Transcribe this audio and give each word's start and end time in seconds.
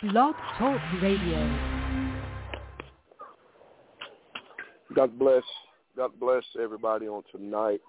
Blog 0.00 0.36
Talk 0.56 0.80
Radio. 1.02 1.58
God 4.94 5.18
bless. 5.18 5.42
God 5.96 6.12
bless 6.20 6.44
everybody 6.62 7.08
on 7.08 7.24
tonight. 7.32 7.80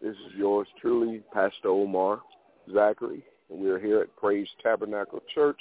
This 0.00 0.12
is 0.12 0.34
yours 0.36 0.68
truly, 0.80 1.22
Pastor 1.34 1.70
Omar 1.70 2.20
Zachary, 2.72 3.24
and 3.50 3.60
we're 3.60 3.80
here 3.80 4.02
at 4.02 4.14
Praise 4.14 4.46
Tabernacle 4.62 5.20
Church, 5.34 5.58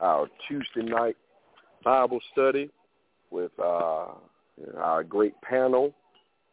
our 0.00 0.28
Tuesday 0.46 0.88
night 0.88 1.16
Bible 1.82 2.20
study 2.32 2.70
with 3.32 3.50
uh, 3.58 4.10
our 4.76 5.02
great 5.02 5.34
panel, 5.42 5.92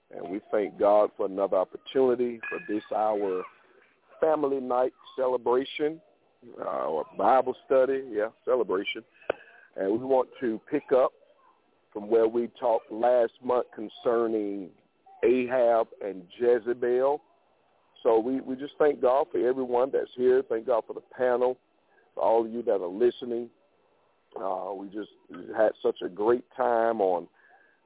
and 0.09 0.27
we 0.27 0.41
thank 0.51 0.79
God 0.79 1.11
for 1.15 1.27
another 1.27 1.57
opportunity 1.57 2.39
for 2.49 2.57
this 2.67 2.83
our 2.95 3.43
family 4.19 4.59
night 4.59 4.93
celebration, 5.15 6.01
uh, 6.65 7.03
Bible 7.17 7.55
study, 7.65 8.03
yeah, 8.11 8.27
celebration, 8.45 9.03
and 9.75 9.91
we 9.91 9.99
want 9.99 10.29
to 10.39 10.59
pick 10.69 10.91
up 10.95 11.11
from 11.93 12.09
where 12.09 12.27
we 12.27 12.49
talked 12.59 12.91
last 12.91 13.33
month 13.43 13.67
concerning 13.75 14.69
Ahab 15.23 15.87
and 16.03 16.23
Jezebel. 16.39 17.21
So 18.03 18.19
we, 18.19 18.41
we 18.41 18.55
just 18.55 18.73
thank 18.79 19.01
God 19.01 19.27
for 19.31 19.37
everyone 19.47 19.91
that's 19.91 20.09
here. 20.15 20.41
Thank 20.47 20.67
God 20.67 20.83
for 20.87 20.93
the 20.93 21.03
panel, 21.15 21.57
for 22.15 22.23
all 22.23 22.45
of 22.45 22.51
you 22.51 22.63
that 22.63 22.81
are 22.81 22.87
listening. 22.87 23.49
Uh, 24.41 24.73
we 24.73 24.87
just 24.87 25.09
had 25.55 25.71
such 25.83 25.97
a 26.03 26.09
great 26.09 26.45
time 26.55 27.01
on 27.01 27.27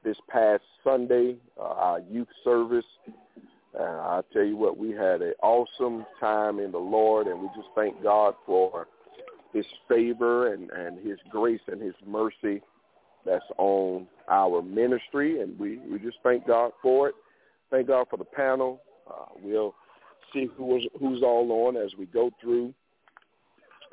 this 0.03 0.17
past 0.29 0.61
Sunday, 0.83 1.35
uh, 1.59 1.63
our 1.63 1.99
youth 1.99 2.27
service. 2.43 2.85
And 3.77 3.99
I 3.99 4.21
tell 4.31 4.43
you 4.43 4.55
what, 4.55 4.77
we 4.77 4.91
had 4.91 5.21
an 5.21 5.33
awesome 5.43 6.05
time 6.19 6.59
in 6.59 6.71
the 6.71 6.77
Lord, 6.77 7.27
and 7.27 7.41
we 7.41 7.47
just 7.55 7.67
thank 7.75 8.01
God 8.01 8.35
for 8.45 8.87
his 9.53 9.65
favor 9.89 10.53
and, 10.53 10.69
and 10.71 11.05
his 11.05 11.17
grace 11.29 11.61
and 11.67 11.81
his 11.81 11.95
mercy 12.05 12.61
that's 13.25 13.45
on 13.57 14.07
our 14.29 14.61
ministry, 14.61 15.41
and 15.41 15.57
we, 15.59 15.79
we 15.89 15.99
just 15.99 16.17
thank 16.23 16.45
God 16.47 16.71
for 16.81 17.09
it. 17.09 17.15
Thank 17.71 17.87
God 17.87 18.07
for 18.09 18.17
the 18.17 18.25
panel. 18.25 18.81
Uh, 19.09 19.25
we'll 19.41 19.73
see 20.33 20.47
who 20.55 20.77
is, 20.77 20.83
who's 20.99 21.21
all 21.23 21.67
on 21.67 21.75
as 21.75 21.91
we 21.97 22.05
go 22.05 22.31
through. 22.41 22.73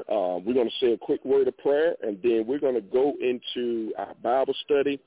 Uh, 0.01 0.39
we're 0.45 0.55
going 0.55 0.69
to 0.69 0.85
say 0.87 0.93
a 0.93 0.99
quick 0.99 1.25
word 1.25 1.49
of 1.49 1.57
prayer, 1.59 1.95
and 2.03 2.19
then 2.23 2.45
we're 2.47 2.59
going 2.59 2.75
to 2.75 2.81
go 2.81 3.15
into 3.21 3.93
our 3.99 4.15
Bible 4.23 4.55
study. 4.65 5.01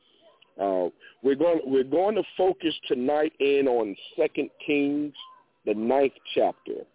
Uh, 0.59 0.87
we're 1.21 1.35
going 1.35 1.59
we're 1.65 1.83
going 1.83 2.15
to 2.15 2.23
focus 2.37 2.73
tonight 2.87 3.33
in 3.39 3.67
on 3.67 3.95
Second 4.17 4.49
Kings, 4.65 5.13
the 5.65 5.73
ninth 5.73 6.13
chapter. 6.33 6.85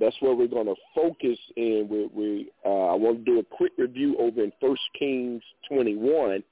That's 0.00 0.16
where 0.20 0.34
we're 0.34 0.46
going 0.46 0.66
to 0.66 0.76
focus 0.94 1.38
in. 1.56 1.88
We, 1.90 2.08
we 2.14 2.50
uh, 2.64 2.86
I 2.86 2.94
want 2.94 3.18
to 3.18 3.24
do 3.24 3.40
a 3.40 3.44
quick 3.44 3.72
review 3.76 4.16
over 4.18 4.42
in 4.42 4.52
First 4.60 4.82
Kings 4.98 5.42
21, 5.68 6.42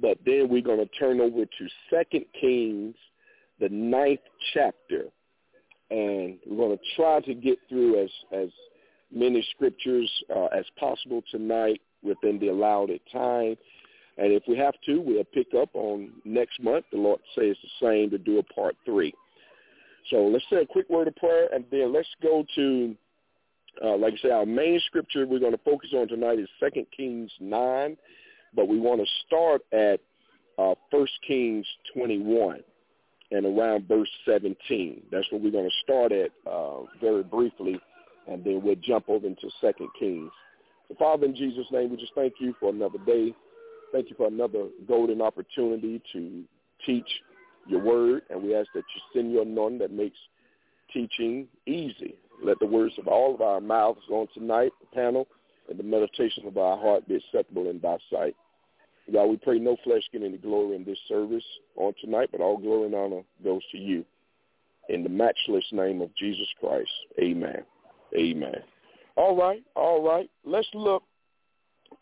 but 0.00 0.18
then 0.26 0.48
we're 0.48 0.60
going 0.60 0.80
to 0.80 0.98
turn 0.98 1.20
over 1.20 1.44
to 1.44 1.68
Second 1.88 2.24
Kings, 2.38 2.96
the 3.60 3.68
ninth 3.68 4.20
chapter, 4.52 5.04
and 5.90 6.36
we're 6.46 6.56
going 6.56 6.76
to 6.76 6.84
try 6.96 7.20
to 7.20 7.34
get 7.34 7.58
through 7.68 8.02
as 8.02 8.10
as 8.32 8.48
many 9.14 9.46
scriptures 9.54 10.10
uh, 10.34 10.46
as 10.46 10.64
possible 10.78 11.22
tonight 11.30 11.80
within 12.02 12.38
the 12.38 12.48
allowed 12.48 12.90
time. 13.12 13.56
And 14.16 14.32
if 14.32 14.44
we 14.46 14.56
have 14.56 14.74
to, 14.86 15.00
we'll 15.00 15.24
pick 15.24 15.48
up 15.60 15.70
on 15.74 16.10
next 16.24 16.62
month. 16.62 16.84
The 16.92 16.98
Lord 16.98 17.20
says 17.34 17.56
the 17.62 17.86
same 17.86 18.10
to 18.10 18.18
do 18.18 18.38
a 18.38 18.42
part 18.42 18.76
three. 18.84 19.12
So 20.10 20.26
let's 20.26 20.44
say 20.50 20.56
a 20.56 20.66
quick 20.66 20.88
word 20.88 21.08
of 21.08 21.16
prayer, 21.16 21.48
and 21.52 21.64
then 21.70 21.92
let's 21.92 22.08
go 22.22 22.44
to, 22.54 22.94
uh, 23.82 23.96
like 23.96 24.14
I 24.14 24.16
say, 24.22 24.30
our 24.30 24.46
main 24.46 24.80
scripture 24.86 25.26
we're 25.26 25.40
going 25.40 25.52
to 25.52 25.64
focus 25.64 25.90
on 25.94 26.08
tonight 26.08 26.38
is 26.38 26.48
Second 26.60 26.86
Kings 26.96 27.30
9, 27.40 27.96
but 28.54 28.68
we 28.68 28.78
want 28.78 29.00
to 29.00 29.06
start 29.26 29.62
at 29.72 30.00
uh, 30.58 30.74
1 30.90 31.06
Kings 31.26 31.66
21 31.94 32.60
and 33.30 33.46
around 33.46 33.88
verse 33.88 34.10
17. 34.26 35.02
That's 35.10 35.26
what 35.32 35.40
we're 35.40 35.50
going 35.50 35.68
to 35.68 35.76
start 35.82 36.12
at 36.12 36.30
uh, 36.48 36.82
very 37.00 37.22
briefly, 37.22 37.80
and 38.28 38.44
then 38.44 38.60
we'll 38.62 38.76
jump 38.76 39.08
over 39.08 39.26
into 39.26 39.48
Second 39.60 39.88
Kings. 39.98 40.30
So, 40.88 40.94
Father, 40.98 41.24
in 41.24 41.34
Jesus' 41.34 41.66
name, 41.72 41.90
we 41.90 41.96
just 41.96 42.14
thank 42.14 42.34
you 42.38 42.54
for 42.60 42.68
another 42.68 42.98
day. 43.06 43.34
Thank 43.94 44.10
you 44.10 44.16
for 44.16 44.26
another 44.26 44.70
golden 44.88 45.22
opportunity 45.22 46.02
to 46.12 46.42
teach 46.84 47.06
your 47.68 47.80
word, 47.80 48.22
and 48.28 48.42
we 48.42 48.52
ask 48.52 48.66
that 48.74 48.82
you 48.92 49.00
send 49.14 49.30
your 49.30 49.42
anointing 49.42 49.78
that 49.78 49.92
makes 49.92 50.16
teaching 50.92 51.46
easy. 51.66 52.16
Let 52.42 52.58
the 52.58 52.66
words 52.66 52.94
of 52.98 53.06
all 53.06 53.36
of 53.36 53.40
our 53.40 53.60
mouths 53.60 54.00
on 54.10 54.26
tonight, 54.34 54.72
the 54.80 54.96
panel, 54.96 55.28
and 55.70 55.78
the 55.78 55.84
meditation 55.84 56.44
of 56.48 56.58
our 56.58 56.76
heart 56.76 57.06
be 57.06 57.14
acceptable 57.14 57.70
in 57.70 57.78
thy 57.78 57.96
sight. 58.10 58.34
God, 59.12 59.26
we 59.26 59.36
pray 59.36 59.60
no 59.60 59.76
flesh 59.84 60.02
get 60.12 60.24
any 60.24 60.38
glory 60.38 60.74
in 60.74 60.84
this 60.84 60.98
service 61.06 61.44
on 61.76 61.92
tonight, 62.00 62.30
but 62.32 62.40
all 62.40 62.56
glory 62.56 62.86
and 62.86 62.96
honor 62.96 63.22
goes 63.44 63.62
to 63.70 63.78
you. 63.78 64.04
In 64.88 65.04
the 65.04 65.08
matchless 65.08 65.66
name 65.70 66.02
of 66.02 66.10
Jesus 66.16 66.48
Christ, 66.58 66.90
amen. 67.22 67.62
Amen. 68.18 68.56
All 69.14 69.36
right, 69.36 69.62
all 69.76 70.02
right. 70.02 70.28
Let's 70.44 70.66
look 70.74 71.04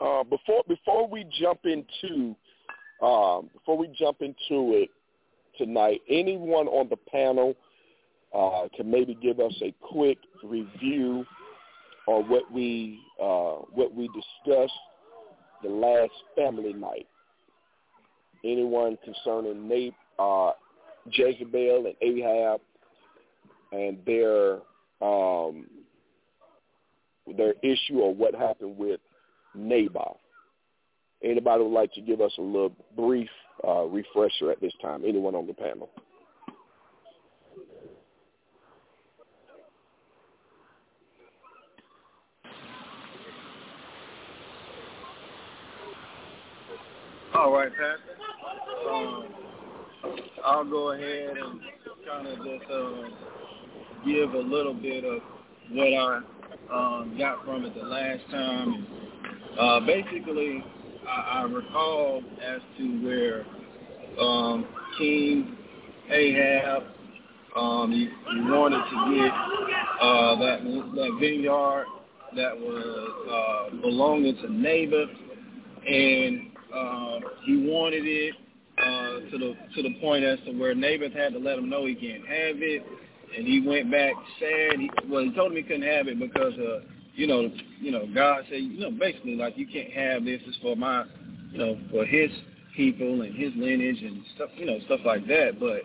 uh, 0.00 0.24
before 0.24 0.62
before 0.68 1.08
we 1.08 1.24
jump 1.40 1.60
into 1.64 2.34
um, 3.02 3.50
before 3.52 3.76
we 3.76 3.88
jump 3.98 4.18
into 4.20 4.74
it 4.74 4.88
tonight. 5.58 6.00
Anyone 6.08 6.68
on 6.68 6.88
the 6.88 6.96
panel 6.96 7.54
uh, 8.34 8.68
can 8.76 8.90
maybe 8.90 9.16
give 9.20 9.40
us 9.40 9.54
a 9.62 9.74
quick 9.80 10.18
review 10.42 11.24
on 12.06 12.28
what 12.28 12.50
we 12.52 13.00
uh, 13.20 13.64
what 13.72 13.94
we 13.94 14.08
discussed 14.08 14.72
the 15.62 15.68
last 15.68 16.12
family 16.36 16.72
night. 16.72 17.06
Anyone 18.44 18.98
concerning 19.04 19.68
Nate, 19.68 19.94
uh, 20.18 20.50
Jezebel 21.10 21.86
and 21.86 21.94
Ahab 22.00 22.60
and 23.72 23.98
their 24.04 24.58
um, 25.00 25.66
their 27.36 27.54
issue 27.62 27.98
or 28.00 28.14
what 28.14 28.34
happened 28.34 28.76
with 28.76 29.00
Naboth. 29.54 30.18
Anybody 31.22 31.62
would 31.62 31.72
like 31.72 31.92
to 31.94 32.00
give 32.00 32.20
us 32.20 32.32
a 32.38 32.42
little 32.42 32.72
brief 32.96 33.28
uh, 33.66 33.84
refresher 33.84 34.50
at 34.50 34.60
this 34.60 34.72
time? 34.82 35.02
Anyone 35.06 35.34
on 35.34 35.46
the 35.46 35.54
panel? 35.54 35.88
All 47.34 47.52
right, 47.52 47.70
Pastor. 47.70 48.90
Um, 48.90 49.26
I'll 50.44 50.64
go 50.64 50.92
ahead 50.92 51.36
and 51.36 51.60
kind 52.06 52.26
of 52.26 52.38
just 52.38 52.70
uh, 52.70 53.02
give 54.04 54.34
a 54.34 54.38
little 54.38 54.74
bit 54.74 55.04
of 55.04 55.20
what 55.70 55.94
I 55.94 56.20
um, 56.72 57.16
got 57.16 57.44
from 57.44 57.64
it 57.64 57.74
the 57.74 57.82
last 57.82 58.20
time. 58.30 58.86
Uh, 59.58 59.80
basically, 59.80 60.64
I, 61.06 61.40
I 61.40 61.42
recall 61.42 62.22
as 62.42 62.60
to 62.78 63.04
where 63.04 63.46
um, 64.20 64.66
King 64.98 65.56
Ahab 66.10 66.84
um, 67.56 67.92
he, 67.92 68.08
he 68.08 68.40
wanted 68.50 68.78
to 68.78 69.14
get 69.14 69.32
uh, 70.00 70.36
that 70.36 70.64
that 70.94 71.18
vineyard 71.20 71.84
that 72.34 72.58
was 72.58 73.70
uh, 73.70 73.76
belonging 73.82 74.36
to 74.36 74.50
Naboth, 74.50 75.10
and 75.86 76.50
uh, 76.74 77.20
he 77.44 77.68
wanted 77.68 78.04
it 78.06 78.34
uh, 78.78 79.30
to 79.30 79.38
the 79.38 79.54
to 79.74 79.82
the 79.82 79.94
point 80.00 80.24
as 80.24 80.38
to 80.46 80.52
where 80.52 80.74
Naboth 80.74 81.12
had 81.12 81.34
to 81.34 81.38
let 81.38 81.58
him 81.58 81.68
know 81.68 81.84
he 81.84 81.94
can't 81.94 82.26
have 82.26 82.56
it, 82.62 82.82
and 83.36 83.46
he 83.46 83.60
went 83.60 83.90
back 83.90 84.14
sad. 84.40 84.80
He, 84.80 84.90
well, 85.08 85.22
he 85.22 85.34
told 85.34 85.52
him 85.52 85.58
he 85.58 85.62
couldn't 85.62 85.82
have 85.82 86.08
it 86.08 86.18
because 86.18 86.54
uh, 86.54 86.80
you 87.14 87.26
know, 87.26 87.50
you 87.80 87.90
know, 87.90 88.06
God 88.14 88.44
said, 88.48 88.60
you 88.62 88.80
know, 88.80 88.90
basically 88.90 89.36
like 89.36 89.56
you 89.56 89.66
can't 89.66 89.92
have 89.92 90.24
this. 90.24 90.40
It's 90.46 90.58
for 90.58 90.76
my, 90.76 91.04
you 91.50 91.58
know, 91.58 91.78
for 91.90 92.04
His 92.04 92.30
people 92.76 93.22
and 93.22 93.34
His 93.34 93.52
lineage 93.56 94.02
and 94.02 94.22
stuff, 94.34 94.50
you 94.56 94.66
know, 94.66 94.78
stuff 94.86 95.00
like 95.04 95.26
that. 95.26 95.60
But 95.60 95.82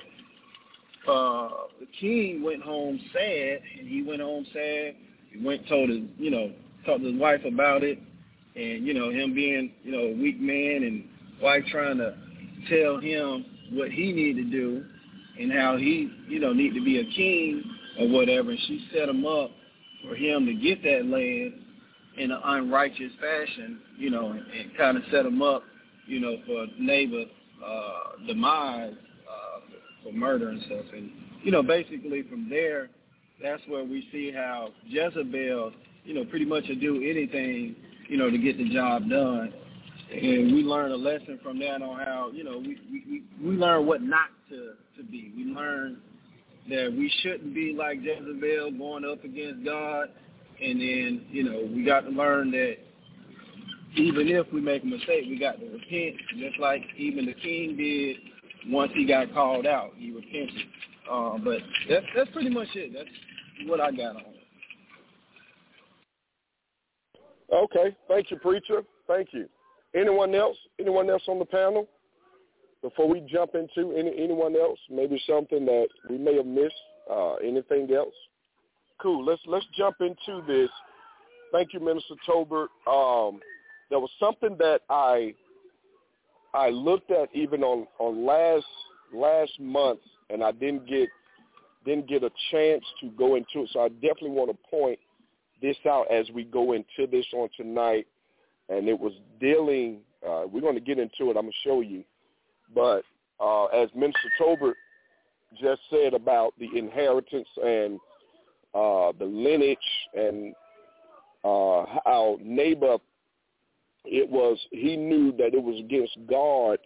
uh, 1.11 1.49
the 1.79 1.87
king 1.99 2.43
went 2.43 2.61
home 2.61 2.99
sad, 3.13 3.59
and 3.79 3.87
he 3.87 4.03
went 4.03 4.21
home 4.21 4.45
sad. 4.53 4.95
He 5.31 5.43
went 5.43 5.67
told 5.67 5.89
his, 5.89 6.01
you 6.17 6.31
know, 6.31 6.51
talked 6.85 7.01
to 7.01 7.11
his 7.11 7.19
wife 7.19 7.41
about 7.45 7.83
it, 7.83 7.99
and 8.55 8.85
you 8.85 8.93
know, 8.93 9.09
him 9.09 9.33
being, 9.33 9.71
you 9.83 9.91
know, 9.91 9.99
a 9.99 10.13
weak 10.13 10.39
man, 10.39 10.83
and 10.83 11.03
wife 11.41 11.63
trying 11.71 11.97
to 11.97 12.15
tell 12.69 12.99
him 12.99 13.45
what 13.71 13.91
he 13.91 14.11
needed 14.11 14.45
to 14.45 14.51
do 14.51 14.85
and 15.39 15.51
how 15.51 15.77
he, 15.77 16.11
you 16.27 16.39
know, 16.39 16.53
need 16.53 16.73
to 16.73 16.83
be 16.83 16.99
a 16.99 17.05
king 17.15 17.63
or 17.99 18.07
whatever. 18.09 18.51
And 18.51 18.59
she 18.67 18.87
set 18.93 19.07
him 19.07 19.25
up 19.25 19.51
for 20.07 20.15
him 20.15 20.45
to 20.45 20.53
get 20.53 20.81
that 20.83 21.05
land 21.05 21.53
in 22.17 22.31
an 22.31 22.39
unrighteous 22.43 23.11
fashion, 23.19 23.79
you 23.97 24.09
know, 24.09 24.31
and, 24.31 24.39
and 24.39 24.77
kind 24.77 24.97
of 24.97 25.03
set 25.11 25.25
him 25.25 25.41
up, 25.41 25.63
you 26.05 26.19
know, 26.19 26.37
for 26.45 26.65
Naboth's 26.79 27.31
uh, 27.65 28.25
demise 28.25 28.93
uh, 28.93 29.59
for 30.03 30.11
murder 30.13 30.49
and 30.49 30.61
stuff. 30.63 30.85
And, 30.93 31.11
you 31.43 31.51
know, 31.51 31.61
basically 31.61 32.23
from 32.23 32.49
there, 32.49 32.89
that's 33.41 33.61
where 33.67 33.83
we 33.83 34.07
see 34.11 34.31
how 34.31 34.69
Jezebel, 34.87 35.73
you 36.03 36.13
know, 36.13 36.25
pretty 36.25 36.45
much 36.45 36.65
will 36.67 36.75
do 36.75 36.95
anything 36.97 37.75
you 38.07 38.17
know, 38.17 38.29
to 38.29 38.37
get 38.37 38.57
the 38.57 38.69
job 38.69 39.09
done. 39.09 39.53
And 40.11 40.55
we 40.55 40.63
learn 40.63 40.91
a 40.91 40.95
lesson 40.95 41.39
from 41.43 41.59
that 41.59 41.81
on 41.81 41.99
how, 41.99 42.31
you 42.33 42.43
know, 42.43 42.57
we 42.57 42.79
we, 42.89 43.23
we 43.41 43.55
learn 43.55 43.85
what 43.85 44.01
not 44.01 44.29
to, 44.49 44.73
to 44.95 45.03
be. 45.03 45.33
We 45.35 45.43
learn 45.43 45.97
that 46.69 46.93
we 46.95 47.11
shouldn't 47.21 47.53
be 47.53 47.73
like 47.77 47.99
Jezebel 48.01 48.71
going 48.77 49.05
up 49.05 49.23
against 49.23 49.65
God. 49.65 50.09
And 50.61 50.79
then, 50.79 51.25
you 51.29 51.43
know, 51.43 51.69
we 51.73 51.85
got 51.85 52.01
to 52.01 52.09
learn 52.09 52.51
that 52.51 52.77
even 53.95 54.27
if 54.27 54.51
we 54.51 54.61
make 54.61 54.83
a 54.83 54.85
mistake, 54.85 55.25
we 55.27 55.39
got 55.39 55.59
to 55.59 55.65
repent, 55.65 56.15
just 56.37 56.59
like 56.59 56.81
even 56.97 57.25
the 57.25 57.33
king 57.33 57.77
did 57.77 58.17
once 58.71 58.91
he 58.95 59.05
got 59.05 59.33
called 59.33 59.65
out. 59.65 59.91
He 59.97 60.11
repented. 60.11 60.65
Uh, 61.11 61.37
but 61.37 61.59
that's 61.89 62.05
that's 62.15 62.29
pretty 62.31 62.49
much 62.49 62.67
it. 62.75 62.91
That's 62.93 63.69
what 63.69 63.79
I 63.79 63.91
got 63.91 64.15
on 64.15 64.21
it. 64.21 64.37
Okay, 67.53 67.95
thank 68.07 68.29
you, 68.29 68.37
preacher. 68.37 68.83
Thank 69.07 69.29
you. 69.31 69.47
Anyone 69.95 70.35
else? 70.35 70.57
Anyone 70.79 71.09
else 71.09 71.23
on 71.27 71.39
the 71.39 71.45
panel? 71.45 71.87
Before 72.81 73.09
we 73.09 73.21
jump 73.21 73.55
into 73.55 73.91
any 73.95 74.11
anyone 74.17 74.55
else, 74.55 74.79
maybe 74.89 75.21
something 75.27 75.65
that 75.65 75.87
we 76.09 76.17
may 76.17 76.35
have 76.35 76.45
missed. 76.45 76.75
Uh, 77.09 77.35
anything 77.35 77.89
else? 77.93 78.13
Cool. 79.01 79.23
Let's 79.25 79.41
let's 79.45 79.65
jump 79.77 79.95
into 80.01 80.45
this. 80.45 80.69
Thank 81.51 81.73
you, 81.73 81.79
Minister 81.79 82.15
Tolbert. 82.27 82.67
Um, 82.85 83.39
there 83.89 83.99
was 83.99 84.09
something 84.19 84.57
that 84.59 84.81
I 84.89 85.33
I 86.53 86.69
looked 86.69 87.11
at 87.11 87.29
even 87.33 87.63
on 87.63 87.87
on 87.99 88.25
last 88.25 88.65
last 89.13 89.59
month, 89.59 89.99
and 90.29 90.43
I 90.43 90.51
didn't 90.51 90.87
get 90.87 91.09
didn't 91.85 92.07
get 92.07 92.23
a 92.23 92.31
chance 92.51 92.83
to 93.01 93.09
go 93.11 93.35
into 93.35 93.63
it. 93.63 93.69
So 93.71 93.79
I 93.79 93.89
definitely 93.89 94.31
want 94.31 94.51
to 94.51 94.57
point 94.69 94.99
this 95.61 95.77
out 95.87 96.11
as 96.11 96.29
we 96.33 96.43
go 96.43 96.73
into 96.73 97.09
this 97.09 97.25
on 97.33 97.49
tonight. 97.55 98.05
And 98.69 98.89
it 98.89 98.99
was 98.99 99.13
dealing. 99.39 99.99
Uh, 100.27 100.43
we're 100.51 100.61
going 100.61 100.75
to 100.75 100.81
get 100.81 100.99
into 100.99 101.29
it. 101.29 101.37
I'm 101.37 101.43
going 101.43 101.51
to 101.51 101.57
show 101.63 101.79
you, 101.81 102.03
but 102.73 103.03
uh, 103.39 103.65
as 103.65 103.89
Minister 103.95 104.29
Tolbert 104.39 104.75
just 105.61 105.81
said 105.89 106.13
about 106.13 106.53
the 106.59 106.67
inheritance 106.77 107.47
and 107.63 107.99
uh, 108.73 109.11
the 109.17 109.25
lineage 109.25 109.77
and 110.13 110.53
uh, 111.43 111.85
how 112.05 112.37
Naboth 112.41 113.01
it 114.05 114.29
was 114.29 114.57
he 114.71 114.95
knew 114.95 115.31
that 115.33 115.53
it 115.53 115.61
was 115.61 115.79
against 115.79 116.17
God 116.29 116.79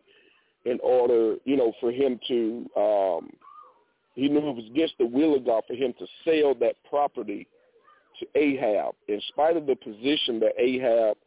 in 0.65 0.79
order, 0.83 1.37
you 1.45 1.55
know, 1.57 1.73
for 1.79 1.91
him 1.91 2.19
to 2.27 2.69
um 2.75 3.29
he 4.15 4.27
knew 4.27 4.39
it 4.39 4.55
was 4.55 4.67
against 4.69 4.95
the 4.99 5.05
will 5.05 5.35
of 5.35 5.45
God 5.45 5.63
for 5.67 5.73
him 5.73 5.93
to 5.97 6.05
sell 6.25 6.53
that 6.55 6.75
property 6.89 7.47
to 8.19 8.27
Ahab. 8.35 8.93
In 9.07 9.21
spite 9.29 9.55
of 9.55 9.65
the 9.65 9.75
position 9.75 10.39
that 10.39 10.53
Ahab 10.57 11.17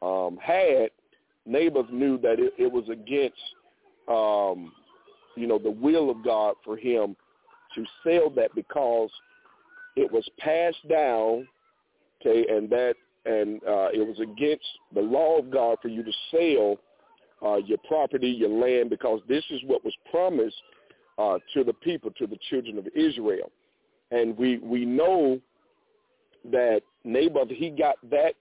um 0.00 0.38
had, 0.42 0.90
Naboth 1.46 1.90
knew 1.90 2.18
that 2.18 2.38
it, 2.38 2.54
it 2.58 2.72
was 2.72 2.84
against 2.88 3.36
um 4.12 4.72
you 5.36 5.46
know 5.46 5.58
the 5.58 5.70
will 5.70 6.10
of 6.10 6.24
God 6.24 6.54
for 6.64 6.76
him 6.76 7.16
to 7.74 7.84
sell 8.04 8.30
that 8.30 8.54
because 8.54 9.10
it 9.96 10.10
was 10.12 10.28
passed 10.38 10.86
down 10.88 11.48
okay 12.20 12.46
and 12.48 12.68
that 12.70 12.94
and 13.24 13.62
uh, 13.64 13.88
it 13.92 14.06
was 14.06 14.18
against 14.20 14.66
the 14.94 15.00
law 15.00 15.38
of 15.38 15.50
God 15.50 15.78
for 15.80 15.88
you 15.88 16.02
to 16.02 16.12
sell 16.30 16.76
uh, 17.44 17.56
your 17.56 17.78
property, 17.86 18.28
your 18.28 18.50
land, 18.50 18.90
because 18.90 19.20
this 19.28 19.44
is 19.50 19.60
what 19.66 19.84
was 19.84 19.94
promised 20.10 20.56
uh, 21.18 21.38
to 21.54 21.64
the 21.64 21.72
people, 21.72 22.10
to 22.18 22.26
the 22.26 22.38
children 22.50 22.78
of 22.78 22.86
Israel. 22.94 23.50
And 24.10 24.36
we 24.36 24.58
we 24.58 24.84
know 24.84 25.40
that 26.50 26.82
Naboth 27.04 27.48
he 27.48 27.70
got 27.70 27.96
that 28.10 28.34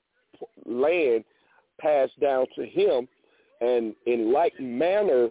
land 0.65 1.23
passed 1.79 2.19
down 2.19 2.45
to 2.55 2.65
him, 2.65 3.07
and 3.61 3.95
in 4.05 4.33
like 4.33 4.59
manner 4.59 5.29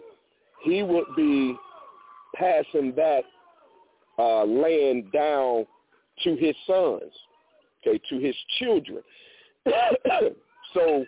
he 0.63 0.83
would 0.83 1.15
be 1.15 1.55
passing 2.35 2.93
that 2.95 3.23
uh, 4.17 4.45
land 4.45 5.11
down 5.11 5.65
to 6.23 6.35
his 6.35 6.55
sons, 6.67 7.11
okay, 7.85 7.99
to 8.09 8.19
his 8.19 8.35
children. 8.59 9.01
so 10.73 11.05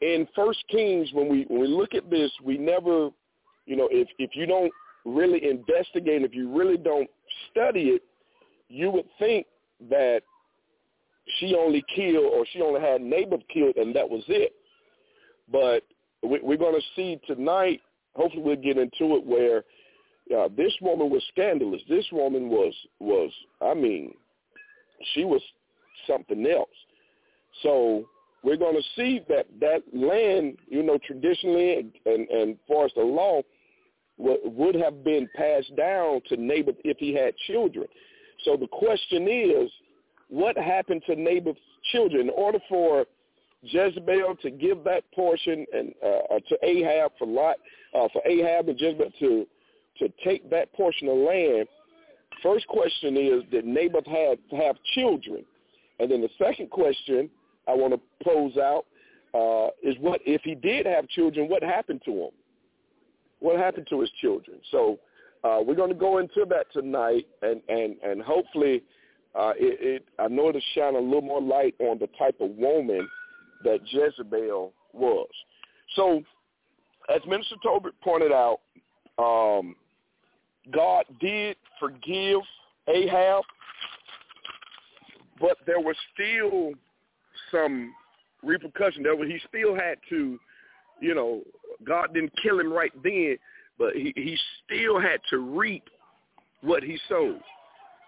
in 0.00 0.26
First 0.34 0.62
Kings, 0.70 1.08
when 1.12 1.28
we 1.28 1.44
when 1.48 1.60
we 1.60 1.68
look 1.68 1.94
at 1.94 2.10
this, 2.10 2.30
we 2.44 2.58
never, 2.58 3.10
you 3.66 3.76
know, 3.76 3.88
if 3.90 4.08
if 4.18 4.30
you 4.34 4.46
don't 4.46 4.72
really 5.04 5.48
investigate, 5.48 6.22
if 6.22 6.34
you 6.34 6.54
really 6.56 6.76
don't 6.76 7.08
study 7.50 7.90
it, 7.90 8.02
you 8.68 8.90
would 8.90 9.06
think 9.18 9.46
that 9.88 10.22
she 11.38 11.54
only 11.54 11.84
killed 11.94 12.32
or 12.32 12.44
she 12.52 12.60
only 12.60 12.80
had 12.80 13.00
Naboth 13.00 13.42
killed 13.52 13.76
and 13.76 13.94
that 13.94 14.08
was 14.08 14.22
it. 14.28 14.52
But 15.50 15.82
we, 16.22 16.40
we're 16.42 16.56
going 16.56 16.78
to 16.78 16.86
see 16.96 17.20
tonight. 17.26 17.80
Hopefully, 18.16 18.42
we'll 18.42 18.56
get 18.56 18.76
into 18.78 19.16
it 19.16 19.24
where 19.24 19.64
uh, 20.36 20.48
this 20.56 20.72
woman 20.80 21.10
was 21.10 21.22
scandalous. 21.30 21.80
This 21.88 22.06
woman 22.12 22.48
was 22.48 22.74
was 22.98 23.30
I 23.60 23.74
mean, 23.74 24.14
she 25.14 25.24
was 25.24 25.42
something 26.06 26.46
else. 26.46 26.68
So 27.62 28.04
we're 28.42 28.56
going 28.56 28.76
to 28.76 28.82
see 28.96 29.20
that 29.28 29.46
that 29.60 29.82
land, 29.92 30.58
you 30.68 30.82
know, 30.82 30.98
traditionally 31.04 31.78
and, 31.78 31.92
and, 32.06 32.28
and 32.28 32.56
far 32.66 32.86
as 32.86 32.92
the 32.96 33.02
law, 33.02 33.42
would 34.18 34.74
have 34.74 35.02
been 35.02 35.28
passed 35.34 35.74
down 35.76 36.20
to 36.28 36.36
Naboth 36.36 36.76
if 36.84 36.98
he 36.98 37.14
had 37.14 37.34
children. 37.46 37.86
So 38.44 38.56
the 38.56 38.66
question 38.66 39.26
is, 39.28 39.70
what 40.28 40.56
happened 40.56 41.02
to 41.06 41.16
Naboth's 41.16 41.58
children? 41.90 42.28
In 42.28 42.30
order 42.30 42.58
for 42.68 43.06
Jezebel 43.62 44.36
to 44.42 44.50
give 44.50 44.84
that 44.84 45.04
portion 45.14 45.66
and 45.72 45.92
uh, 46.02 46.34
uh, 46.34 46.38
to 46.48 46.58
Ahab 46.62 47.12
for 47.18 47.26
Lot, 47.26 47.56
uh, 47.94 48.08
for 48.12 48.22
Ahab 48.26 48.68
and 48.68 48.80
Jezebel 48.80 49.10
to 49.20 49.46
to 49.98 50.08
take 50.24 50.48
that 50.50 50.72
portion 50.72 51.08
of 51.08 51.16
land. 51.18 51.66
First 52.42 52.66
question 52.68 53.16
is, 53.16 53.42
did 53.50 53.64
Naboth 53.64 54.06
have 54.06 54.38
have 54.56 54.76
children? 54.94 55.44
And 55.98 56.10
then 56.10 56.22
the 56.22 56.30
second 56.38 56.70
question 56.70 57.28
I 57.68 57.74
want 57.74 57.92
to 57.92 58.00
pose 58.24 58.56
out 58.56 58.86
uh, 59.34 59.68
is 59.82 59.96
what 60.00 60.20
if 60.24 60.42
he 60.42 60.54
did 60.54 60.86
have 60.86 61.08
children, 61.08 61.48
what 61.48 61.62
happened 61.62 62.02
to 62.06 62.12
him? 62.12 62.30
What 63.40 63.58
happened 63.58 63.86
to 63.90 64.00
his 64.00 64.10
children? 64.20 64.58
So 64.70 64.98
uh, 65.44 65.60
we're 65.64 65.74
going 65.74 65.92
to 65.92 65.98
go 65.98 66.18
into 66.18 66.44
that 66.48 66.66
tonight, 66.72 67.26
and 67.42 67.60
and 67.68 67.96
and 68.02 68.22
hopefully, 68.22 68.82
uh, 69.34 69.52
it, 69.56 69.78
it 69.80 70.04
I 70.18 70.28
know 70.28 70.48
it'll 70.48 70.60
shine 70.74 70.94
a 70.94 70.98
little 70.98 71.22
more 71.22 71.40
light 71.40 71.74
on 71.80 71.98
the 71.98 72.08
type 72.18 72.36
of 72.40 72.50
woman 72.50 73.08
that 73.64 73.80
Jezebel 73.86 74.72
was. 74.92 75.28
So, 75.96 76.22
as 77.08 77.20
Minister 77.26 77.56
Tolbert 77.64 77.92
pointed 78.02 78.32
out, 78.32 78.60
um, 79.18 79.74
God 80.72 81.04
did 81.20 81.56
forgive 81.78 82.40
Ahab, 82.88 83.44
but 85.40 85.56
there 85.66 85.80
was 85.80 85.96
still 86.14 86.72
some 87.50 87.92
repercussion 88.42 89.02
there, 89.02 89.16
but 89.16 89.26
he 89.26 89.40
still 89.48 89.74
had 89.74 89.98
to, 90.10 90.38
you 91.00 91.14
know, 91.14 91.42
God 91.84 92.12
didn't 92.14 92.32
kill 92.42 92.60
him 92.60 92.72
right 92.72 92.92
then, 93.02 93.36
but 93.78 93.94
he, 93.94 94.12
he 94.16 94.36
still 94.64 95.00
had 95.00 95.20
to 95.30 95.38
reap 95.38 95.84
what 96.62 96.82
he 96.82 96.98
sowed. 97.08 97.40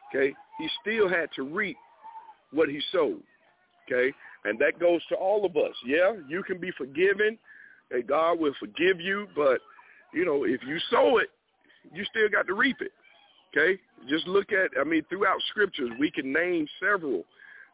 Okay? 0.08 0.34
He 0.58 0.68
still 0.82 1.08
had 1.08 1.30
to 1.36 1.42
reap 1.42 1.76
what 2.52 2.68
he 2.68 2.80
sowed. 2.92 3.22
Okay? 3.90 4.12
And 4.44 4.58
that 4.58 4.78
goes 4.78 5.00
to 5.08 5.14
all 5.14 5.44
of 5.44 5.56
us. 5.56 5.74
Yeah, 5.86 6.12
you 6.28 6.42
can 6.42 6.58
be 6.58 6.70
forgiven 6.72 7.38
and 7.92 8.06
God 8.06 8.38
will 8.38 8.54
forgive 8.58 9.00
you, 9.00 9.28
but 9.34 9.60
you 10.12 10.24
know, 10.24 10.44
if 10.44 10.60
you 10.66 10.78
sow 10.90 11.18
it, 11.18 11.28
you 11.92 12.04
still 12.04 12.28
got 12.28 12.46
to 12.46 12.54
reap 12.54 12.76
it. 12.80 12.92
Okay? 13.54 13.80
Just 14.08 14.26
look 14.26 14.52
at 14.52 14.70
I 14.80 14.84
mean 14.84 15.02
throughout 15.08 15.38
scriptures 15.50 15.90
we 15.98 16.10
can 16.10 16.32
name 16.32 16.66
several 16.80 17.24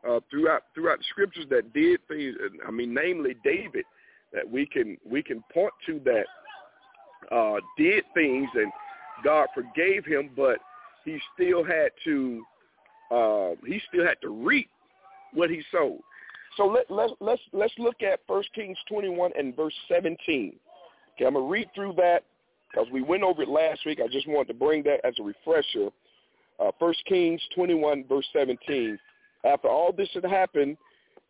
uh, 0.08 0.20
throughout 0.30 0.62
throughout 0.74 0.98
the 0.98 1.04
scriptures 1.10 1.46
that 1.50 1.72
did 1.72 2.00
things. 2.08 2.36
I 2.66 2.70
mean, 2.70 2.94
namely 2.94 3.36
David, 3.44 3.84
that 4.32 4.48
we 4.48 4.66
can 4.66 4.96
we 5.08 5.22
can 5.22 5.42
point 5.52 5.72
to 5.86 6.00
that 6.04 6.26
uh, 7.34 7.60
did 7.76 8.04
things 8.14 8.48
and 8.54 8.72
God 9.24 9.48
forgave 9.54 10.04
him, 10.04 10.30
but 10.36 10.58
he 11.04 11.18
still 11.34 11.64
had 11.64 11.90
to 12.04 12.44
uh, 13.10 13.50
he 13.66 13.80
still 13.88 14.06
had 14.06 14.20
to 14.22 14.28
reap 14.28 14.68
what 15.32 15.50
he 15.50 15.62
sowed. 15.72 16.00
So 16.56 16.66
let, 16.66 16.90
let, 16.90 17.10
let's 17.20 17.42
let's 17.52 17.74
look 17.78 18.02
at 18.02 18.20
First 18.26 18.48
Kings 18.54 18.78
21 18.88 19.32
and 19.38 19.54
verse 19.54 19.74
17. 19.88 20.16
Okay, 21.14 21.26
I'm 21.26 21.34
gonna 21.34 21.46
read 21.46 21.68
through 21.74 21.94
that 21.96 22.24
because 22.70 22.88
we 22.92 23.02
went 23.02 23.22
over 23.22 23.42
it 23.42 23.48
last 23.48 23.80
week. 23.86 24.00
I 24.02 24.08
just 24.08 24.28
wanted 24.28 24.48
to 24.48 24.54
bring 24.54 24.82
that 24.84 25.00
as 25.04 25.14
a 25.20 25.22
refresher. 25.22 25.90
Uh, 26.58 26.70
First 26.80 27.04
Kings 27.06 27.40
21 27.54 28.04
verse 28.08 28.26
17 28.32 28.98
after 29.44 29.68
all 29.68 29.92
this 29.92 30.08
had 30.14 30.24
happened, 30.24 30.76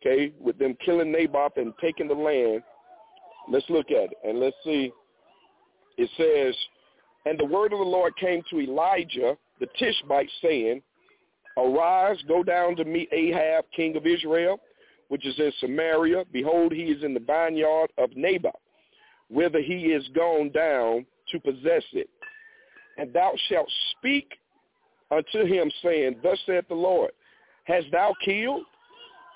okay, 0.01 0.31
with 0.39 0.57
them 0.57 0.75
killing 0.83 1.11
Naboth 1.11 1.57
and 1.57 1.73
taking 1.79 2.07
the 2.07 2.13
land, 2.13 2.63
let's 3.49 3.69
look 3.69 3.91
at 3.91 4.11
it 4.11 4.17
and 4.23 4.39
let's 4.39 4.55
see. 4.63 4.91
It 5.97 6.09
says, 6.17 6.55
and 7.25 7.39
the 7.39 7.45
word 7.45 7.73
of 7.73 7.79
the 7.79 7.85
Lord 7.85 8.15
came 8.17 8.41
to 8.49 8.61
Elijah 8.61 9.37
the 9.59 9.67
Tishbite, 9.77 10.29
saying, 10.41 10.81
Arise, 11.57 12.17
go 12.29 12.43
down 12.43 12.77
to 12.77 12.85
meet 12.85 13.09
Ahab, 13.11 13.65
king 13.75 13.97
of 13.97 14.07
Israel, 14.07 14.59
which 15.09 15.25
is 15.25 15.37
in 15.37 15.51
Samaria. 15.59 16.23
Behold, 16.31 16.71
he 16.71 16.83
is 16.83 17.03
in 17.03 17.13
the 17.13 17.19
vineyard 17.19 17.89
of 17.97 18.09
Naboth, 18.15 18.53
whither 19.29 19.61
he 19.61 19.87
is 19.87 20.07
gone 20.15 20.49
down 20.51 21.05
to 21.31 21.39
possess 21.39 21.83
it. 21.93 22.09
And 22.97 23.13
thou 23.13 23.33
shalt 23.49 23.69
speak 23.97 24.31
unto 25.11 25.45
him, 25.45 25.69
saying, 25.83 26.17
Thus 26.23 26.39
saith 26.45 26.67
the 26.67 26.75
Lord, 26.75 27.11
Hast 27.65 27.87
thou 27.91 28.13
killed 28.23 28.63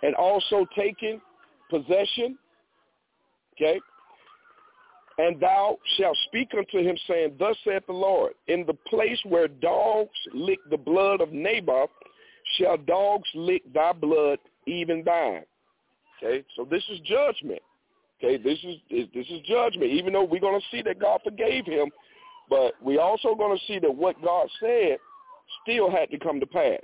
and 0.01 0.15
also 0.15 0.65
taken 0.75 1.21
possession? 1.69 2.37
Okay. 3.53 3.79
And 5.19 5.39
thou 5.39 5.77
shalt 5.97 6.17
speak 6.27 6.49
unto 6.57 6.79
him, 6.79 6.97
saying, 7.07 7.35
Thus 7.37 7.55
saith 7.65 7.85
the 7.85 7.93
Lord, 7.93 8.33
In 8.47 8.65
the 8.65 8.73
place 8.73 9.19
where 9.25 9.47
dogs 9.47 10.09
lick 10.33 10.59
the 10.69 10.77
blood 10.77 11.21
of 11.21 11.31
Naboth, 11.31 11.91
shall 12.57 12.77
dogs 12.77 13.29
lick 13.35 13.61
thy 13.73 13.93
blood, 13.93 14.39
even 14.65 15.03
thine. 15.03 15.43
Okay, 16.23 16.45
so 16.55 16.65
this 16.69 16.83
is 16.89 16.99
judgment. 17.01 17.61
Okay, 18.23 18.37
this 18.37 18.57
is 18.63 18.75
this 18.89 19.27
is 19.29 19.41
judgment. 19.45 19.91
Even 19.91 20.13
though 20.13 20.23
we're 20.23 20.39
going 20.39 20.59
to 20.59 20.67
see 20.71 20.81
that 20.83 20.99
God 20.99 21.19
forgave 21.23 21.65
him, 21.65 21.89
but 22.49 22.73
we 22.81 22.97
also 22.97 23.35
going 23.35 23.57
to 23.57 23.65
see 23.65 23.79
that 23.79 23.93
what 23.93 24.21
God 24.23 24.47
said 24.59 24.97
still 25.63 25.91
had 25.91 26.09
to 26.11 26.19
come 26.19 26.39
to 26.39 26.45
pass. 26.45 26.83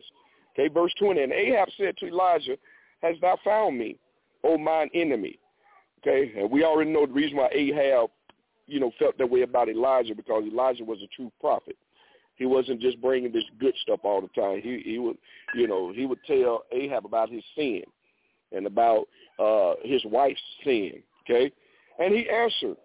Okay, 0.53 0.67
verse 0.67 0.91
20, 0.99 1.21
and 1.21 1.31
Ahab 1.31 1.69
said 1.77 1.95
to 1.97 2.07
Elijah, 2.07 2.57
Hast 3.01 3.21
thou 3.21 3.37
found 3.45 3.77
me, 3.77 3.97
O 4.43 4.57
mine 4.57 4.89
enemy? 4.93 5.39
Okay, 5.99 6.33
and 6.37 6.51
we 6.51 6.63
already 6.63 6.91
know 6.91 7.05
the 7.05 7.13
reason 7.13 7.37
why 7.37 7.49
Ahab, 7.53 8.09
you 8.67 8.79
know, 8.79 8.91
felt 8.99 9.17
that 9.17 9.29
way 9.29 9.43
about 9.43 9.69
Elijah 9.69 10.15
because 10.15 10.43
Elijah 10.43 10.83
was 10.83 10.99
a 11.01 11.07
true 11.15 11.31
prophet. 11.39 11.77
He 12.35 12.45
wasn't 12.45 12.81
just 12.81 13.01
bringing 13.01 13.31
this 13.31 13.43
good 13.59 13.73
stuff 13.81 13.99
all 14.03 14.21
the 14.21 14.41
time. 14.41 14.61
He 14.61 14.81
he 14.83 14.99
would, 14.99 15.17
you 15.55 15.67
know, 15.67 15.93
he 15.93 16.05
would 16.05 16.19
tell 16.25 16.63
Ahab 16.73 17.05
about 17.05 17.29
his 17.29 17.43
sin 17.55 17.83
and 18.51 18.65
about 18.65 19.07
uh 19.37 19.73
his 19.83 20.03
wife's 20.05 20.41
sin. 20.63 21.03
Okay, 21.23 21.51
and 21.99 22.13
he 22.13 22.29
answered, 22.29 22.77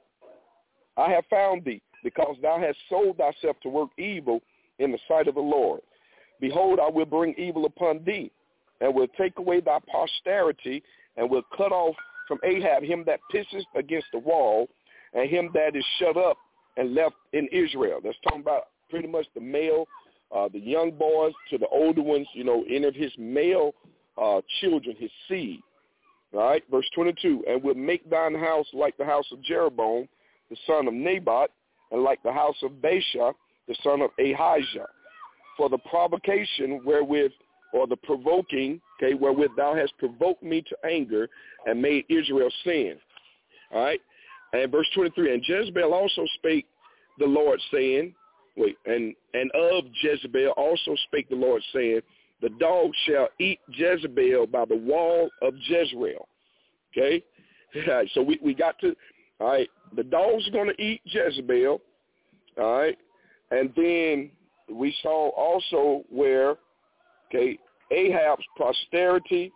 "I 0.97 1.11
have 1.11 1.25
found 1.27 1.65
thee, 1.65 1.81
because 2.03 2.37
thou 2.43 2.59
hast 2.59 2.79
sold 2.89 3.17
thyself 3.17 3.57
to 3.63 3.69
work 3.69 3.91
evil 3.99 4.41
in 4.79 4.93
the 4.93 4.99
sight 5.09 5.29
of 5.29 5.35
the 5.35 5.41
Lord. 5.41 5.81
Behold, 6.41 6.79
I 6.81 6.91
will 6.91 7.07
bring 7.07 7.35
evil 7.39 7.65
upon 7.65 8.05
thee, 8.05 8.31
and 8.81 8.95
will 8.95 9.09
take 9.17 9.39
away 9.39 9.61
thy 9.61 9.79
posterity, 9.91 10.83
and 11.17 11.31
will 11.31 11.45
cut 11.57 11.73
off 11.73 11.97
from 12.29 12.39
Ahab 12.43 12.83
him 12.83 13.05
that 13.07 13.21
pisses 13.33 13.65
against 13.77 14.07
the 14.13 14.19
wall, 14.19 14.69
and 15.13 15.31
him 15.31 15.51
that 15.55 15.77
is 15.77 15.85
shut 15.99 16.17
up 16.17 16.37
and 16.77 16.95
left 16.95 17.17
in 17.33 17.49
Israel." 17.49 18.01
That's 18.03 18.19
talking 18.25 18.41
about 18.41 18.69
pretty 18.91 19.09
much 19.09 19.27
the 19.35 19.41
male, 19.41 19.87
uh, 20.33 20.49
the 20.49 20.59
young 20.59 20.91
boys 20.91 21.33
to 21.51 21.59
the 21.59 21.69
older 21.69 22.03
ones, 22.03 22.27
you 22.35 22.45
know, 22.45 22.65
any 22.69 22.85
of 22.85 22.95
his 22.95 23.13
male 23.17 23.75
uh, 24.21 24.41
children, 24.61 24.97
his 24.99 25.11
seed. 25.29 25.61
All 26.33 26.41
right, 26.41 26.63
verse 26.71 26.89
22, 26.95 27.45
and 27.49 27.63
will 27.63 27.75
make 27.75 28.09
thine 28.11 28.35
house 28.35 28.67
like 28.73 28.97
the 28.97 29.05
house 29.05 29.27
of 29.33 29.43
Jeroboam, 29.43 30.09
the 30.51 30.57
son 30.67 30.89
of 30.89 30.95
Nebat, 30.95 31.51
and 31.93 32.03
like 32.03 32.23
the 32.25 32.33
house 32.33 32.57
of 32.63 32.73
Baasha, 32.73 33.33
the 33.69 33.77
son 33.83 34.03
of 34.03 34.11
Ahijah, 34.19 34.89
for 35.57 35.69
the 35.69 35.79
provocation 35.79 36.81
wherewith, 36.85 37.33
or 37.73 37.87
the 37.87 37.97
provoking, 37.97 38.81
okay, 38.99 39.15
wherewith 39.15 39.51
thou 39.57 39.75
hast 39.75 39.97
provoked 39.99 40.43
me 40.43 40.63
to 40.63 40.77
anger 40.85 41.29
and 41.67 41.81
made 41.81 42.05
Israel 42.09 42.51
sin. 42.65 42.97
All 43.73 43.83
right, 43.83 44.01
and 44.53 44.71
verse 44.71 44.87
23, 44.95 45.35
and 45.35 45.43
Jezebel 45.47 45.95
also 45.95 46.25
spake 46.37 46.67
the 47.19 47.27
Lord, 47.27 47.61
saying, 47.73 48.15
Wait, 48.57 48.77
and 48.87 49.15
and 49.35 49.51
of 49.53 49.85
Jezebel 50.01 50.51
also 50.57 50.95
spake 51.07 51.29
the 51.29 51.37
Lord, 51.37 51.63
saying, 51.73 52.01
The 52.41 52.51
dog 52.61 52.91
shall 53.07 53.29
eat 53.39 53.61
Jezebel 53.69 54.47
by 54.49 54.65
the 54.67 54.77
wall 54.77 55.29
of 55.43 55.55
Jezreel. 55.67 56.29
Okay? 56.97 57.23
Right, 57.89 58.09
so 58.15 58.23
we, 58.23 58.39
we 58.41 58.55
got 58.55 58.79
to 58.83 58.95
all 59.41 59.49
right, 59.49 59.69
the 59.97 60.05
dog's 60.05 60.49
gonna 60.51 60.75
eat 60.79 61.01
Jezebel. 61.07 61.81
All 62.59 62.79
right. 62.79 62.97
And 63.51 63.73
then 63.77 64.31
we 64.73 64.95
saw 65.03 65.31
also 65.31 66.05
where, 66.09 66.57
okay, 67.29 67.59
Ahab's 67.91 68.45
posterity, 68.57 69.53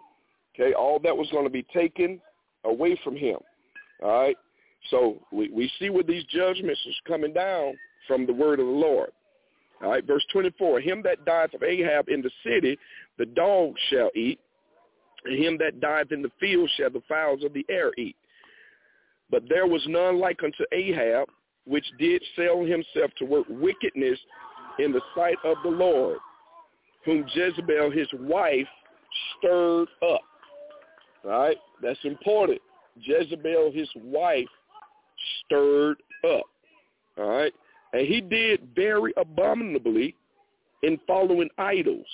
okay, 0.54 0.75
all 0.75 0.99
that 1.00 1.16
was 1.16 1.28
going 1.30 1.44
to 1.44 1.50
be 1.50 1.64
taken 1.75 2.20
away 2.64 2.99
from 3.02 3.16
him. 3.16 3.38
All 4.02 4.11
right. 4.11 4.37
So 4.90 5.18
we, 5.32 5.50
we 5.50 5.70
see 5.78 5.90
where 5.90 6.02
these 6.02 6.25
judgments 6.25 6.80
is 6.87 6.97
coming 7.06 7.32
down 7.32 7.75
from 8.06 8.26
the 8.26 8.32
word 8.32 8.61
of 8.61 8.66
the 8.66 8.73
Lord. 8.73 9.11
All 9.82 9.90
right, 9.90 10.04
verse 10.04 10.25
24, 10.32 10.80
him 10.80 11.02
that 11.04 11.25
dieth 11.25 11.54
of 11.54 11.62
Ahab 11.62 12.08
in 12.08 12.20
the 12.20 12.30
city, 12.44 12.76
the 13.16 13.26
dogs 13.26 13.80
shall 13.90 14.11
eat, 14.14 14.40
and 15.25 15.38
him 15.38 15.56
that 15.58 15.80
dieth 15.80 16.11
in 16.11 16.23
the 16.23 16.32
field 16.40 16.68
shall 16.76 16.90
the 16.90 17.02
fowls 17.08 17.44
of 17.44 17.52
the 17.52 17.64
air 17.68 17.92
eat. 17.97 18.16
But 19.30 19.44
there 19.49 19.66
was 19.66 19.85
none 19.87 20.18
like 20.18 20.42
unto 20.42 20.64
Ahab, 20.73 21.28
which 21.66 21.85
did 21.99 22.23
sell 22.35 22.64
himself 22.64 23.11
to 23.18 23.25
work 23.25 23.47
wickedness 23.49 24.18
in 24.78 24.90
the 24.90 25.02
sight 25.14 25.37
of 25.44 25.56
the 25.62 25.70
Lord, 25.70 26.18
whom 27.04 27.25
Jezebel 27.32 27.90
his 27.90 28.08
wife 28.14 28.66
stirred 29.37 29.88
up. 30.02 30.20
All 31.25 31.30
right, 31.30 31.56
that's 31.82 31.99
important. 32.04 32.61
Jezebel 33.00 33.70
his 33.73 33.88
wife 33.97 34.49
stirred 35.44 35.99
up. 36.25 36.44
All 37.18 37.28
right, 37.28 37.52
and 37.92 38.07
he 38.07 38.21
did 38.21 38.68
very 38.75 39.12
abominably 39.16 40.14
in 40.83 40.99
following 41.07 41.49
idols. 41.59 42.07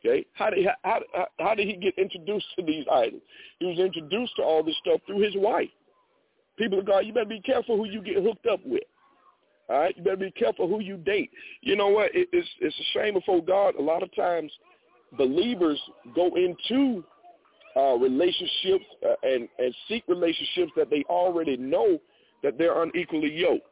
Okay, 0.00 0.24
how 0.32 0.50
did 0.50 0.66
how, 0.82 1.00
how, 1.12 1.26
how 1.38 1.54
did 1.54 1.68
he 1.68 1.76
get 1.76 1.96
introduced 1.98 2.46
to 2.56 2.64
these 2.64 2.84
idols? 2.90 3.20
He 3.58 3.66
was 3.66 3.78
introduced 3.78 4.34
to 4.36 4.42
all 4.42 4.62
this 4.62 4.76
stuff 4.84 5.00
through 5.06 5.20
his 5.20 5.34
wife. 5.36 5.68
People 6.56 6.80
of 6.80 6.86
God, 6.86 7.00
you 7.00 7.12
better 7.12 7.26
be 7.26 7.40
careful 7.40 7.76
who 7.76 7.86
you 7.86 8.02
get 8.02 8.22
hooked 8.22 8.46
up 8.46 8.60
with. 8.64 8.82
All 9.68 9.78
right, 9.78 9.96
you 9.96 10.02
better 10.02 10.16
be 10.16 10.30
careful 10.32 10.68
who 10.68 10.80
you 10.80 10.96
date. 10.96 11.30
You 11.60 11.76
know 11.76 11.88
what? 11.88 12.14
It, 12.14 12.28
it's 12.32 12.48
it's 12.60 12.76
a 12.78 12.98
shame 12.98 13.14
before 13.14 13.42
God. 13.42 13.74
A 13.76 13.82
lot 13.82 14.02
of 14.02 14.14
times, 14.14 14.50
believers 15.16 15.80
go 16.14 16.34
into 16.34 17.04
uh, 17.76 17.94
relationships 17.96 18.84
uh, 19.06 19.14
and 19.22 19.48
and 19.58 19.74
seek 19.86 20.02
relationships 20.08 20.72
that 20.76 20.88
they 20.90 21.04
already 21.08 21.56
know 21.56 21.98
that 22.42 22.56
they're 22.56 22.82
unequally 22.82 23.32
yoked. 23.32 23.66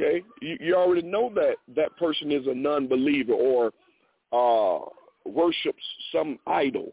Okay, 0.00 0.22
you, 0.40 0.56
you 0.60 0.74
already 0.74 1.02
know 1.02 1.30
that 1.34 1.56
that 1.76 1.96
person 1.98 2.32
is 2.32 2.46
a 2.46 2.54
non-believer 2.54 3.34
or 3.34 3.70
uh, 4.32 4.86
worships 5.26 5.82
some 6.12 6.38
idol. 6.46 6.92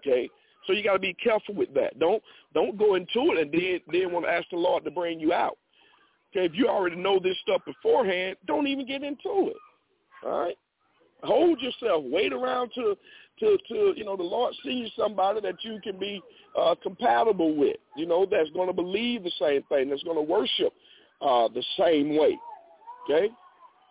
Okay, 0.00 0.28
so 0.66 0.72
you 0.72 0.82
got 0.82 0.94
to 0.94 0.98
be 0.98 1.14
careful 1.14 1.54
with 1.54 1.72
that. 1.74 1.98
Don't 1.98 2.22
don't 2.52 2.78
go 2.78 2.94
into 2.94 3.32
it 3.32 3.38
and 3.38 3.52
then 3.52 3.80
then 3.90 4.12
want 4.12 4.26
to 4.26 4.30
ask 4.30 4.46
the 4.50 4.56
Lord 4.56 4.84
to 4.84 4.90
bring 4.90 5.18
you 5.18 5.32
out. 5.32 5.56
Okay, 6.30 6.44
if 6.44 6.52
you 6.54 6.68
already 6.68 6.96
know 6.96 7.18
this 7.18 7.36
stuff 7.42 7.62
beforehand, 7.64 8.36
don't 8.46 8.66
even 8.66 8.86
get 8.86 9.02
into 9.02 9.48
it. 9.48 9.56
All 10.24 10.40
right, 10.40 10.56
hold 11.22 11.60
yourself. 11.60 12.04
Wait 12.06 12.34
around 12.34 12.70
to 12.74 12.96
to 13.38 13.56
to 13.68 13.94
you 13.96 14.04
know 14.04 14.16
the 14.16 14.22
Lord 14.22 14.54
see 14.62 14.72
you 14.72 14.88
somebody 14.98 15.40
that 15.40 15.56
you 15.62 15.80
can 15.82 15.98
be 15.98 16.20
uh, 16.58 16.74
compatible 16.82 17.56
with. 17.56 17.76
You 17.96 18.06
know 18.06 18.26
that's 18.30 18.50
going 18.50 18.68
to 18.68 18.74
believe 18.74 19.22
the 19.22 19.32
same 19.38 19.62
thing. 19.70 19.88
That's 19.88 20.02
going 20.02 20.16
to 20.16 20.22
worship 20.22 20.74
uh, 21.22 21.48
the 21.48 21.64
same 21.78 22.16
way. 22.16 22.38
Okay, 23.04 23.28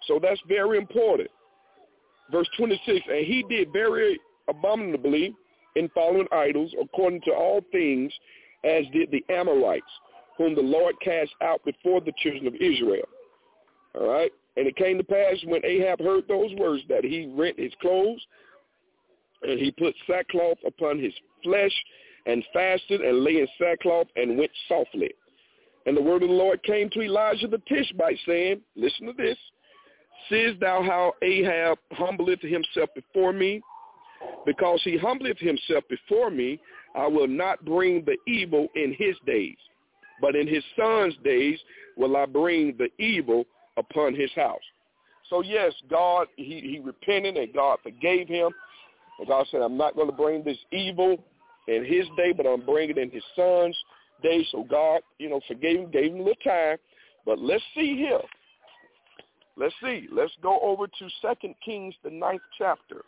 so 0.08 0.20
that's 0.22 0.42
very 0.48 0.78
important. 0.78 1.30
Verse 2.32 2.48
26, 2.58 3.06
and 3.10 3.26
he 3.26 3.44
did 3.50 3.74
very 3.74 4.20
abominably 4.48 5.36
in 5.76 5.90
following 5.90 6.28
idols 6.32 6.72
according 6.82 7.22
to 7.22 7.32
all 7.32 7.62
things 7.72 8.12
as 8.64 8.84
did 8.94 9.10
the 9.12 9.24
Amorites, 9.34 9.86
whom 10.38 10.56
the 10.56 10.62
Lord 10.62 10.96
cast 11.02 11.32
out 11.42 11.64
before 11.66 12.02
the 12.02 12.14
children 12.18 12.48
of 12.48 12.56
Israel. 12.56 13.08
All 13.96 14.08
right? 14.08 14.32
And 14.58 14.68
it 14.68 14.76
came 14.76 14.98
to 14.98 15.04
pass 15.04 15.38
when 15.46 15.66
Ahab 15.66 16.00
heard 16.00 16.28
those 16.28 16.54
words 16.56 16.84
that 16.90 17.04
he 17.04 17.32
rent 17.36 17.60
his 17.60 17.72
clothes 17.82 18.22
and 19.42 19.60
he 19.60 19.72
put 19.72 19.96
sackcloth 20.06 20.58
upon 20.66 21.00
his 21.00 21.14
flesh 21.44 21.72
and 22.26 22.44
fasted 22.54 23.02
and 23.02 23.24
lay 23.24 23.38
in 23.38 23.48
sackcloth 23.60 24.08
and 24.16 24.38
went 24.38 24.52
softly. 24.68 25.12
And 25.90 25.98
the 25.98 26.04
word 26.04 26.22
of 26.22 26.30
the 26.30 26.36
Lord 26.36 26.62
came 26.62 26.88
to 26.92 27.02
Elijah 27.02 27.48
the 27.48 27.60
Tishbite, 27.68 28.20
saying, 28.28 28.62
Listen 28.76 29.08
to 29.08 29.14
this. 29.14 29.36
Seest 30.30 30.60
thou 30.60 30.84
how 30.84 31.14
Ahab 31.24 31.80
humbleth 31.94 32.44
himself 32.44 32.92
before 32.94 33.34
me? 33.34 33.60
Because 34.46 34.80
he 34.84 35.00
humbleth 35.00 35.40
himself 35.40 35.84
before 35.90 36.30
me, 36.30 36.62
I 36.96 37.08
will 37.08 37.28
not 37.28 37.66
bring 37.66 38.06
the 38.06 38.18
evil 38.32 38.68
in 38.76 38.94
his 39.00 39.16
days, 39.26 39.56
but 40.22 40.36
in 40.36 40.48
his 40.48 40.64
son's 40.78 41.16
days 41.24 41.58
will 41.98 42.16
I 42.18 42.28
bring 42.28 42.78
the 42.78 42.90
evil 43.04 43.46
upon 43.76 44.14
his 44.14 44.30
house. 44.36 44.62
So 45.28 45.42
yes, 45.42 45.74
God, 45.90 46.28
he, 46.36 46.60
he 46.62 46.80
repented 46.84 47.36
and 47.36 47.52
God 47.52 47.80
forgave 47.82 48.28
him. 48.28 48.52
And 49.18 49.28
God 49.28 49.48
said, 49.50 49.62
I'm 49.62 49.76
not 49.76 49.96
going 49.96 50.12
to 50.12 50.16
bring 50.16 50.44
this 50.44 50.60
evil 50.72 51.18
in 51.68 51.84
his 51.84 52.06
day, 52.16 52.32
but 52.32 52.46
I'm 52.46 52.64
bringing 52.64 52.92
it 52.92 53.00
in 53.00 53.10
his 53.10 53.24
son's 53.36 53.76
day. 54.22 54.46
So 54.52 54.64
God, 54.64 55.02
you 55.18 55.30
know, 55.30 55.42
forgave 55.48 55.80
him, 55.80 55.92
gave 55.92 56.12
him 56.14 56.22
a 56.22 56.24
little 56.24 56.36
time. 56.44 56.78
But 57.26 57.40
let's 57.40 57.64
see 57.76 57.96
here. 57.96 58.22
Let's 59.58 59.76
see. 59.84 60.08
Let's 60.12 60.32
go 60.42 60.60
over 60.62 60.88
to 60.88 61.10
Second 61.22 61.56
Kings, 61.64 61.94
the 62.04 62.10
ninth 62.10 62.42
chapter. 62.58 63.04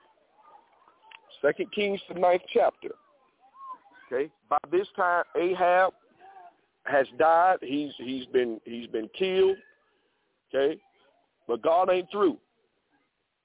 Second 1.42 1.72
Kings, 1.72 2.00
the 2.14 2.20
ninth 2.20 2.42
chapter. 2.54 2.90
Okay, 4.12 4.30
by 4.50 4.58
this 4.70 4.88
time 4.96 5.24
Ahab 5.38 5.94
has 6.84 7.08
died. 7.18 7.58
He's 7.62 7.94
he's 7.98 8.26
been 8.28 8.60
he's 8.66 8.88
been 8.88 9.10
killed. 9.18 9.58
Okay, 10.54 10.80
but 11.48 11.62
God 11.62 11.90
ain't 11.90 12.12
through. 12.12 12.38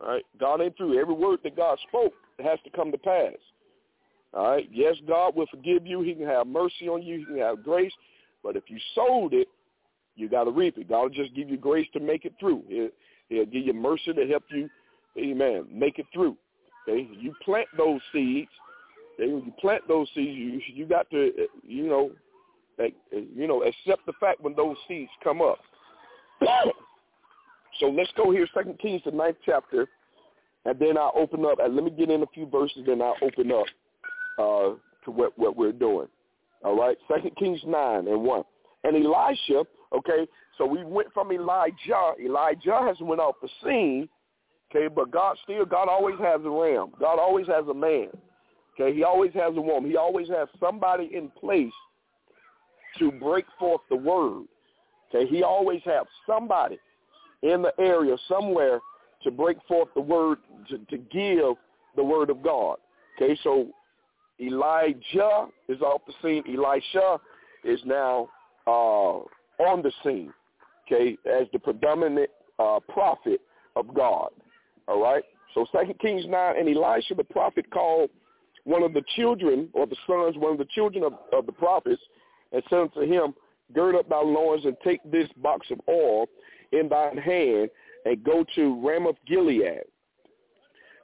All 0.00 0.08
right, 0.08 0.24
God 0.38 0.60
ain't 0.60 0.76
through. 0.76 1.00
Every 1.00 1.14
word 1.14 1.38
that 1.44 1.56
God 1.56 1.78
spoke 1.88 2.12
has 2.42 2.58
to 2.64 2.70
come 2.70 2.90
to 2.90 2.98
pass. 2.98 3.34
All 4.36 4.50
right, 4.50 4.68
yes, 4.70 4.96
God 5.08 5.34
will 5.34 5.46
forgive 5.46 5.86
you. 5.86 6.02
He 6.02 6.14
can 6.14 6.26
have 6.26 6.46
mercy 6.46 6.88
on 6.88 7.02
you. 7.02 7.20
He 7.20 7.24
can 7.24 7.38
have 7.38 7.64
grace. 7.64 7.92
But 8.42 8.54
if 8.54 8.64
you 8.68 8.78
sold 8.94 9.32
it, 9.32 9.48
you 10.14 10.28
got 10.28 10.44
to 10.44 10.50
reap 10.50 10.76
it. 10.76 10.90
God 10.90 11.02
will 11.02 11.08
just 11.08 11.34
give 11.34 11.48
you 11.48 11.56
grace 11.56 11.86
to 11.94 12.00
make 12.00 12.26
it 12.26 12.34
through. 12.38 12.62
He'll, 12.68 12.88
he'll 13.30 13.46
give 13.46 13.64
you 13.66 13.72
mercy 13.72 14.12
to 14.12 14.26
help 14.26 14.44
you, 14.50 14.68
amen, 15.18 15.66
make 15.72 15.98
it 15.98 16.06
through. 16.12 16.36
Okay, 16.86 17.08
you 17.18 17.34
plant 17.42 17.66
those 17.78 18.00
seeds. 18.12 18.50
Okay? 19.18 19.32
When 19.32 19.44
you 19.46 19.52
plant 19.58 19.82
those 19.88 20.06
seeds, 20.14 20.36
you 20.36 20.60
you 20.66 20.86
got 20.86 21.10
to, 21.10 21.32
you 21.66 21.88
know, 21.88 22.10
you 23.10 23.48
know, 23.48 23.62
accept 23.62 24.04
the 24.04 24.12
fact 24.20 24.42
when 24.42 24.54
those 24.54 24.76
seeds 24.86 25.10
come 25.24 25.40
up. 25.40 25.58
so 27.80 27.86
let's 27.86 28.12
go 28.18 28.30
here, 28.30 28.46
Second 28.54 28.78
Kings, 28.78 29.00
the 29.06 29.12
ninth 29.12 29.38
chapter, 29.46 29.88
and 30.66 30.78
then 30.78 30.98
I'll 30.98 31.14
open 31.16 31.46
up. 31.46 31.58
And 31.58 31.74
let 31.74 31.84
me 31.84 31.90
get 31.90 32.10
in 32.10 32.22
a 32.22 32.26
few 32.34 32.46
verses, 32.46 32.82
then 32.86 33.00
I'll 33.00 33.16
open 33.22 33.50
up 33.50 33.66
uh, 34.38 34.74
to 35.04 35.10
what 35.10 35.36
what 35.38 35.56
we're 35.56 35.72
doing. 35.72 36.08
All 36.64 36.78
right, 36.78 36.96
Second 37.12 37.36
Kings 37.36 37.60
nine 37.66 38.08
and 38.08 38.22
one, 38.22 38.42
and 38.84 38.96
Elisha. 38.96 39.64
Okay, 39.96 40.26
so 40.58 40.66
we 40.66 40.84
went 40.84 41.12
from 41.14 41.30
Elijah. 41.32 42.12
Elijah 42.22 42.80
has 42.82 42.96
went 43.00 43.20
off 43.20 43.36
the 43.40 43.48
scene. 43.62 44.08
Okay, 44.70 44.88
but 44.92 45.12
God 45.12 45.36
still, 45.44 45.64
God 45.64 45.88
always 45.88 46.18
has 46.18 46.40
a 46.44 46.50
ram. 46.50 46.88
God 46.98 47.20
always 47.20 47.46
has 47.46 47.66
a 47.68 47.74
man. 47.74 48.08
Okay, 48.74 48.94
He 48.94 49.04
always 49.04 49.32
has 49.34 49.56
a 49.56 49.60
woman. 49.60 49.88
He 49.88 49.96
always 49.96 50.28
has 50.28 50.48
somebody 50.58 51.10
in 51.14 51.30
place 51.38 51.72
to 52.98 53.12
break 53.12 53.44
forth 53.58 53.80
the 53.88 53.96
word. 53.96 54.44
Okay, 55.08 55.28
he 55.30 55.42
always 55.42 55.80
has 55.84 56.04
somebody 56.26 56.78
in 57.42 57.62
the 57.62 57.72
area 57.78 58.16
somewhere 58.28 58.80
to 59.22 59.30
break 59.30 59.56
forth 59.68 59.88
the 59.94 60.00
word, 60.00 60.38
to, 60.68 60.78
to 60.78 60.98
give 60.98 61.56
the 61.96 62.04
word 62.04 62.30
of 62.30 62.42
God. 62.42 62.78
Okay, 63.16 63.38
so 63.42 63.68
Elijah 64.40 65.46
is 65.68 65.80
off 65.80 66.02
the 66.06 66.12
scene. 66.22 66.42
Elisha 66.46 67.18
is 67.64 67.80
now 67.84 68.28
uh, 68.66 69.20
on 69.62 69.82
the 69.82 69.92
scene, 70.04 70.32
okay, 70.86 71.16
as 71.30 71.46
the 71.52 71.58
predominant 71.58 72.30
uh, 72.58 72.78
prophet 72.88 73.40
of 73.76 73.92
God. 73.94 74.28
All 74.88 75.02
right. 75.02 75.24
So 75.54 75.66
Second 75.72 75.98
Kings 76.00 76.24
nine 76.28 76.56
and 76.58 76.68
Elisha 76.68 77.14
the 77.14 77.24
prophet 77.24 77.70
called 77.70 78.10
one 78.64 78.82
of 78.82 78.92
the 78.92 79.02
children 79.14 79.68
or 79.72 79.86
the 79.86 79.96
sons, 80.06 80.36
one 80.36 80.52
of 80.52 80.58
the 80.58 80.66
children 80.74 81.04
of, 81.04 81.14
of 81.32 81.46
the 81.46 81.52
prophets, 81.52 82.02
and 82.52 82.62
said 82.68 82.80
unto 82.80 83.00
him, 83.00 83.32
Gird 83.74 83.94
up 83.96 84.08
thy 84.08 84.20
loins 84.20 84.64
and 84.64 84.76
take 84.84 85.00
this 85.10 85.28
box 85.38 85.66
of 85.70 85.80
oil 85.88 86.26
in 86.72 86.88
thine 86.88 87.16
hand 87.16 87.70
and 88.04 88.22
go 88.22 88.44
to 88.54 88.86
Ramoth 88.86 89.16
Gilead. 89.26 89.82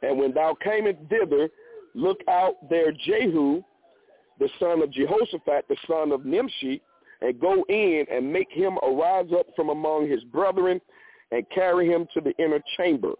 And 0.03 0.19
when 0.19 0.33
thou 0.33 0.57
camest 0.63 0.99
thither, 1.09 1.49
look 1.95 2.21
out 2.29 2.69
there 2.69 2.93
Jehu, 2.93 3.63
the 4.39 4.49
son 4.59 4.83
of 4.83 4.91
Jehoshaphat, 4.91 5.67
the 5.69 5.77
son 5.87 6.13
of 6.13 6.25
Nimshi, 6.25 6.81
and 7.21 7.39
go 7.41 7.65
in 7.69 8.05
and 8.11 8.33
make 8.33 8.51
him 8.51 8.79
arise 8.83 9.29
up 9.39 9.47
from 9.55 9.69
among 9.69 10.09
his 10.09 10.25
brethren 10.25 10.81
and 11.31 11.49
carry 11.55 11.89
him 11.89 12.07
to 12.15 12.21
the 12.21 12.33
inner 12.43 12.61
chamber. 12.77 13.13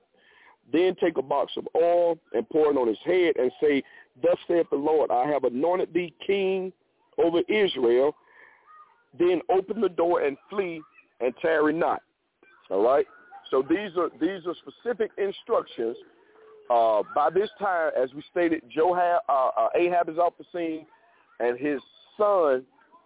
Then 0.73 0.95
take 1.01 1.19
a 1.19 1.23
box 1.23 1.53
of 1.57 1.69
oil 1.77 2.19
and 2.33 2.49
pour 2.49 2.71
it 2.71 2.77
on 2.77 2.89
his 2.89 2.99
head 3.05 3.37
and 3.37 3.51
say, 3.61 3.83
Thus 4.23 4.37
saith 4.49 4.67
the 4.71 4.77
Lord, 4.77 5.11
I 5.11 5.27
have 5.29 5.45
anointed 5.45 5.93
thee 5.93 6.15
king 6.27 6.73
over 7.23 7.41
Israel. 7.49 8.15
Then 9.19 9.41
open 9.51 9.81
the 9.81 9.89
door 9.89 10.23
and 10.23 10.37
flee 10.51 10.81
and 11.21 11.35
tarry 11.41 11.73
not. 11.73 12.03
All 12.71 12.83
right. 12.83 13.07
So 13.51 13.63
these 13.69 13.91
are 13.99 14.09
these 14.21 14.47
are 14.47 14.55
specific 14.67 15.11
instructions. 15.19 15.97
Uh, 16.71 17.03
by 17.15 17.29
this 17.31 17.51
time, 17.59 17.93
as 18.01 18.13
we 18.15 18.23
stated, 18.31 18.63
Johab, 18.75 19.19
uh, 19.29 19.51
uh, 19.57 19.69
Ahab 19.75 20.09
is 20.09 20.19
off 20.19 20.35
the 20.39 20.45
scene, 20.53 20.87
and 21.41 21.59
his 21.59 21.81
son 22.17 22.65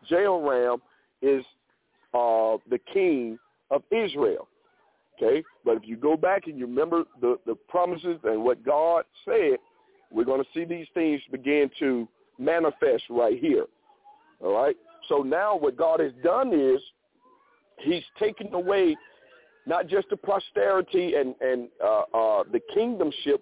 Jehoram 0.09 0.81
is 1.23 1.45
uh, 2.15 2.57
the 2.71 2.79
king 2.93 3.39
of 3.71 3.83
Israel. 3.91 4.49
Okay, 5.17 5.43
but 5.65 5.79
if 5.79 5.83
you 5.87 5.97
go 5.97 6.15
back 6.15 6.47
and 6.47 6.59
you 6.59 6.67
remember 6.67 7.05
the, 7.23 7.39
the 7.47 7.55
promises 7.69 8.19
and 8.25 8.45
what 8.45 8.63
God 8.65 9.05
said, 9.25 9.57
we're 10.11 10.27
going 10.27 10.43
to 10.43 10.49
see 10.53 10.65
these 10.65 10.87
things 10.93 11.23
begin 11.33 11.71
to 11.79 12.07
manifest 12.39 13.05
right 13.09 13.39
here. 13.39 13.65
All 14.43 14.53
right. 14.53 14.77
So 15.09 15.23
now 15.23 15.57
what 15.57 15.77
God 15.77 16.01
has 16.01 16.13
done 16.23 16.53
is 16.53 16.81
he's 17.79 18.03
taken 18.19 18.53
away 18.53 18.95
not 19.67 19.89
just 19.89 20.09
the 20.11 20.17
prosperity 20.17 21.15
and, 21.15 21.35
and 21.41 21.69
uh, 21.85 22.03
uh, 22.15 22.45
the 22.53 22.61
kingdomship 22.77 23.41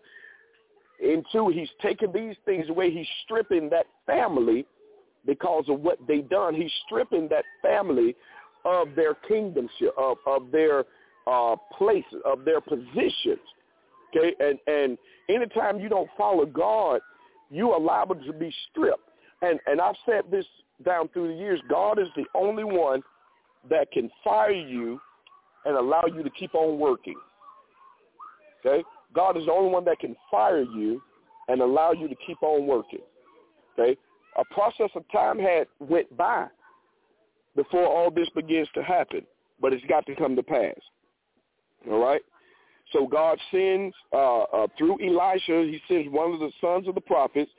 And 1.03 1.25
into 1.25 1.49
he's 1.49 1.69
taking 1.83 2.13
these 2.13 2.37
things 2.45 2.69
away. 2.69 2.91
He's 2.91 3.07
stripping 3.25 3.69
that 3.71 3.87
family 4.07 4.65
because 5.27 5.65
of 5.69 5.81
what 5.81 5.99
they 6.07 6.21
done. 6.21 6.55
He's 6.55 6.73
stripping 6.87 7.29
that 7.29 7.45
family 7.63 8.15
of 8.65 8.89
their 8.97 9.15
kingdomship, 9.31 9.91
of, 9.99 10.17
of 10.27 10.51
their 10.51 10.85
uh, 11.27 11.57
places, 11.77 12.23
of 12.25 12.45
their 12.45 12.61
positions. 12.61 13.39
Okay, 14.17 14.33
and 14.39 14.59
and 14.67 14.99
anytime 15.29 15.81
you 15.81 15.89
don't 15.89 16.09
follow 16.17 16.47
God, 16.47 17.01
you 17.51 17.73
are 17.73 17.81
liable 17.81 18.15
to 18.15 18.33
be 18.33 18.55
stripped. 18.71 19.09
And 19.43 19.59
and 19.67 19.81
I've 19.81 19.97
said 20.07 20.23
this 20.31 20.47
down 20.85 21.09
through 21.09 21.29
the 21.29 21.35
years. 21.35 21.61
God 21.69 21.99
is 21.99 22.09
the 22.17 22.25
only 22.35 22.65
one 22.65 23.03
that 23.69 23.91
can 23.93 24.11
fire 24.23 24.51
you 24.53 25.01
and 25.65 25.77
allow 25.77 26.05
you 26.07 26.23
to 26.23 26.31
keep 26.31 26.55
on 26.55 26.79
working. 26.79 27.19
Okay, 28.65 28.83
God 29.15 29.37
is 29.37 29.47
the 29.47 29.53
only 29.53 29.71
one 29.71 29.85
that 29.85 29.99
can 29.99 30.17
fire 30.31 30.63
you 30.63 31.03
and 31.49 31.61
allow 31.61 31.93
you 31.93 32.09
to 32.09 32.15
keep 32.27 32.43
on 32.43 32.67
working. 32.67 33.03
Okay, 33.79 33.97
a 34.39 34.55
process 34.55 34.91
of 34.95 35.05
time 35.13 35.39
had 35.39 35.67
went 35.81 36.15
by 36.17 36.47
before 37.57 37.87
all 37.87 38.11
this 38.11 38.29
begins 38.35 38.69
to 38.75 38.83
happen, 38.83 39.23
but 39.61 39.73
it's 39.73 39.85
got 39.87 40.07
to 40.07 40.15
come 40.15 40.35
to 40.37 40.43
pass. 40.43 40.75
All 41.91 42.03
right. 42.03 42.23
So 42.93 43.07
God 43.07 43.39
sends 43.51 43.95
uh, 44.13 44.43
uh, 44.43 44.67
through 44.77 44.99
Elisha, 45.03 45.69
he 45.71 45.81
sends 45.89 46.09
one 46.11 46.33
of 46.33 46.41
the 46.41 46.51
sons 46.61 46.87
of 46.87 46.95
the 46.95 47.01
prophets, 47.01 47.51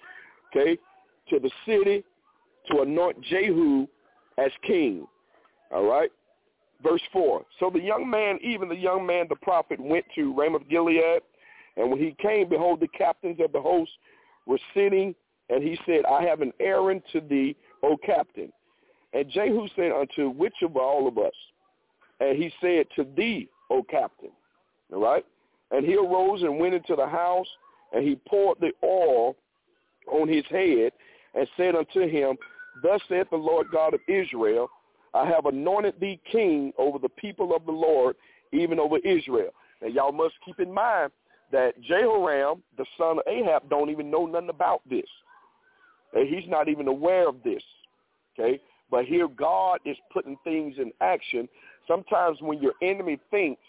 okay, 0.51 0.77
to 1.29 1.39
the 1.39 1.51
city 1.65 2.03
to 2.71 2.81
anoint 2.81 3.21
Jehu 3.21 3.87
as 4.37 4.51
king. 4.65 5.07
All 5.73 5.85
right. 5.85 6.11
Verse 6.83 7.01
4. 7.11 7.43
So 7.59 7.69
the 7.69 7.79
young 7.79 8.09
man, 8.09 8.38
even 8.41 8.69
the 8.69 8.75
young 8.75 9.05
man, 9.05 9.25
the 9.29 9.35
prophet, 9.38 9.79
went 9.79 10.05
to 10.15 10.33
Ramoth 10.33 10.67
Gilead. 10.69 11.21
And 11.77 11.89
when 11.89 11.99
he 11.99 12.15
came, 12.21 12.49
behold, 12.49 12.79
the 12.79 12.88
captains 12.89 13.39
of 13.43 13.51
the 13.51 13.61
host 13.61 13.91
were 14.45 14.59
sitting. 14.73 15.15
And 15.49 15.63
he 15.63 15.77
said, 15.85 16.05
I 16.05 16.23
have 16.23 16.41
an 16.41 16.53
errand 16.59 17.01
to 17.13 17.21
thee, 17.21 17.55
O 17.83 17.97
captain. 17.97 18.51
And 19.13 19.29
Jehu 19.29 19.67
said 19.75 19.91
unto 19.91 20.29
which 20.29 20.55
of 20.63 20.75
all 20.75 21.07
of 21.07 21.17
us? 21.17 21.33
And 22.19 22.38
he 22.38 22.51
said, 22.61 22.88
to 22.95 23.05
thee, 23.15 23.49
O 23.69 23.83
captain. 23.83 24.31
All 24.93 25.01
right? 25.01 25.25
And 25.71 25.85
he 25.85 25.95
arose 25.95 26.43
and 26.43 26.59
went 26.59 26.75
into 26.75 26.95
the 26.95 27.07
house, 27.07 27.47
and 27.93 28.03
he 28.03 28.15
poured 28.27 28.59
the 28.59 28.71
oil 28.83 29.35
on 30.11 30.27
his 30.27 30.45
head 30.49 30.91
and 31.33 31.47
said 31.57 31.75
unto 31.75 32.07
him, 32.07 32.38
Thus 32.83 33.01
saith 33.09 33.27
the 33.31 33.38
Lord 33.38 33.67
God 33.71 33.93
of 33.93 33.99
Israel, 34.07 34.69
I 35.15 35.25
have 35.28 35.45
anointed 35.45 35.95
thee 35.99 36.19
king 36.32 36.73
over 36.78 36.99
the 36.99 37.10
people 37.10 37.56
of 37.56 37.65
the 37.65 37.71
Lord, 37.71 38.15
even 38.51 38.80
over 38.80 38.97
Israel. 38.97 39.49
Now 39.82 39.88
y'all 39.88 40.12
must 40.12 40.36
keep 40.43 40.60
in 40.60 40.73
mind 40.73 41.12
that 41.51 41.80
Jehoram, 41.82 42.62
the 42.78 42.86
son 42.97 43.19
of 43.19 43.23
Ahab, 43.28 43.69
don't 43.69 43.89
even 43.89 44.12
know 44.12 44.25
nothing 44.25 44.49
about 44.49 44.82
this. 44.89 45.06
He's 46.13 46.47
not 46.47 46.69
even 46.69 46.88
aware 46.88 47.28
of 47.28 47.36
this. 47.43 47.63
Okay? 48.38 48.60
But 48.91 49.06
here 49.06 49.28
God 49.28 49.80
is 49.86 49.97
putting 50.12 50.38
things 50.43 50.75
in 50.78 50.91
action. 51.01 51.47
Sometimes 51.88 52.38
when 52.41 52.62
your 52.62 52.73
enemy 52.82 53.19
thinks 53.32 53.62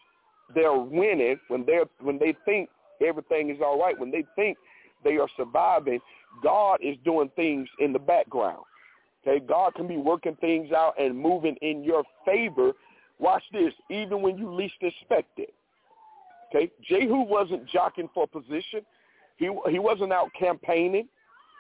they're 0.55 0.77
winning, 0.77 1.39
when 1.49 1.65
they're 1.65 1.87
when 2.01 2.19
they 2.19 2.35
think 2.45 2.69
everything 3.07 3.51
is 3.51 3.59
all 3.65 3.81
right, 3.81 3.99
when 3.99 4.11
they 4.11 4.25
think 4.37 4.59
they 5.05 5.17
are 5.19 5.29
surviving, 5.37 6.01
God 6.43 6.79
is 6.83 6.97
doing 7.05 7.31
things 7.37 7.69
in 7.81 7.93
the 7.93 7.99
background. 7.99 8.63
Okay, 9.27 9.45
God 9.45 9.75
can 9.75 9.89
be 9.89 9.97
working 9.97 10.37
things 10.37 10.71
out 10.73 10.95
and 11.01 11.19
moving 11.19 11.57
in 11.63 11.83
your 11.83 12.05
favor. 12.25 12.73
Watch 13.19 13.43
this, 13.53 13.73
even 13.91 14.23
when 14.23 14.39
you 14.39 14.53
least 14.53 14.75
expect 14.81 15.39
it. 15.39 15.53
Okay, 16.49 16.71
Jehu 16.89 17.23
wasn't 17.23 17.67
jockeying 17.69 18.11
for 18.15 18.27
position. 18.27 18.83
He 19.37 19.51
he 19.69 19.79
wasn't 19.79 20.13
out 20.13 20.31
campaigning. 20.39 21.09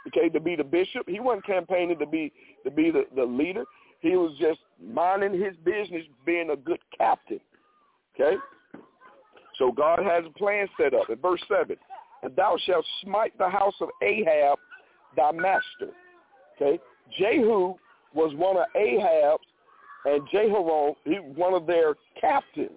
Okay, 0.07 0.29
to 0.29 0.38
be 0.38 0.55
the 0.55 0.64
bishop. 0.64 1.09
He 1.09 1.18
wasn't 1.18 1.46
campaigning 1.46 1.98
to 1.98 2.07
be 2.07 2.33
to 2.64 2.70
be 2.70 2.90
the, 2.90 3.07
the 3.16 3.24
leader. 3.24 3.64
He 4.00 4.11
was 4.11 4.37
just 4.38 4.61
minding 4.81 5.33
his 5.33 5.57
business, 5.64 6.05
being 6.24 6.50
a 6.50 6.57
good 6.57 6.79
captain. 6.96 7.40
Okay, 8.14 8.37
so 9.59 9.72
God 9.72 9.98
has 9.98 10.24
a 10.24 10.38
plan 10.38 10.68
set 10.81 10.94
up. 10.94 11.11
In 11.11 11.16
verse 11.16 11.42
seven, 11.48 11.76
and 12.22 12.37
thou 12.37 12.57
shalt 12.64 12.85
smite 13.02 13.37
the 13.38 13.48
house 13.48 13.74
of 13.81 13.88
Ahab, 14.02 14.59
thy 15.16 15.33
master. 15.33 15.92
Okay, 16.55 16.79
Jehu 17.18 17.74
was 18.14 18.34
one 18.34 18.56
of 18.56 18.66
Ahab's 18.74 19.44
and 20.06 20.26
Jehoram, 20.30 20.94
he 21.04 21.14
one 21.14 21.52
of 21.52 21.66
their 21.66 21.94
captains 22.20 22.70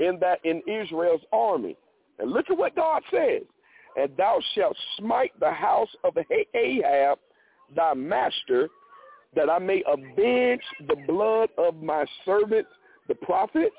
in 0.00 0.18
that 0.20 0.38
in 0.44 0.62
Israel's 0.68 1.22
army. 1.32 1.76
And 2.18 2.30
look 2.30 2.50
at 2.50 2.58
what 2.58 2.76
God 2.76 3.02
says. 3.10 3.42
And 3.96 4.10
thou 4.16 4.40
shalt 4.54 4.76
smite 4.98 5.32
the 5.40 5.50
house 5.50 5.88
of 6.04 6.16
Ahab, 6.54 7.18
thy 7.74 7.94
master, 7.94 8.68
that 9.34 9.50
I 9.50 9.58
may 9.58 9.82
avenge 9.86 10.62
the 10.88 10.96
blood 11.06 11.48
of 11.56 11.82
my 11.82 12.04
servants, 12.24 12.70
the 13.08 13.14
prophets, 13.14 13.74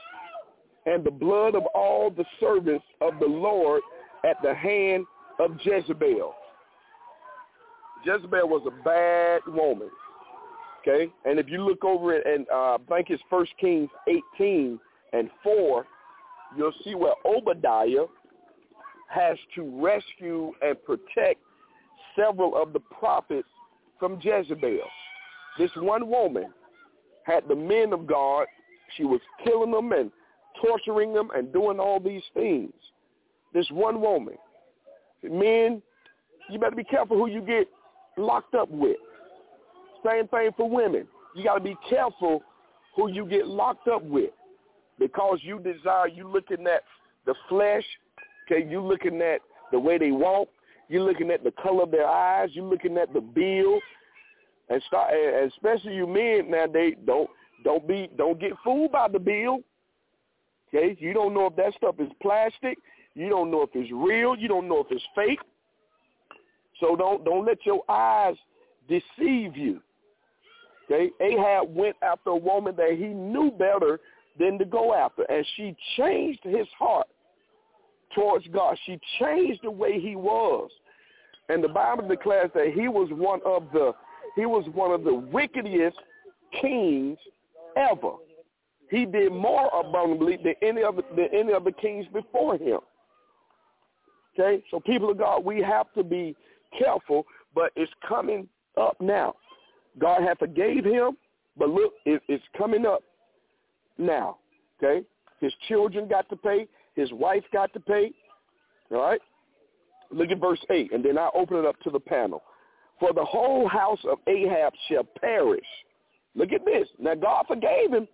and 0.86 1.03
the 1.03 1.12
blood 1.12 1.55
of 1.55 1.63
all 1.75 2.09
the 2.09 2.25
servants 2.39 2.86
of 3.01 3.19
the 3.19 3.27
Lord 3.27 3.81
at 4.23 4.38
the 4.41 4.53
hand 4.53 5.05
of 5.39 5.51
Jezebel. 5.63 6.33
Jezebel 8.06 8.48
was 8.48 8.63
a 8.68 8.84
bad 8.84 9.42
woman. 9.48 9.89
Okay? 10.82 11.12
And 11.26 11.39
if 11.39 11.50
you 11.50 11.63
look 11.63 11.84
over 11.84 12.13
it, 12.13 12.26
and 12.26 12.46
uh, 12.50 12.76
I 12.76 12.78
think 12.89 13.10
it's 13.10 13.24
First 13.30 13.52
Kings 13.60 13.89
18 14.38 14.80
and 15.13 15.30
4, 15.44 15.86
you'll 16.58 16.74
see 16.84 16.96
where 16.96 17.13
Obadiah 17.26 18.06
has 19.08 19.38
to 19.56 19.82
rescue 19.82 20.52
and 20.62 20.76
protect 20.84 21.39
several 22.16 22.62
of 22.62 22.74
the 22.74 22.80
prophets 22.80 23.48
from 24.00 24.20
Jezebel. 24.22 24.80
This 25.58 25.72
one 25.78 26.10
woman 26.10 26.52
had 27.24 27.44
the 27.48 27.56
men 27.56 27.94
of 27.94 28.08
God. 28.08 28.48
She 28.98 29.06
was 29.06 29.22
killing 29.44 29.72
them 29.72 29.92
and 29.92 30.12
torturing 30.62 31.13
them 31.13 31.30
and 31.36 31.54
doing 31.54 31.80
all 31.80 32.00
these 32.00 32.24
things. 32.34 32.74
This 33.54 33.68
one 33.72 34.02
woman. 34.02 34.36
Men, 35.24 35.82
you 36.50 36.60
better 36.60 36.76
be 36.76 36.84
careful 36.84 37.18
who 37.18 37.28
you 37.28 37.42
get 37.42 37.68
locked 38.17 38.56
up 38.56 38.69
with. 38.69 38.97
Same 40.06 40.28
thing 40.28 40.49
for 40.58 40.69
women. 40.69 41.08
You 41.36 41.43
got 41.43 41.56
to 41.56 41.62
be 41.62 41.76
careful 41.89 42.43
who 42.95 43.10
you 43.10 43.26
get 43.26 43.47
locked 43.47 43.88
up 43.88 44.04
with 44.04 44.32
because 44.99 45.39
you 45.41 45.60
desire, 45.60 46.08
you 46.08 46.28
looking 46.28 46.67
at 46.67 46.84
the 47.26 47.34
flesh, 47.49 47.84
okay, 48.45 48.67
you 48.69 48.82
looking 48.82 49.21
at 49.21 49.39
the 49.71 49.80
way 49.80 49.97
they 49.97 50.12
walk, 50.12 50.49
you 50.89 51.02
looking 51.02 51.32
at 51.32 51.43
the 51.43 51.52
color 51.52 51.84
of 51.84 51.91
their 51.91 52.08
eyes, 52.08 52.49
you 52.54 52.63
looking 52.63 52.97
at 52.97 53.12
the 53.13 53.21
bill, 53.21 53.80
and 54.69 54.82
start, 54.88 55.13
especially 55.47 55.95
you 55.95 56.08
men 56.08 56.49
now, 56.52 56.65
they 56.67 56.95
don't 57.06 57.30
don't 57.63 57.88
be 57.88 58.10
don't 58.17 58.39
get 58.39 58.52
fooled 58.63 58.91
by 58.91 59.08
the 59.08 59.19
bill. 59.19 59.60
Okay, 60.69 60.97
you 60.99 61.13
don't 61.13 61.34
know 61.34 61.47
if 61.47 61.56
that 61.56 61.73
stuff 61.78 61.95
is 61.99 62.10
plastic, 62.21 62.78
you 63.15 63.30
don't 63.30 63.52
know 63.52 63.62
if 63.63 63.69
it's 63.73 63.91
real, 63.91 64.36
you 64.36 64.47
don't 64.47 64.67
know 64.67 64.80
if 64.80 64.88
it's 64.89 65.04
fake. 65.15 65.39
So 66.79 66.95
don't 66.95 67.23
don't 67.23 67.45
let 67.45 67.65
your 67.65 67.83
eyes 67.89 68.36
deceive 68.88 69.55
you. 69.55 69.81
Okay, 70.86 71.09
Ahab 71.21 71.73
went 71.73 71.95
after 72.01 72.31
a 72.31 72.36
woman 72.36 72.75
that 72.75 72.91
he 72.91 73.07
knew 73.07 73.51
better 73.51 73.99
than 74.38 74.57
to 74.59 74.65
go 74.65 74.93
after, 74.93 75.23
and 75.23 75.45
she 75.55 75.75
changed 75.97 76.41
his 76.43 76.67
heart 76.77 77.07
towards 78.13 78.45
God. 78.47 78.77
She 78.86 78.99
changed 79.19 79.62
the 79.63 79.71
way 79.71 79.99
he 79.99 80.15
was, 80.15 80.69
and 81.49 81.63
the 81.63 81.69
Bible 81.69 82.07
declares 82.07 82.51
that 82.53 82.73
he 82.73 82.88
was 82.88 83.09
one 83.12 83.39
of 83.45 83.67
the 83.71 83.93
he 84.36 84.45
was 84.45 84.65
one 84.73 84.91
of 84.91 85.03
the 85.03 85.13
wickedest 85.13 85.97
kings 86.62 87.17
ever. 87.77 88.13
He 88.89 89.05
did 89.05 89.31
more 89.31 89.69
abundantly 89.73 90.38
than 90.38 90.55
any 90.62 90.83
other 90.83 91.03
than 91.15 91.27
any 91.33 91.53
of 91.53 91.63
the 91.63 91.71
kings 91.71 92.05
before 92.12 92.57
him. 92.57 92.79
Okay, 94.38 94.63
so 94.71 94.79
people 94.79 95.12
of 95.12 95.19
God, 95.19 95.45
we 95.45 95.62
have 95.62 95.93
to 95.93 96.03
be 96.03 96.36
careful, 96.77 97.25
but 97.55 97.71
it's 97.75 97.91
coming 98.07 98.47
up 98.79 98.97
now. 98.99 99.36
God 99.99 100.23
had 100.23 100.39
forgave 100.39 100.83
him, 100.86 101.17
but 101.57 101.69
look, 101.69 101.93
it, 102.05 102.21
it's 102.27 102.43
coming 102.57 102.86
up 102.86 103.03
now. 103.97 104.38
Okay, 104.81 105.05
his 105.39 105.53
children 105.67 106.07
got 106.07 106.27
to 106.29 106.36
pay, 106.36 106.67
his 106.95 107.12
wife 107.12 107.43
got 107.53 107.71
to 107.73 107.79
pay. 107.79 108.12
All 108.91 109.01
right, 109.01 109.21
look 110.12 110.29
at 110.29 110.39
verse 110.39 110.59
eight, 110.71 110.91
and 110.91 111.03
then 111.03 111.17
I 111.17 111.29
open 111.36 111.57
it 111.57 111.65
up 111.65 111.79
to 111.81 111.89
the 111.89 111.99
panel. 111.99 112.41
For 112.99 113.13
the 113.13 113.25
whole 113.25 113.67
house 113.67 113.99
of 114.09 114.19
Ahab 114.27 114.73
shall 114.89 115.03
perish. 115.19 115.65
Look 116.36 116.51
at 116.51 116.65
this. 116.65 116.88
Now 116.99 117.15
God 117.15 117.45
forgave 117.47 117.91
him, 117.91 118.07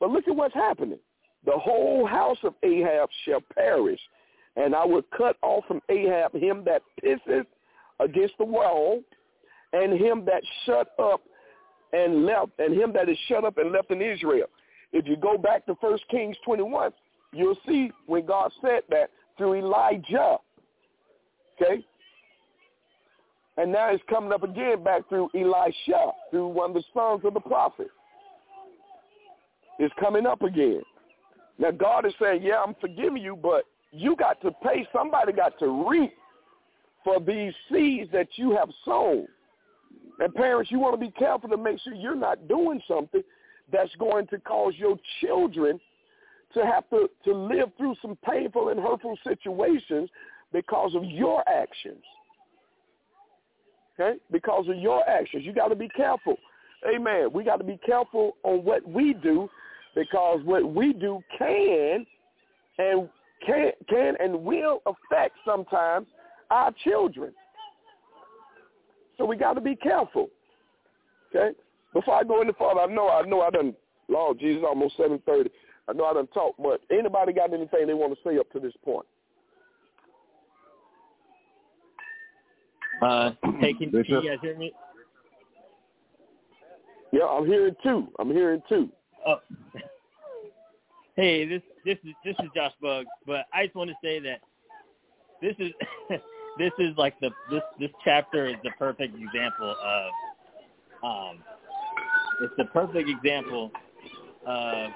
but 0.00 0.10
look 0.10 0.26
at 0.26 0.34
what's 0.34 0.54
happening. 0.54 0.98
The 1.44 1.52
whole 1.52 2.06
house 2.06 2.38
of 2.42 2.54
Ahab 2.62 3.08
shall 3.24 3.40
perish, 3.54 4.00
and 4.56 4.74
I 4.74 4.84
will 4.84 5.02
cut 5.16 5.36
off 5.42 5.64
from 5.68 5.80
Ahab 5.88 6.34
him 6.34 6.64
that 6.64 6.82
pisseth 7.02 7.46
against 8.00 8.34
the 8.38 8.44
wall, 8.44 9.02
and 9.72 9.92
him 9.92 10.24
that 10.24 10.42
shut 10.64 10.88
up 10.98 11.22
and 11.92 12.26
left, 12.26 12.52
and 12.58 12.74
him 12.74 12.92
that 12.92 13.08
is 13.08 13.18
shut 13.28 13.44
up 13.44 13.58
and 13.58 13.72
left 13.72 13.90
in 13.90 14.02
Israel. 14.02 14.46
If 14.92 15.06
you 15.06 15.16
go 15.16 15.36
back 15.36 15.66
to 15.66 15.74
First 15.80 16.04
Kings 16.10 16.36
21, 16.44 16.92
you'll 17.32 17.58
see 17.66 17.90
when 18.06 18.26
God 18.26 18.52
said 18.62 18.82
that 18.90 19.10
through 19.36 19.54
Elijah. 19.54 20.36
Okay? 21.60 21.84
And 23.56 23.70
now 23.72 23.90
it's 23.90 24.02
coming 24.08 24.32
up 24.32 24.42
again 24.42 24.82
back 24.82 25.08
through 25.08 25.30
Elisha, 25.34 26.12
through 26.30 26.48
one 26.48 26.70
of 26.70 26.74
the 26.74 26.82
sons 26.92 27.22
of 27.24 27.34
the 27.34 27.40
prophet. 27.40 27.88
It's 29.78 29.94
coming 30.00 30.26
up 30.26 30.42
again. 30.42 30.82
Now 31.58 31.70
God 31.70 32.06
is 32.06 32.12
saying, 32.20 32.42
yeah, 32.42 32.62
I'm 32.64 32.74
forgiving 32.80 33.22
you, 33.22 33.36
but 33.36 33.64
you 33.92 34.16
got 34.16 34.40
to 34.42 34.50
pay. 34.62 34.86
Somebody 34.92 35.32
got 35.32 35.58
to 35.60 35.88
reap 35.88 36.12
for 37.04 37.20
these 37.20 37.52
seeds 37.70 38.10
that 38.12 38.28
you 38.36 38.56
have 38.56 38.70
sown. 38.84 39.28
And 40.18 40.34
parents, 40.34 40.70
you 40.70 40.78
want 40.78 40.94
to 40.94 41.00
be 41.00 41.12
careful 41.12 41.48
to 41.50 41.56
make 41.56 41.78
sure 41.80 41.94
you're 41.94 42.14
not 42.14 42.48
doing 42.48 42.80
something 42.88 43.22
that's 43.72 43.94
going 43.96 44.26
to 44.28 44.38
cause 44.38 44.74
your 44.76 44.96
children 45.20 45.78
to 46.54 46.64
have 46.64 46.88
to, 46.90 47.10
to 47.24 47.34
live 47.34 47.70
through 47.76 47.96
some 48.00 48.16
painful 48.28 48.68
and 48.68 48.80
hurtful 48.80 49.18
situations 49.24 50.08
because 50.52 50.94
of 50.94 51.04
your 51.04 51.42
actions. 51.48 52.02
Okay? 53.98 54.18
Because 54.30 54.68
of 54.68 54.76
your 54.78 55.08
actions. 55.08 55.44
You 55.44 55.52
got 55.52 55.68
to 55.68 55.76
be 55.76 55.88
careful. 55.88 56.36
Amen. 56.88 57.28
We 57.32 57.44
got 57.44 57.56
to 57.56 57.64
be 57.64 57.78
careful 57.84 58.36
on 58.44 58.64
what 58.64 58.88
we 58.88 59.14
do 59.14 59.48
because 59.94 60.40
what 60.44 60.72
we 60.72 60.92
do 60.92 61.20
can 61.38 62.06
and 62.78 63.08
can 63.46 63.72
can 63.88 64.14
and 64.20 64.42
will 64.42 64.80
affect 64.86 65.36
sometimes 65.46 66.06
our 66.50 66.72
children. 66.84 67.32
So 69.16 69.24
we 69.24 69.36
got 69.36 69.54
to 69.54 69.60
be 69.60 69.76
careful. 69.76 70.28
Okay. 71.34 71.56
Before 71.92 72.14
I 72.14 72.24
go 72.24 72.40
any 72.40 72.52
further, 72.58 72.80
I 72.80 72.86
know 72.86 73.08
I 73.08 73.22
know 73.22 73.42
I 73.42 73.50
done. 73.50 73.74
Lord 74.08 74.38
Jesus, 74.38 74.62
almost 74.66 74.96
seven 74.96 75.20
thirty. 75.24 75.50
I 75.88 75.92
know 75.92 76.04
I 76.04 76.14
done 76.14 76.26
talked 76.28 76.58
much. 76.58 76.80
Anybody 76.90 77.32
got 77.32 77.52
anything 77.52 77.86
they 77.86 77.94
want 77.94 78.12
to 78.12 78.18
say 78.28 78.38
up 78.38 78.50
to 78.50 78.60
this 78.60 78.72
point? 78.84 79.06
Uh, 83.02 83.30
hey, 83.60 83.72
can, 83.74 83.90
can 83.90 84.04
you 84.04 84.28
guys 84.28 84.38
hear 84.40 84.56
me? 84.56 84.72
Yeah, 87.12 87.24
I'm 87.24 87.46
hearing 87.46 87.74
two. 87.82 88.08
I'm 88.18 88.30
hearing 88.30 88.62
two. 88.68 88.90
Oh. 89.26 89.40
Hey, 91.16 91.46
this 91.46 91.62
this 91.84 91.96
is 92.04 92.12
this 92.24 92.34
is 92.40 92.50
Josh 92.56 92.72
Buggs, 92.82 93.06
but 93.24 93.46
I 93.52 93.66
just 93.66 93.76
want 93.76 93.88
to 93.88 93.94
say 94.02 94.18
that 94.18 94.40
this 95.40 95.54
is 95.60 95.70
this 96.58 96.72
is 96.78 96.96
like 96.96 97.18
the 97.20 97.30
this 97.50 97.62
this 97.78 97.90
chapter 98.04 98.46
is 98.46 98.56
the 98.62 98.70
perfect 98.78 99.14
example 99.14 99.74
of 99.82 100.10
um 101.02 101.38
it's 102.42 102.54
the 102.56 102.64
perfect 102.66 103.08
example 103.08 103.70
of 104.46 104.90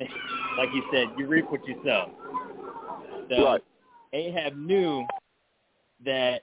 like 0.58 0.68
you 0.74 0.82
said, 0.92 1.08
you 1.16 1.26
reap 1.26 1.50
what 1.50 1.66
you 1.66 1.76
sow. 1.84 2.10
So 3.30 3.44
right. 3.44 3.62
Ahab 4.12 4.56
knew 4.56 5.04
that 6.04 6.42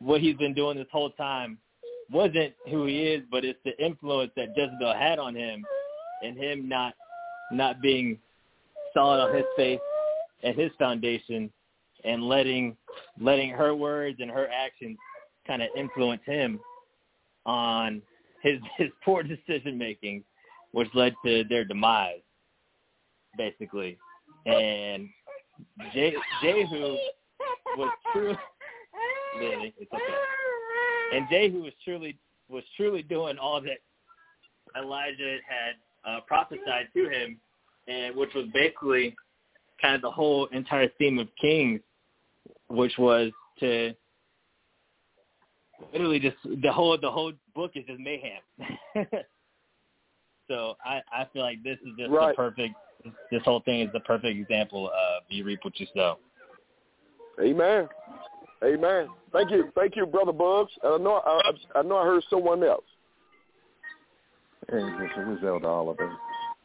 what 0.00 0.20
he's 0.20 0.36
been 0.36 0.54
doing 0.54 0.76
this 0.76 0.86
whole 0.92 1.10
time 1.10 1.58
wasn't 2.10 2.54
who 2.70 2.86
he 2.86 3.02
is, 3.02 3.22
but 3.30 3.44
it's 3.44 3.58
the 3.64 3.76
influence 3.84 4.30
that 4.36 4.48
Jezebel 4.56 4.94
had 4.94 5.18
on 5.18 5.34
him 5.34 5.64
and 6.22 6.36
him 6.36 6.68
not 6.68 6.94
not 7.52 7.80
being 7.80 8.18
solid 8.94 9.20
on 9.20 9.34
his 9.34 9.44
faith 9.56 9.80
and 10.42 10.56
his 10.56 10.70
foundation 10.78 11.50
and 12.04 12.22
letting 12.22 12.76
letting 13.20 13.50
her 13.50 13.74
words 13.74 14.18
and 14.20 14.30
her 14.30 14.48
actions 14.48 14.96
kind 15.46 15.62
of 15.62 15.68
influence 15.76 16.22
him 16.24 16.60
on 17.46 18.02
his 18.42 18.60
his 18.78 18.88
poor 19.04 19.22
decision 19.22 19.76
making, 19.76 20.22
which 20.72 20.88
led 20.94 21.14
to 21.24 21.44
their 21.44 21.64
demise, 21.64 22.20
basically. 23.36 23.98
And 24.46 25.08
Je- 25.92 26.16
Jehu 26.42 26.96
was 27.76 27.92
true. 28.12 28.34
Really, 29.38 29.72
it's 29.78 29.92
okay. 29.92 31.14
And 31.14 31.26
Jehu 31.30 31.62
was 31.62 31.72
truly 31.84 32.18
was 32.48 32.64
truly 32.76 33.02
doing 33.02 33.38
all 33.38 33.60
that 33.60 33.78
Elijah 34.76 35.36
had 35.46 36.10
uh, 36.10 36.20
prophesied 36.26 36.88
to 36.94 37.08
him, 37.08 37.38
and 37.86 38.16
which 38.16 38.30
was 38.34 38.46
basically 38.52 39.14
kind 39.80 39.94
of 39.94 40.00
the 40.00 40.10
whole 40.10 40.46
entire 40.46 40.88
theme 40.98 41.18
of 41.18 41.28
Kings 41.40 41.80
which 42.68 42.96
was 42.98 43.30
to 43.60 43.94
literally 45.92 46.18
just 46.18 46.36
the 46.62 46.72
whole 46.72 46.96
the 47.00 47.10
whole 47.10 47.32
book 47.54 47.72
is 47.74 47.84
just 47.86 48.00
mayhem. 48.00 48.40
so 50.48 50.76
I 50.84 51.00
I 51.12 51.26
feel 51.32 51.42
like 51.42 51.62
this 51.62 51.78
is 51.84 51.92
just 51.98 52.10
right. 52.10 52.30
the 52.30 52.36
perfect. 52.36 52.74
This 53.30 53.42
whole 53.44 53.60
thing 53.60 53.80
is 53.80 53.88
the 53.92 54.00
perfect 54.00 54.36
example 54.38 54.88
of 54.88 55.22
you 55.28 55.44
reap 55.44 55.60
what 55.62 55.78
you 55.78 55.86
sow. 55.94 56.18
Amen. 57.40 57.88
Amen. 58.64 59.06
Thank 59.32 59.52
you, 59.52 59.70
thank 59.76 59.94
you, 59.94 60.04
brother 60.04 60.32
Bugs. 60.32 60.72
I 60.82 60.98
know 60.98 61.22
I, 61.24 61.52
I 61.78 61.82
know 61.82 61.98
I 61.98 62.04
heard 62.04 62.24
someone 62.28 62.64
else. 62.64 62.84
Hey, 64.68 64.80
this 64.80 65.38
is 65.38 65.44
Elder 65.46 65.68
Oliver, 65.68 66.12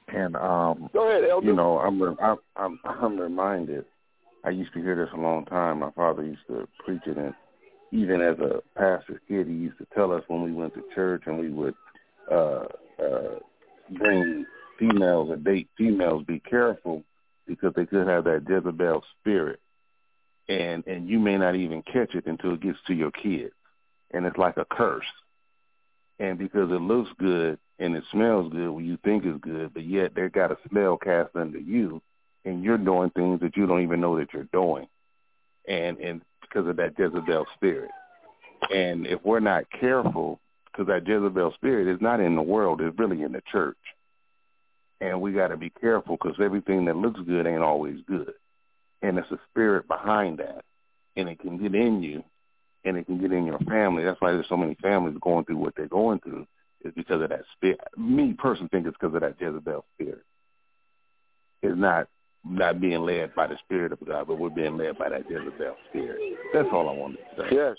and 0.07 0.35
um, 0.35 0.89
go 0.91 1.07
ahead, 1.07 1.29
Elder. 1.29 1.47
You 1.47 1.53
know, 1.53 1.77
I'm 1.77 2.01
I'm 2.19 2.37
I'm 2.55 2.79
I'm 2.83 3.17
reminded. 3.17 3.85
I 4.43 4.49
used 4.49 4.73
to 4.73 4.81
hear 4.81 4.95
this 4.95 5.13
a 5.13 5.19
long 5.19 5.45
time. 5.45 5.79
My 5.79 5.91
father 5.91 6.23
used 6.23 6.47
to 6.47 6.67
preach 6.83 7.03
it, 7.05 7.17
and 7.17 7.33
even 7.91 8.21
as 8.21 8.37
a 8.39 8.61
pastor 8.77 9.21
kid, 9.27 9.47
he 9.47 9.53
used 9.53 9.77
to 9.77 9.87
tell 9.93 10.11
us 10.11 10.23
when 10.27 10.41
we 10.41 10.51
went 10.51 10.73
to 10.73 10.83
church 10.93 11.23
and 11.25 11.39
we 11.39 11.49
would 11.49 11.75
uh, 12.31 12.65
uh, 12.99 13.39
bring 13.91 14.45
females 14.79 15.29
or 15.29 15.37
date 15.37 15.69
females, 15.77 16.23
be 16.25 16.39
careful 16.39 17.03
because 17.47 17.73
they 17.75 17.85
could 17.85 18.07
have 18.07 18.23
that 18.23 18.45
Jezebel 18.47 19.03
spirit 19.19 19.59
and 20.49 20.85
and 20.87 21.07
you 21.07 21.19
may 21.19 21.37
not 21.37 21.55
even 21.55 21.81
catch 21.81 22.15
it 22.15 22.25
until 22.25 22.53
it 22.53 22.61
gets 22.61 22.77
to 22.87 22.93
your 22.93 23.11
kids, 23.11 23.53
and 24.11 24.25
it's 24.25 24.37
like 24.37 24.57
a 24.57 24.65
curse. 24.65 25.05
And 26.19 26.37
because 26.37 26.69
it 26.69 26.81
looks 26.81 27.09
good 27.17 27.57
and 27.79 27.95
it 27.95 28.03
smells 28.11 28.51
good 28.51 28.69
when 28.69 28.85
you 28.85 28.97
think 29.03 29.25
it's 29.25 29.39
good, 29.41 29.73
but 29.73 29.85
yet 29.85 30.13
they 30.15 30.29
got 30.29 30.51
a 30.51 30.57
smell 30.69 30.97
cast 30.97 31.35
under 31.35 31.59
you, 31.59 32.01
and 32.45 32.63
you're 32.63 32.77
doing 32.77 33.09
things 33.11 33.39
that 33.41 33.55
you 33.57 33.65
don't 33.67 33.83
even 33.83 34.01
know 34.01 34.17
that 34.19 34.33
you're 34.33 34.47
doing, 34.51 34.87
and 35.67 35.97
and 35.99 36.21
because 36.41 36.67
of 36.67 36.77
that 36.77 36.97
Jezebel 36.97 37.45
spirit. 37.55 37.91
And 38.73 39.05
if 39.07 39.23
we're 39.23 39.39
not 39.39 39.65
careful, 39.69 40.39
because 40.65 40.87
that 40.87 41.07
Jezebel 41.07 41.53
spirit 41.53 41.87
is 41.87 42.01
not 42.01 42.19
in 42.19 42.35
the 42.35 42.41
world, 42.41 42.81
it's 42.81 42.97
really 42.97 43.21
in 43.21 43.33
the 43.33 43.41
church. 43.51 43.77
And 45.01 45.19
we 45.19 45.33
got 45.33 45.49
to 45.49 45.57
be 45.57 45.69
careful 45.69 46.17
because 46.17 46.39
everything 46.39 46.85
that 46.85 46.95
looks 46.95 47.19
good 47.19 47.45
ain't 47.45 47.61
always 47.61 47.99
good 48.07 48.33
and 49.03 49.19
it's 49.19 49.29
a 49.31 49.39
spirit 49.51 49.87
behind 49.87 50.39
that, 50.39 50.63
and 51.15 51.29
it 51.29 51.39
can 51.39 51.57
get 51.57 51.75
in 51.75 52.01
you, 52.01 52.23
and 52.85 52.97
it 52.97 53.05
can 53.05 53.19
get 53.19 53.33
in 53.33 53.45
your 53.45 53.59
family. 53.59 54.03
That's 54.03 54.19
why 54.19 54.31
there's 54.31 54.49
so 54.49 54.57
many 54.57 54.75
families 54.81 55.17
going 55.21 55.45
through 55.45 55.57
what 55.57 55.75
they're 55.75 55.87
going 55.87 56.19
through, 56.21 56.47
is 56.83 56.93
because 56.95 57.21
of 57.21 57.29
that 57.29 57.43
spirit. 57.55 57.81
Me 57.97 58.33
personally 58.33 58.69
think 58.69 58.87
it's 58.87 58.97
because 58.99 59.13
of 59.13 59.21
that 59.21 59.39
Jezebel 59.39 59.85
spirit. 59.93 60.23
It's 61.61 61.77
not 61.77 62.07
not 62.45 62.81
being 62.81 63.01
led 63.01 63.33
by 63.35 63.47
the 63.47 63.57
spirit 63.65 63.91
of 63.91 64.05
God, 64.05 64.27
but 64.27 64.37
we're 64.37 64.49
being 64.49 64.77
led 64.77 64.97
by 64.97 65.09
that 65.09 65.29
Jezebel 65.29 65.75
spirit. 65.89 66.19
That's 66.53 66.67
all 66.71 66.89
I 66.89 66.93
wanted 66.93 67.17
to 67.17 67.41
say. 67.41 67.55
Yes. 67.55 67.77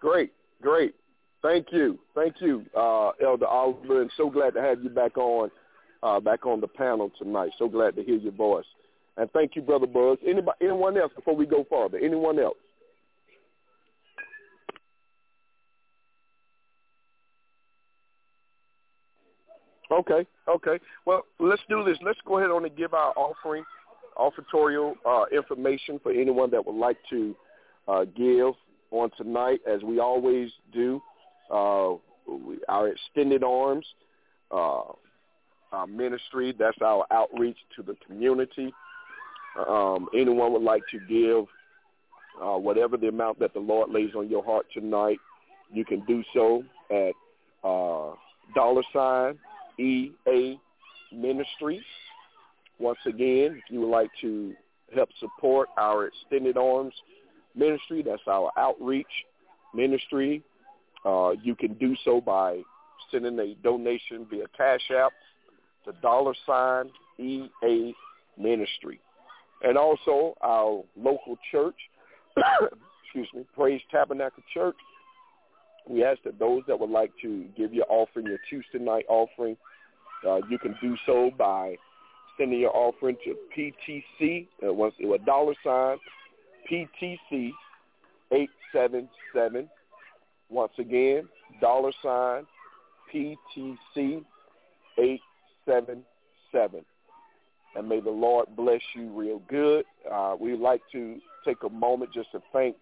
Great, 0.00 0.32
great. 0.62 0.94
Thank 1.42 1.68
you, 1.70 1.98
thank 2.14 2.40
you, 2.40 2.64
uh, 2.76 3.10
Elder 3.24 3.46
Oliver, 3.46 4.02
and 4.02 4.10
so 4.16 4.28
glad 4.28 4.54
to 4.54 4.60
have 4.60 4.82
you 4.82 4.90
back 4.90 5.16
on, 5.16 5.50
uh, 6.02 6.20
back 6.20 6.46
on 6.46 6.60
the 6.60 6.68
panel 6.68 7.10
tonight. 7.18 7.52
So 7.58 7.68
glad 7.68 7.96
to 7.96 8.02
hear 8.02 8.16
your 8.16 8.32
voice. 8.32 8.66
And 9.16 9.30
thank 9.32 9.56
you, 9.56 9.62
Brother 9.62 9.86
Buzz. 9.86 10.18
Anybody, 10.26 10.58
anyone 10.60 10.96
else 10.98 11.12
before 11.14 11.34
we 11.34 11.46
go 11.46 11.64
farther? 11.68 11.98
Anyone 11.98 12.38
else? 12.38 12.56
Okay, 19.90 20.26
okay. 20.48 20.78
Well, 21.06 21.22
let's 21.38 21.62
do 21.68 21.84
this. 21.84 21.96
Let's 22.02 22.18
go 22.26 22.38
ahead 22.38 22.50
on 22.50 22.64
and 22.64 22.76
give 22.76 22.92
our 22.92 23.12
offering, 23.16 23.64
offertorial 24.16 24.94
uh, 25.06 25.24
information 25.34 25.98
for 26.02 26.12
anyone 26.12 26.50
that 26.50 26.64
would 26.64 26.76
like 26.76 26.98
to 27.10 27.34
uh, 27.86 28.04
give 28.04 28.54
on 28.90 29.10
tonight, 29.16 29.60
as 29.70 29.82
we 29.82 29.98
always 29.98 30.50
do. 30.72 31.00
Uh, 31.50 31.94
we, 32.26 32.58
our 32.68 32.88
extended 32.88 33.42
arms 33.42 33.86
uh, 34.50 34.82
our 35.72 35.86
ministry. 35.86 36.54
That's 36.58 36.78
our 36.82 37.06
outreach 37.10 37.56
to 37.76 37.82
the 37.82 37.94
community 38.06 38.72
um, 39.66 40.08
anyone 40.14 40.52
would 40.52 40.62
like 40.62 40.82
to 40.90 40.98
give 41.08 41.46
uh, 42.42 42.56
whatever 42.58 42.96
the 42.96 43.08
amount 43.08 43.38
that 43.40 43.54
the 43.54 43.60
Lord 43.60 43.90
lays 43.90 44.14
on 44.14 44.28
your 44.28 44.44
heart 44.44 44.66
tonight, 44.72 45.18
you 45.72 45.84
can 45.84 46.04
do 46.06 46.22
so 46.32 46.62
at 46.90 47.12
uh, 47.64 48.14
dollar 48.54 48.82
sign 48.92 49.38
EA 49.78 50.58
Ministries. 51.12 51.82
Once 52.78 52.98
again, 53.06 53.60
if 53.62 53.64
you 53.70 53.80
would 53.80 53.90
like 53.90 54.10
to 54.20 54.54
help 54.94 55.08
support 55.18 55.68
our 55.78 56.06
Extended 56.06 56.56
Arms 56.56 56.94
ministry, 57.54 58.02
that's 58.02 58.22
our 58.28 58.52
outreach 58.56 59.06
ministry, 59.74 60.42
uh, 61.04 61.30
you 61.42 61.54
can 61.54 61.74
do 61.74 61.94
so 62.04 62.20
by 62.20 62.60
sending 63.10 63.38
a 63.38 63.54
donation 63.62 64.26
via 64.30 64.44
Cash 64.56 64.90
App 64.96 65.12
to 65.84 65.92
dollar 66.00 66.34
sign 66.46 66.90
EA 67.18 67.94
Ministry 68.36 69.00
and 69.62 69.76
also 69.76 70.36
our 70.40 70.84
local 70.96 71.36
church, 71.50 71.76
excuse 73.04 73.28
me, 73.34 73.44
Praise 73.54 73.80
Tabernacle 73.90 74.42
Church. 74.52 74.76
We 75.88 76.04
ask 76.04 76.22
that 76.24 76.38
those 76.38 76.62
that 76.68 76.78
would 76.78 76.90
like 76.90 77.12
to 77.22 77.46
give 77.56 77.72
your 77.72 77.86
offering, 77.88 78.26
your 78.26 78.38
Tuesday 78.50 78.78
night 78.78 79.06
offering, 79.08 79.56
uh, 80.26 80.40
you 80.48 80.58
can 80.58 80.74
do 80.80 80.96
so 81.06 81.30
by 81.36 81.76
sending 82.36 82.60
your 82.60 82.74
offering 82.74 83.16
to 83.24 83.34
PTC, 83.56 84.46
uh, 84.66 84.72
once 84.72 84.94
a 85.00 85.18
dollar 85.24 85.54
sign, 85.64 85.98
PTC 86.70 87.52
877. 88.32 89.68
Once 90.50 90.72
again, 90.78 91.28
dollar 91.60 91.92
sign, 92.02 92.46
PTC 93.12 94.24
877 94.98 96.84
and 97.74 97.88
may 97.88 98.00
the 98.00 98.10
Lord 98.10 98.48
bless 98.56 98.80
you 98.94 99.08
real 99.10 99.40
good. 99.48 99.84
Uh, 100.10 100.34
we'd 100.38 100.58
like 100.58 100.82
to 100.92 101.18
take 101.44 101.58
a 101.64 101.68
moment 101.68 102.12
just 102.12 102.30
to 102.32 102.42
thank 102.52 102.76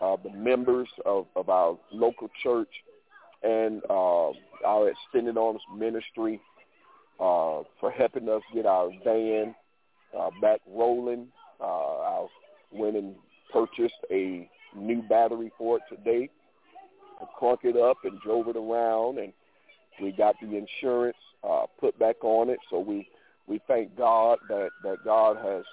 uh, 0.00 0.16
the 0.22 0.30
members 0.30 0.88
of, 1.04 1.26
of 1.34 1.48
our 1.48 1.76
local 1.92 2.28
church 2.42 2.68
and 3.42 3.82
uh, 3.90 4.30
our 4.66 4.90
extended 4.90 5.36
arms 5.36 5.60
ministry 5.76 6.40
uh, 7.20 7.62
for 7.80 7.90
helping 7.90 8.28
us 8.28 8.42
get 8.54 8.66
our 8.66 8.90
van 9.04 9.54
uh, 10.18 10.30
back 10.40 10.60
rolling. 10.66 11.28
Uh, 11.60 11.64
I 11.64 12.26
went 12.72 12.96
and 12.96 13.14
purchased 13.52 13.94
a 14.10 14.48
new 14.76 15.02
battery 15.02 15.52
for 15.58 15.78
it 15.78 15.82
today. 15.88 16.30
I 17.20 17.24
clunked 17.40 17.64
it 17.64 17.76
up 17.76 17.98
and 18.04 18.20
drove 18.20 18.48
it 18.48 18.56
around, 18.56 19.18
and 19.18 19.32
we 20.00 20.12
got 20.12 20.36
the 20.40 20.56
insurance 20.56 21.16
uh, 21.42 21.66
put 21.80 21.98
back 21.98 22.22
on 22.22 22.48
it. 22.48 22.58
So 22.70 22.78
we 22.78 23.08
we 23.46 23.60
thank 23.66 23.96
God 23.96 24.38
that 24.48 24.70
that 24.84 24.98
God 25.04 25.36
has, 25.38 25.64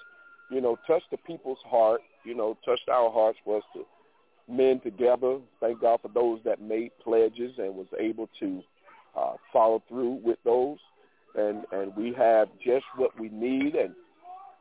you 0.50 0.60
know, 0.60 0.76
touched 0.86 1.10
the 1.10 1.18
people's 1.18 1.58
heart, 1.64 2.00
you 2.24 2.34
know, 2.34 2.56
touched 2.64 2.88
our 2.88 3.10
hearts 3.10 3.38
for 3.44 3.58
us 3.58 3.64
to 3.74 3.84
mend 4.48 4.82
together. 4.82 5.38
Thank 5.60 5.80
God 5.80 6.00
for 6.02 6.08
those 6.08 6.40
that 6.44 6.60
made 6.60 6.90
pledges 7.02 7.52
and 7.58 7.74
was 7.74 7.86
able 7.98 8.28
to 8.40 8.62
uh, 9.16 9.34
follow 9.52 9.82
through 9.88 10.20
with 10.24 10.38
those. 10.44 10.78
And 11.36 11.64
and 11.72 11.94
we 11.96 12.14
have 12.14 12.48
just 12.64 12.86
what 12.96 13.18
we 13.20 13.28
need, 13.28 13.74
and 13.74 13.94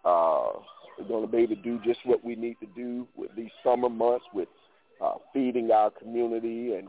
uh, 0.04 0.50
we're 1.00 1.08
going 1.08 1.26
to 1.26 1.32
be 1.32 1.38
able 1.40 1.56
to 1.56 1.62
do 1.62 1.80
just 1.86 2.00
what 2.06 2.24
we 2.24 2.36
need 2.36 2.58
to 2.60 2.68
do 2.76 3.08
with 3.16 3.32
these 3.36 3.52
summer 3.64 3.90
months, 3.90 4.26
with 4.34 4.50
uh, 5.02 5.14
feeding 5.34 5.72
our 5.72 5.92
community 5.92 6.74
and 6.74 6.88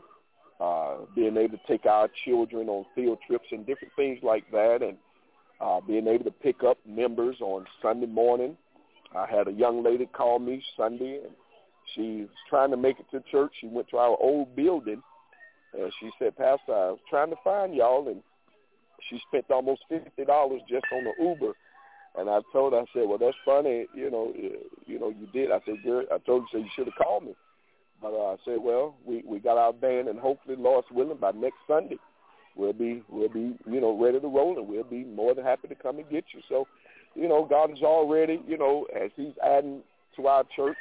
uh, 0.60 0.96
being 1.14 1.36
able 1.36 1.56
to 1.56 1.66
take 1.68 1.86
our 1.86 2.08
children 2.24 2.68
on 2.68 2.84
field 2.94 3.18
trips 3.26 3.46
and 3.52 3.66
different 3.66 3.94
things 3.94 4.18
like 4.22 4.50
that, 4.50 4.78
and 4.82 4.96
uh, 5.60 5.80
being 5.86 6.06
able 6.08 6.24
to 6.24 6.30
pick 6.30 6.64
up 6.64 6.78
members 6.86 7.36
on 7.40 7.64
Sunday 7.80 8.06
morning. 8.06 8.56
I 9.14 9.26
had 9.26 9.48
a 9.48 9.52
young 9.52 9.84
lady 9.84 10.06
call 10.06 10.38
me 10.38 10.62
Sunday, 10.76 11.20
and 11.22 11.32
she 11.94 12.22
was 12.22 12.28
trying 12.50 12.70
to 12.70 12.76
make 12.76 12.98
it 12.98 13.06
to 13.12 13.22
church. 13.30 13.52
She 13.60 13.68
went 13.68 13.88
to 13.90 13.98
our 13.98 14.16
old 14.20 14.56
building, 14.56 15.02
and 15.78 15.92
she 16.00 16.10
said, 16.18 16.36
Pastor, 16.36 16.74
I 16.74 16.90
was 16.90 16.98
trying 17.08 17.30
to 17.30 17.36
find 17.44 17.74
y'all, 17.74 18.08
and 18.08 18.20
she 19.08 19.20
spent 19.28 19.50
almost 19.50 19.82
fifty 19.88 20.24
dollars 20.24 20.62
just 20.68 20.84
on 20.92 21.04
the 21.04 21.12
Uber. 21.22 21.52
And 22.18 22.30
I 22.30 22.40
told 22.50 22.72
her, 22.72 22.80
I 22.80 22.84
said, 22.94 23.06
well, 23.06 23.18
that's 23.18 23.36
funny, 23.44 23.86
you 23.94 24.10
know, 24.10 24.32
you 24.86 24.98
know, 24.98 25.10
you 25.10 25.26
did. 25.34 25.50
I 25.52 25.60
said, 25.66 25.82
good. 25.84 26.06
I 26.10 26.16
told 26.18 26.42
her, 26.42 26.48
so 26.50 26.58
you 26.58 26.70
should 26.74 26.86
have 26.86 26.94
called 26.94 27.24
me. 27.24 27.34
But 28.00 28.14
uh, 28.14 28.32
I 28.32 28.36
said, 28.44 28.58
well, 28.60 28.96
we 29.04 29.22
we 29.26 29.38
got 29.38 29.58
our 29.58 29.72
van, 29.72 30.08
and 30.08 30.18
hopefully, 30.18 30.56
Lord's 30.58 30.88
willing, 30.90 31.18
by 31.18 31.32
next 31.32 31.58
Sunday, 31.66 31.98
we'll 32.54 32.72
be 32.72 33.02
we'll 33.08 33.28
be 33.28 33.56
you 33.66 33.80
know 33.80 33.98
ready 33.98 34.20
to 34.20 34.26
roll 34.26 34.58
and 34.58 34.68
we'll 34.68 34.84
be 34.84 35.04
more 35.04 35.34
than 35.34 35.44
happy 35.44 35.68
to 35.68 35.74
come 35.74 35.98
and 35.98 36.08
get 36.10 36.24
you. 36.34 36.40
So, 36.48 36.66
you 37.14 37.28
know, 37.28 37.44
God 37.44 37.70
is 37.72 37.82
already 37.82 38.40
you 38.46 38.58
know 38.58 38.86
as 38.94 39.10
He's 39.16 39.32
adding 39.44 39.82
to 40.16 40.26
our 40.26 40.44
church 40.54 40.76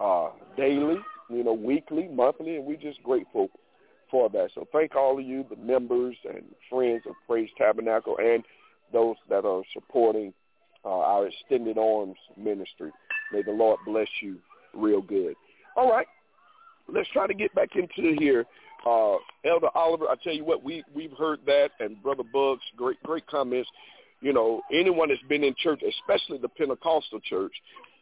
uh, 0.00 0.30
daily, 0.56 0.98
you 1.30 1.44
know, 1.44 1.52
weekly, 1.52 2.08
monthly, 2.08 2.56
and 2.56 2.66
we're 2.66 2.76
just 2.76 3.02
grateful 3.02 3.48
for 4.12 4.28
that. 4.30 4.50
So 4.54 4.68
thank 4.72 4.94
all 4.94 5.18
of 5.18 5.24
you, 5.24 5.44
the 5.50 5.56
members 5.56 6.14
and 6.24 6.44
friends 6.70 7.02
of 7.08 7.14
Praise 7.26 7.50
Tabernacle, 7.58 8.16
and 8.18 8.44
those 8.92 9.16
that 9.28 9.44
are 9.44 9.62
supporting 9.72 10.32
uh, 10.84 10.88
our 10.88 11.26
extended 11.26 11.78
arms 11.78 12.16
ministry. 12.36 12.92
May 13.32 13.42
the 13.42 13.50
Lord 13.50 13.80
bless 13.84 14.08
you 14.22 14.36
real 14.72 15.02
good. 15.02 15.34
All 15.76 15.90
right, 15.90 16.06
let's 16.88 17.08
try 17.12 17.26
to 17.26 17.34
get 17.34 17.52
back 17.56 17.70
into 17.74 18.14
here 18.20 18.46
uh, 18.86 19.16
Elder 19.44 19.68
Oliver, 19.74 20.06
I 20.08 20.16
tell 20.22 20.32
you 20.32 20.44
what, 20.44 20.62
we 20.62 20.82
we've 20.94 21.12
heard 21.12 21.40
that, 21.46 21.70
and 21.80 22.02
Brother 22.02 22.24
Bugs, 22.32 22.62
great 22.76 23.02
great 23.02 23.26
comments. 23.26 23.68
You 24.20 24.32
know, 24.32 24.62
anyone 24.72 25.08
that's 25.08 25.20
been 25.28 25.44
in 25.44 25.54
church, 25.58 25.82
especially 25.82 26.38
the 26.38 26.48
Pentecostal 26.48 27.20
church, 27.20 27.52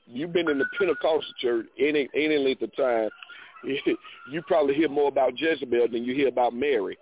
you've 0.06 0.32
been 0.32 0.50
in 0.50 0.58
the 0.58 0.66
Pentecostal 0.78 1.32
church 1.40 1.66
any 1.78 2.08
any 2.14 2.38
length 2.38 2.62
of 2.62 2.74
time, 2.76 3.10
you 4.30 4.42
probably 4.46 4.74
hear 4.74 4.88
more 4.88 5.08
about 5.08 5.38
Jezebel 5.38 5.88
than 5.92 6.04
you 6.04 6.14
hear 6.14 6.28
about 6.28 6.54
Mary. 6.54 6.98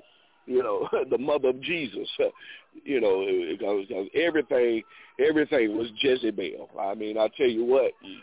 You 0.46 0.62
know, 0.62 0.88
the 1.10 1.18
mother 1.18 1.48
of 1.48 1.60
Jesus. 1.60 2.08
You 2.84 3.00
know, 3.00 3.26
because, 3.50 3.86
everything 4.14 4.82
everything 5.18 5.76
was 5.76 5.88
Jezebel. 6.00 6.68
I 6.78 6.94
mean, 6.94 7.18
I 7.18 7.26
tell 7.36 7.48
you 7.48 7.64
what, 7.64 7.92
you, 8.02 8.18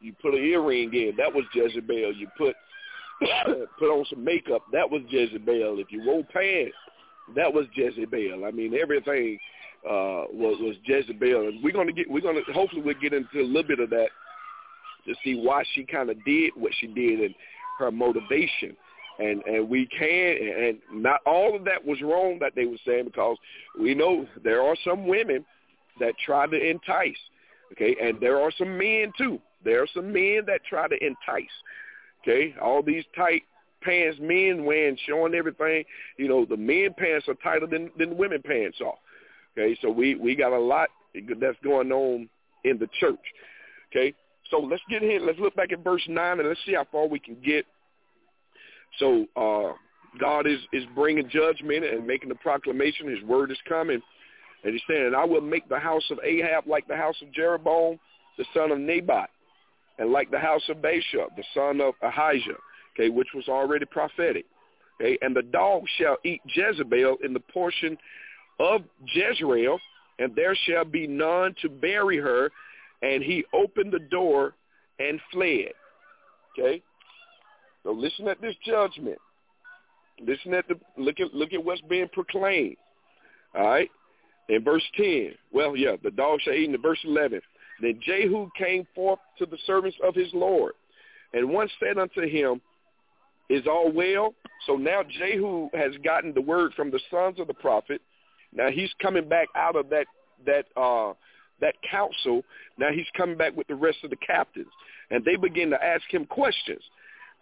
you 0.00 0.12
put 0.20 0.34
an 0.34 0.40
earring 0.40 0.92
in, 0.92 1.12
that 1.18 1.32
was 1.32 1.44
Jezebel. 1.54 2.12
You 2.14 2.26
put 2.36 2.56
put 3.78 3.90
on 3.90 4.04
some 4.10 4.24
makeup, 4.24 4.62
that 4.72 4.90
was 4.90 5.02
Jezebel. 5.08 5.78
If 5.78 5.92
you 5.92 6.02
wore 6.04 6.24
pants, 6.24 6.74
that 7.36 7.52
was 7.52 7.66
Jezebel. 7.74 8.44
I 8.44 8.50
mean, 8.50 8.74
everything 8.74 9.38
uh, 9.86 10.26
was 10.32 10.56
was 10.60 10.76
Jezebel, 10.84 11.48
and 11.48 11.62
we're 11.62 11.72
gonna 11.72 11.92
get 11.92 12.10
we're 12.10 12.20
gonna 12.20 12.40
hopefully 12.52 12.82
we'll 12.82 13.00
get 13.00 13.12
into 13.12 13.40
a 13.40 13.46
little 13.46 13.62
bit 13.62 13.80
of 13.80 13.90
that 13.90 14.08
to 15.06 15.14
see 15.24 15.34
why 15.34 15.64
she 15.74 15.84
kind 15.84 16.10
of 16.10 16.24
did 16.24 16.52
what 16.56 16.72
she 16.80 16.86
did 16.86 17.20
and 17.20 17.34
her 17.78 17.90
motivation. 17.90 18.76
And 19.18 19.42
and 19.44 19.68
we 19.68 19.86
can 19.86 20.36
and 20.90 21.02
not 21.02 21.20
all 21.26 21.54
of 21.54 21.64
that 21.64 21.84
was 21.84 22.00
wrong 22.00 22.38
that 22.40 22.54
they 22.56 22.64
were 22.64 22.78
saying 22.86 23.04
because 23.04 23.36
we 23.78 23.94
know 23.94 24.26
there 24.42 24.62
are 24.62 24.76
some 24.84 25.06
women 25.06 25.44
that 26.00 26.14
try 26.24 26.46
to 26.46 26.56
entice, 26.56 27.16
okay, 27.72 27.94
and 28.02 28.18
there 28.20 28.40
are 28.40 28.50
some 28.56 28.78
men 28.78 29.12
too. 29.18 29.38
There 29.64 29.82
are 29.82 29.88
some 29.94 30.12
men 30.12 30.42
that 30.46 30.64
try 30.68 30.88
to 30.88 30.94
entice. 30.94 31.44
Okay, 32.22 32.54
all 32.60 32.82
these 32.82 33.04
tight 33.14 33.42
pants 33.82 34.18
men 34.20 34.64
wearing, 34.64 34.96
showing 35.06 35.34
everything. 35.34 35.84
You 36.16 36.28
know, 36.28 36.44
the 36.46 36.56
men 36.56 36.94
pants 36.96 37.28
are 37.28 37.34
tighter 37.34 37.66
than 37.66 37.90
than 37.98 38.16
women 38.16 38.42
pants 38.42 38.78
are. 38.84 38.94
Okay, 39.52 39.78
so 39.82 39.90
we 39.90 40.14
we 40.14 40.34
got 40.34 40.52
a 40.52 40.58
lot 40.58 40.88
that's 41.38 41.58
going 41.62 41.92
on 41.92 42.28
in 42.64 42.78
the 42.78 42.88
church. 42.98 43.20
Okay, 43.90 44.14
so 44.52 44.60
let's 44.60 44.82
get 44.88 45.02
in. 45.02 45.26
Let's 45.26 45.40
look 45.40 45.56
back 45.56 45.72
at 45.72 45.82
verse 45.82 46.02
nine 46.08 46.38
and 46.38 46.48
let's 46.48 46.60
see 46.64 46.74
how 46.74 46.86
far 46.92 47.08
we 47.08 47.18
can 47.18 47.36
get. 47.44 47.66
So 49.00 49.26
uh, 49.36 49.72
God 50.20 50.46
is 50.46 50.60
is 50.72 50.84
bringing 50.94 51.28
judgment 51.28 51.84
and 51.84 52.06
making 52.06 52.28
the 52.28 52.36
proclamation. 52.36 53.10
His 53.10 53.22
word 53.24 53.50
is 53.50 53.58
coming, 53.68 54.00
and 54.62 54.72
He's 54.72 54.82
saying, 54.88 55.06
and 55.06 55.16
"I 55.16 55.24
will 55.24 55.40
make 55.40 55.68
the 55.68 55.80
house 55.80 56.04
of 56.12 56.20
Ahab 56.22 56.68
like 56.68 56.86
the 56.86 56.96
house 56.96 57.16
of 57.20 57.32
Jeroboam, 57.32 57.98
the 58.38 58.44
son 58.54 58.70
of 58.70 58.78
Nebat." 58.78 59.28
and 59.98 60.10
like 60.10 60.30
the 60.30 60.38
house 60.38 60.62
of 60.68 60.78
Baasha, 60.78 61.26
the 61.36 61.44
son 61.54 61.80
of 61.80 61.94
Ahijah, 62.02 62.58
okay, 62.94 63.08
which 63.08 63.28
was 63.34 63.48
already 63.48 63.84
prophetic. 63.84 64.46
Okay, 65.00 65.18
and 65.22 65.34
the 65.34 65.42
dog 65.42 65.84
shall 65.98 66.16
eat 66.24 66.40
Jezebel 66.54 67.18
in 67.24 67.32
the 67.32 67.40
portion 67.40 67.96
of 68.60 68.82
Jezreel, 69.14 69.78
and 70.18 70.34
there 70.34 70.56
shall 70.66 70.84
be 70.84 71.06
none 71.06 71.54
to 71.62 71.68
bury 71.68 72.18
her. 72.18 72.50
And 73.02 73.22
he 73.22 73.44
opened 73.52 73.92
the 73.92 73.98
door 73.98 74.54
and 74.98 75.20
fled. 75.32 75.72
Okay, 76.58 76.82
so 77.82 77.92
listen 77.92 78.28
at 78.28 78.40
this 78.40 78.54
judgment. 78.64 79.18
Listen 80.24 80.54
at 80.54 80.68
the 80.68 80.78
look 80.96 81.18
at 81.20 81.34
look 81.34 81.52
at 81.52 81.64
what's 81.64 81.80
being 81.82 82.08
proclaimed. 82.12 82.76
All 83.54 83.66
right, 83.66 83.90
in 84.48 84.62
verse 84.62 84.84
ten. 84.96 85.32
Well, 85.52 85.76
yeah, 85.76 85.96
the 86.02 86.10
dog 86.10 86.40
shall 86.42 86.54
eat 86.54 86.66
in 86.66 86.72
the 86.72 86.78
verse 86.78 87.00
eleven. 87.04 87.40
Then 87.80 87.98
Jehu 88.00 88.48
came 88.56 88.86
forth 88.94 89.18
to 89.38 89.46
the 89.46 89.58
servants 89.66 89.96
of 90.04 90.14
his 90.14 90.28
Lord, 90.32 90.74
and 91.32 91.50
one 91.50 91.68
said 91.80 91.98
unto 91.98 92.22
him, 92.28 92.60
Is 93.50 93.66
all 93.66 93.90
well? 93.90 94.34
So 94.66 94.76
now 94.76 95.02
Jehu 95.02 95.68
has 95.74 95.92
gotten 96.04 96.32
the 96.32 96.40
word 96.40 96.72
from 96.74 96.90
the 96.90 97.00
sons 97.10 97.40
of 97.40 97.48
the 97.48 97.54
prophet. 97.54 98.00
Now 98.54 98.70
he's 98.70 98.90
coming 99.00 99.28
back 99.28 99.48
out 99.56 99.74
of 99.74 99.88
that 99.90 100.06
that 100.46 100.66
uh, 100.76 101.14
that 101.62 101.76
council. 101.90 102.42
Now 102.76 102.90
he's 102.92 103.06
coming 103.16 103.38
back 103.38 103.56
with 103.56 103.66
the 103.68 103.74
rest 103.74 103.98
of 104.04 104.10
the 104.10 104.16
captains, 104.16 104.68
and 105.10 105.24
they 105.24 105.36
begin 105.36 105.70
to 105.70 105.82
ask 105.82 106.02
him 106.10 106.26
questions. 106.26 106.82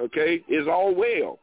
Okay, 0.01 0.43
is 0.49 0.69
all 0.69 0.95
well? 0.95 1.41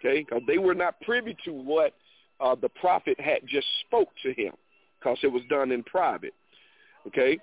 Okay, 0.00 0.24
because 0.24 0.42
they 0.46 0.56
were 0.56 0.74
not 0.74 0.98
privy 1.02 1.36
to 1.44 1.52
what 1.52 1.94
uh, 2.40 2.54
the 2.54 2.70
prophet 2.70 3.20
had 3.20 3.40
just 3.46 3.66
spoke 3.86 4.08
to 4.22 4.32
him, 4.32 4.54
because 4.98 5.18
it 5.22 5.30
was 5.30 5.42
done 5.50 5.70
in 5.70 5.82
private. 5.82 6.32
Okay, 7.06 7.38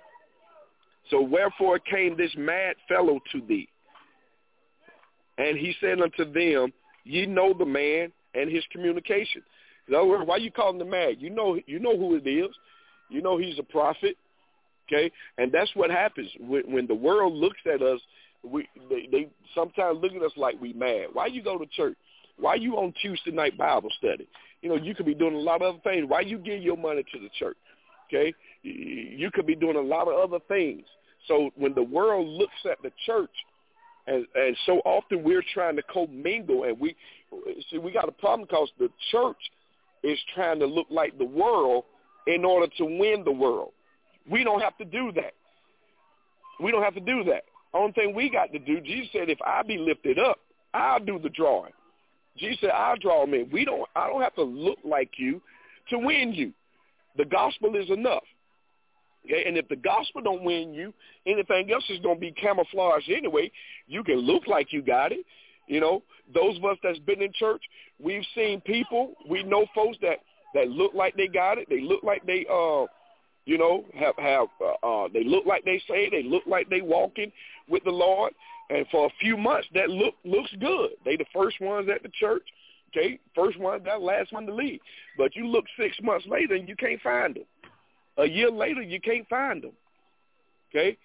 so 1.10 1.22
wherefore 1.22 1.78
came 1.78 2.16
this 2.16 2.32
mad 2.36 2.74
fellow 2.88 3.20
to 3.32 3.40
thee? 3.46 3.68
And 5.38 5.56
he 5.56 5.74
said 5.80 6.00
unto 6.00 6.30
them, 6.32 6.72
Ye 7.04 7.26
know 7.26 7.54
the 7.56 7.64
man 7.64 8.12
and 8.34 8.50
his 8.50 8.64
communication. 8.72 9.42
In 9.88 9.94
other 9.94 10.04
words, 10.04 10.24
why 10.26 10.36
you 10.36 10.50
call 10.50 10.70
him 10.70 10.78
the 10.78 10.84
mad? 10.84 11.16
You 11.18 11.30
know, 11.30 11.58
you 11.66 11.78
know 11.78 11.96
who 11.96 12.16
it 12.16 12.28
is. 12.28 12.54
You 13.08 13.22
know 13.22 13.38
he's 13.38 13.58
a 13.58 13.62
prophet. 13.62 14.16
Okay, 14.90 15.12
and 15.36 15.52
that's 15.52 15.70
what 15.74 15.90
happens 15.90 16.30
when, 16.40 16.62
when 16.72 16.86
the 16.86 16.94
world 16.94 17.34
looks 17.34 17.60
at 17.72 17.82
us. 17.82 18.00
We 18.42 18.68
they, 18.88 19.08
they 19.10 19.28
sometimes 19.54 19.98
look 20.00 20.12
at 20.12 20.22
us 20.22 20.32
like 20.36 20.60
we 20.60 20.72
mad. 20.72 21.08
Why 21.12 21.26
you 21.26 21.42
go 21.42 21.58
to 21.58 21.66
church? 21.66 21.96
Why 22.38 22.54
you 22.54 22.76
on 22.76 22.94
Tuesday 23.02 23.32
night 23.32 23.58
Bible 23.58 23.90
study? 23.98 24.28
You 24.62 24.70
know, 24.70 24.76
you 24.76 24.94
could 24.94 25.06
be 25.06 25.14
doing 25.14 25.34
a 25.34 25.38
lot 25.38 25.60
of 25.60 25.74
other 25.74 25.82
things. 25.84 26.08
Why 26.08 26.20
you 26.20 26.38
give 26.38 26.62
your 26.62 26.76
money 26.76 27.02
to 27.12 27.20
the 27.20 27.28
church? 27.38 27.56
Okay, 28.08 28.32
you 28.62 29.30
could 29.32 29.46
be 29.46 29.54
doing 29.54 29.76
a 29.76 29.80
lot 29.80 30.08
of 30.08 30.14
other 30.14 30.42
things. 30.48 30.84
So 31.26 31.50
when 31.56 31.74
the 31.74 31.82
world 31.82 32.26
looks 32.26 32.54
at 32.64 32.78
the 32.82 32.90
church, 33.04 33.30
and, 34.06 34.26
and 34.34 34.56
so 34.64 34.80
often 34.86 35.22
we're 35.22 35.44
trying 35.52 35.76
to 35.76 35.82
commingle, 35.82 36.64
and 36.64 36.80
we 36.80 36.96
see 37.70 37.76
we 37.76 37.92
got 37.92 38.08
a 38.08 38.12
problem 38.12 38.46
because 38.48 38.70
the 38.78 38.88
church 39.10 39.36
is 40.02 40.18
trying 40.34 40.58
to 40.60 40.66
look 40.66 40.86
like 40.90 41.18
the 41.18 41.24
world 41.24 41.84
in 42.26 42.44
order 42.44 42.72
to 42.78 42.84
win 42.84 43.22
the 43.24 43.32
world. 43.32 43.72
We 44.30 44.44
don't 44.44 44.60
have 44.60 44.76
to 44.78 44.84
do 44.84 45.12
that. 45.12 45.34
We 46.60 46.70
don't 46.70 46.82
have 46.82 46.94
to 46.94 47.00
do 47.00 47.24
that. 47.24 47.44
Only 47.74 47.92
thing 47.92 48.14
we 48.14 48.30
got 48.30 48.52
to 48.52 48.58
do, 48.58 48.80
Jesus 48.80 49.08
said, 49.12 49.28
if 49.28 49.38
I 49.44 49.62
be 49.62 49.78
lifted 49.78 50.18
up, 50.18 50.38
I'll 50.74 51.00
do 51.00 51.18
the 51.18 51.28
drawing. 51.28 51.72
Jesus 52.36 52.58
said, 52.60 52.70
I'll 52.70 52.96
draw 52.96 53.26
men. 53.26 53.48
We 53.52 53.64
don't. 53.64 53.88
I 53.96 54.06
don't 54.08 54.22
have 54.22 54.34
to 54.36 54.42
look 54.42 54.78
like 54.84 55.10
you 55.16 55.42
to 55.90 55.98
win 55.98 56.32
you. 56.32 56.52
The 57.16 57.24
gospel 57.24 57.74
is 57.74 57.90
enough. 57.90 58.22
Okay? 59.24 59.44
And 59.46 59.56
if 59.56 59.68
the 59.68 59.76
gospel 59.76 60.22
don't 60.22 60.44
win 60.44 60.72
you, 60.72 60.92
anything 61.26 61.70
else 61.72 61.84
is 61.90 62.00
to 62.00 62.14
be 62.14 62.32
camouflaged 62.32 63.10
anyway. 63.10 63.50
You 63.86 64.04
can 64.04 64.16
look 64.16 64.46
like 64.46 64.72
you 64.72 64.82
got 64.82 65.12
it. 65.12 65.24
You 65.66 65.80
know, 65.80 66.02
those 66.32 66.56
of 66.56 66.64
us 66.64 66.78
that's 66.82 66.98
been 67.00 67.20
in 67.20 67.32
church, 67.34 67.62
we've 68.02 68.24
seen 68.34 68.60
people, 68.62 69.14
we 69.28 69.42
know 69.42 69.66
folks 69.74 69.98
that 70.00 70.20
that 70.54 70.68
look 70.68 70.94
like 70.94 71.14
they 71.14 71.26
got 71.26 71.58
it. 71.58 71.66
They 71.68 71.80
look 71.80 72.02
like 72.02 72.24
they 72.24 72.46
uh 72.50 72.86
you 73.48 73.56
know, 73.56 73.86
have 73.94 74.14
have 74.18 74.48
uh, 74.60 74.86
uh 74.86 75.08
they 75.10 75.24
look 75.24 75.46
like 75.46 75.64
they 75.64 75.80
say, 75.88 76.10
they 76.10 76.22
look 76.22 76.42
like 76.46 76.68
they 76.68 76.82
walking 76.82 77.32
with 77.66 77.82
the 77.82 77.90
Lord. 77.90 78.34
And 78.68 78.86
for 78.90 79.06
a 79.06 79.10
few 79.18 79.38
months 79.38 79.66
that 79.72 79.88
look 79.88 80.14
looks 80.22 80.50
good. 80.60 80.90
They 81.06 81.16
the 81.16 81.24
first 81.32 81.58
ones 81.58 81.88
at 81.92 82.02
the 82.02 82.10
church. 82.20 82.42
Okay, 82.90 83.18
first 83.34 83.58
one, 83.58 83.82
that 83.84 84.02
last 84.02 84.34
one 84.34 84.44
to 84.46 84.54
leave. 84.54 84.80
But 85.16 85.34
you 85.34 85.46
look 85.46 85.64
six 85.80 85.96
months 86.02 86.26
later 86.28 86.56
and 86.56 86.68
you 86.68 86.76
can't 86.76 87.00
find 87.00 87.36
them. 87.36 87.44
A 88.18 88.26
year 88.26 88.50
later, 88.50 88.82
you 88.82 89.00
can't 89.00 89.26
find 89.28 89.62
them. 89.62 89.72
Okay? 90.70 90.98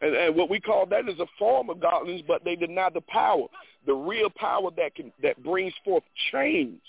And, 0.00 0.14
and 0.14 0.36
what 0.36 0.48
we 0.48 0.60
call 0.60 0.86
that 0.86 1.08
is 1.08 1.18
a 1.18 1.26
form 1.38 1.70
of 1.70 1.80
godliness, 1.80 2.22
but 2.26 2.44
they 2.44 2.54
deny 2.54 2.88
the 2.94 3.00
power, 3.02 3.46
the 3.86 3.94
real 3.94 4.30
power 4.30 4.70
that 4.76 4.94
can 4.94 5.12
that 5.22 5.42
brings 5.42 5.72
forth 5.84 6.04
change, 6.30 6.80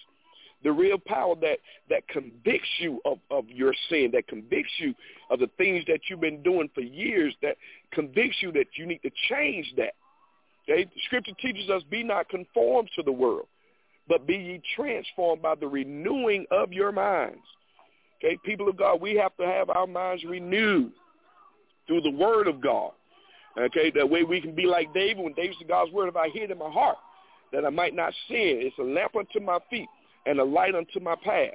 the 0.63 0.71
real 0.71 0.97
power 0.97 1.35
that 1.41 1.57
that 1.89 2.07
convicts 2.07 2.69
you 2.79 3.01
of, 3.05 3.17
of 3.29 3.49
your 3.49 3.73
sin, 3.89 4.09
that 4.13 4.27
convicts 4.27 4.71
you 4.79 4.93
of 5.29 5.39
the 5.39 5.49
things 5.57 5.83
that 5.87 6.01
you've 6.09 6.21
been 6.21 6.43
doing 6.43 6.69
for 6.73 6.81
years, 6.81 7.33
that 7.41 7.57
convicts 7.91 8.37
you 8.41 8.51
that 8.51 8.67
you 8.75 8.85
need 8.85 9.01
to 9.01 9.11
change 9.29 9.71
that. 9.77 9.93
Okay? 10.69 10.89
Scripture 11.05 11.33
teaches 11.41 11.69
us, 11.69 11.81
be 11.89 12.03
not 12.03 12.29
conformed 12.29 12.89
to 12.95 13.03
the 13.03 13.11
world, 13.11 13.47
but 14.07 14.27
be 14.27 14.35
ye 14.35 14.61
transformed 14.75 15.41
by 15.41 15.55
the 15.55 15.67
renewing 15.67 16.45
of 16.51 16.71
your 16.71 16.91
minds. 16.91 17.41
Okay, 18.23 18.37
people 18.45 18.69
of 18.69 18.77
God, 18.77 19.01
we 19.01 19.15
have 19.15 19.35
to 19.37 19.45
have 19.45 19.71
our 19.71 19.87
minds 19.87 20.23
renewed 20.23 20.91
through 21.87 22.01
the 22.01 22.11
word 22.11 22.47
of 22.47 22.61
God. 22.61 22.91
Okay, 23.57 23.91
that 23.95 24.07
way 24.07 24.23
we 24.23 24.39
can 24.39 24.53
be 24.53 24.65
like 24.65 24.93
David 24.93 25.23
when 25.23 25.33
David 25.33 25.55
said, 25.57 25.67
God's 25.67 25.91
word 25.91 26.05
have 26.05 26.15
I 26.15 26.29
hid 26.29 26.51
in 26.51 26.57
my 26.57 26.69
heart 26.69 26.97
that 27.51 27.65
I 27.65 27.69
might 27.69 27.95
not 27.95 28.13
sin. 28.27 28.59
It's 28.61 28.77
a 28.77 28.83
lamp 28.83 29.15
unto 29.15 29.39
my 29.39 29.57
feet 29.69 29.89
and 30.25 30.39
a 30.39 30.43
light 30.43 30.75
unto 30.75 30.99
my 30.99 31.15
path. 31.15 31.53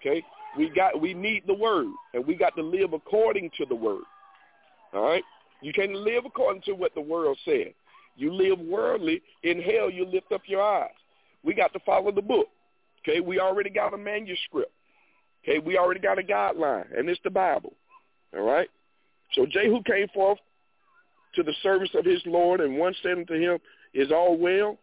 Okay, 0.00 0.22
we 0.56 0.70
got 0.70 1.00
we 1.00 1.14
need 1.14 1.44
the 1.46 1.54
word 1.54 1.88
and 2.14 2.26
we 2.26 2.34
got 2.34 2.54
to 2.56 2.62
live 2.62 2.92
according 2.92 3.50
to 3.58 3.66
the 3.66 3.74
word. 3.74 4.04
All 4.92 5.02
right, 5.02 5.24
you 5.62 5.72
can't 5.72 5.92
live 5.92 6.24
according 6.24 6.62
to 6.62 6.72
what 6.72 6.94
the 6.94 7.00
world 7.00 7.38
said. 7.44 7.74
You 8.16 8.32
live 8.32 8.58
worldly 8.58 9.22
in 9.42 9.60
hell. 9.60 9.90
You 9.90 10.06
lift 10.06 10.32
up 10.32 10.42
your 10.46 10.62
eyes. 10.62 10.90
We 11.42 11.54
got 11.54 11.72
to 11.74 11.80
follow 11.80 12.10
the 12.12 12.22
book. 12.22 12.48
Okay, 13.02 13.20
we 13.20 13.38
already 13.38 13.70
got 13.70 13.94
a 13.94 13.98
manuscript. 13.98 14.72
Okay, 15.44 15.58
we 15.58 15.78
already 15.78 16.00
got 16.00 16.18
a 16.18 16.22
guideline, 16.22 16.86
and 16.96 17.08
it's 17.08 17.20
the 17.22 17.30
Bible. 17.30 17.74
All 18.36 18.42
right? 18.42 18.68
So 19.34 19.46
Jehu 19.46 19.82
came 19.84 20.08
forth 20.08 20.38
to 21.34 21.42
the 21.42 21.54
service 21.62 21.90
of 21.94 22.04
his 22.04 22.20
Lord, 22.26 22.60
and 22.60 22.76
one 22.76 22.94
said 23.02 23.18
unto 23.18 23.34
him, 23.34 23.58
Is 23.94 24.10
all 24.10 24.36
well? 24.36 24.78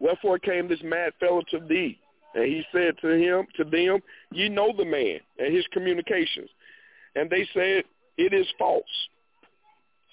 Wherefore 0.00 0.38
came 0.38 0.68
this 0.68 0.82
mad 0.82 1.12
fellow 1.20 1.42
to 1.50 1.60
thee? 1.68 1.98
And 2.34 2.44
he 2.44 2.62
said 2.72 2.94
to 3.00 3.08
him, 3.08 3.46
to 3.56 3.64
them, 3.64 4.00
ye 4.32 4.48
know 4.48 4.72
the 4.76 4.84
man 4.84 5.20
and 5.38 5.54
his 5.54 5.64
communications. 5.72 6.50
And 7.14 7.30
they 7.30 7.48
said, 7.54 7.84
it 8.16 8.32
is 8.32 8.46
false. 8.58 8.84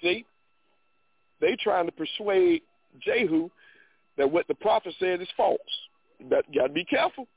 See? 0.01 0.25
They 1.41 1.55
trying 1.61 1.85
to 1.87 1.91
persuade 1.91 2.61
Jehu 3.01 3.49
that 4.17 4.31
what 4.31 4.47
the 4.47 4.55
prophet 4.55 4.93
said 4.99 5.21
is 5.21 5.27
false. 5.35 5.59
That 6.29 6.45
got 6.53 6.67
to 6.67 6.73
be 6.73 6.85
careful. 6.85 7.27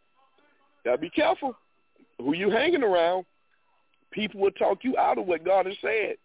Got 0.84 0.92
to 0.92 0.98
be 0.98 1.10
careful. 1.10 1.54
Who 2.18 2.34
you 2.34 2.50
hanging 2.50 2.82
around? 2.82 3.24
People 4.12 4.40
will 4.40 4.50
talk 4.52 4.78
you 4.82 4.96
out 4.96 5.18
of 5.18 5.26
what 5.26 5.44
God 5.44 5.66
has 5.66 5.74
said 5.82 6.16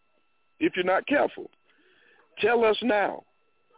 if 0.60 0.76
you're 0.76 0.86
not 0.86 1.08
careful. 1.08 1.50
Tell 2.40 2.64
us 2.64 2.78
now. 2.82 3.24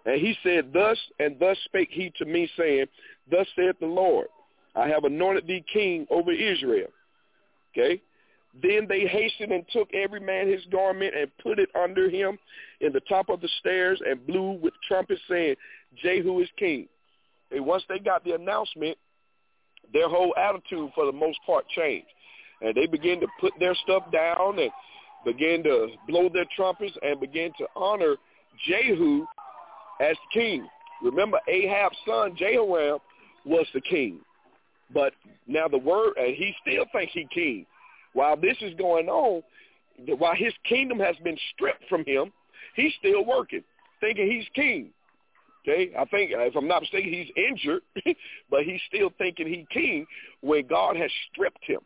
And 0.05 0.21
he 0.21 0.35
said, 0.43 0.71
Thus 0.71 0.97
and 1.19 1.39
thus 1.39 1.57
spake 1.65 1.89
he 1.91 2.11
to 2.17 2.25
me, 2.25 2.49
saying, 2.57 2.85
Thus 3.29 3.47
saith 3.55 3.75
the 3.79 3.87
Lord, 3.87 4.27
I 4.75 4.87
have 4.87 5.03
anointed 5.03 5.47
thee 5.47 5.63
king 5.71 6.05
over 6.09 6.31
Israel. 6.31 6.87
Okay? 7.71 8.01
Then 8.61 8.85
they 8.87 9.01
hastened 9.01 9.51
and 9.51 9.65
took 9.71 9.93
every 9.93 10.19
man 10.19 10.47
his 10.47 10.63
garment 10.71 11.13
and 11.15 11.29
put 11.43 11.59
it 11.59 11.69
under 11.75 12.09
him 12.09 12.37
in 12.79 12.93
the 12.93 13.01
top 13.01 13.29
of 13.29 13.41
the 13.41 13.49
stairs 13.59 14.01
and 14.07 14.25
blew 14.25 14.51
with 14.53 14.73
trumpets 14.87 15.21
saying, 15.29 15.55
Jehu 16.01 16.39
is 16.39 16.49
king. 16.57 16.87
And 17.51 17.65
once 17.65 17.83
they 17.89 17.99
got 17.99 18.23
the 18.23 18.33
announcement, 18.33 18.97
their 19.93 20.09
whole 20.09 20.33
attitude 20.37 20.91
for 20.95 21.05
the 21.05 21.11
most 21.11 21.37
part 21.45 21.67
changed. 21.69 22.07
And 22.61 22.73
they 22.75 22.87
began 22.87 23.19
to 23.19 23.27
put 23.39 23.53
their 23.59 23.75
stuff 23.75 24.03
down 24.11 24.57
and 24.59 24.71
began 25.25 25.63
to 25.63 25.89
blow 26.07 26.29
their 26.29 26.45
trumpets 26.55 26.95
and 27.01 27.19
begin 27.19 27.51
to 27.57 27.67
honor 27.75 28.15
Jehu 28.67 29.25
as 29.99 30.15
king. 30.33 30.67
Remember, 31.03 31.39
Ahab's 31.47 31.97
son, 32.07 32.35
Jehoram, 32.37 32.99
was 33.45 33.67
the 33.73 33.81
king. 33.81 34.19
But 34.93 35.13
now 35.47 35.67
the 35.67 35.77
word, 35.77 36.13
and 36.17 36.35
he 36.35 36.53
still 36.61 36.85
thinks 36.91 37.13
he 37.13 37.27
king. 37.33 37.65
While 38.13 38.37
this 38.37 38.57
is 38.61 38.73
going 38.75 39.09
on, 39.09 39.41
while 40.17 40.35
his 40.35 40.53
kingdom 40.67 40.99
has 40.99 41.15
been 41.23 41.37
stripped 41.53 41.83
from 41.89 42.05
him, 42.05 42.31
he's 42.75 42.93
still 42.99 43.25
working, 43.25 43.63
thinking 43.99 44.29
he's 44.29 44.47
king. 44.53 44.89
Okay, 45.67 45.91
I 45.97 46.05
think 46.05 46.31
if 46.31 46.55
I'm 46.55 46.67
not 46.67 46.83
mistaken, 46.83 47.11
he's 47.11 47.31
injured, 47.35 47.81
but 48.51 48.63
he's 48.63 48.81
still 48.87 49.09
thinking 49.17 49.47
he's 49.47 49.65
king 49.71 50.05
when 50.41 50.67
God 50.67 50.95
has 50.95 51.09
stripped 51.31 51.63
him. 51.63 51.79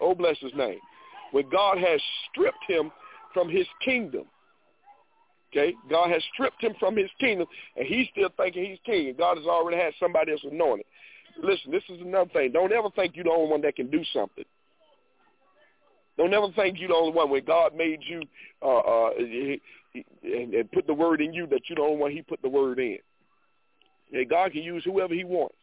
Oh, 0.00 0.14
bless 0.14 0.38
his 0.40 0.52
name. 0.54 0.78
When 1.32 1.48
God 1.48 1.78
has 1.78 2.00
stripped 2.30 2.64
him 2.68 2.90
from 3.32 3.48
his 3.48 3.66
kingdom. 3.82 4.24
Okay, 5.52 5.74
God 5.88 6.10
has 6.10 6.22
stripped 6.34 6.62
him 6.62 6.74
from 6.80 6.96
his 6.96 7.10
kingdom, 7.20 7.46
and 7.76 7.86
he's 7.86 8.08
still 8.10 8.28
thinking 8.36 8.64
he's 8.64 8.78
king, 8.84 9.08
and 9.08 9.16
God 9.16 9.36
has 9.36 9.46
already 9.46 9.78
had 9.80 9.92
somebody 10.00 10.32
else 10.32 10.40
anointed. 10.50 10.84
Listen, 11.42 11.70
this 11.70 11.82
is 11.88 12.00
another 12.00 12.30
thing. 12.30 12.52
Don't 12.52 12.72
ever 12.72 12.90
think 12.90 13.16
you're 13.16 13.24
the 13.24 13.30
only 13.30 13.50
one 13.50 13.62
that 13.62 13.76
can 13.76 13.90
do 13.90 14.02
something. 14.12 14.44
Don't 16.16 16.32
ever 16.32 16.48
think 16.54 16.78
you're 16.78 16.88
the 16.88 16.94
only 16.94 17.12
one. 17.12 17.30
When 17.30 17.44
God 17.44 17.74
made 17.74 18.00
you 18.06 18.22
uh, 18.62 18.78
uh, 18.78 19.10
and, 19.18 20.54
and 20.54 20.72
put 20.72 20.86
the 20.86 20.94
word 20.94 21.20
in 21.20 21.32
you, 21.32 21.46
that 21.48 21.62
you're 21.68 21.76
the 21.76 21.82
only 21.82 21.96
one 21.96 22.12
He 22.12 22.22
put 22.22 22.40
the 22.42 22.48
word 22.48 22.78
in. 22.78 22.98
And 24.12 24.28
God 24.28 24.52
can 24.52 24.62
use 24.62 24.84
whoever 24.84 25.12
He 25.12 25.24
wants. 25.24 25.56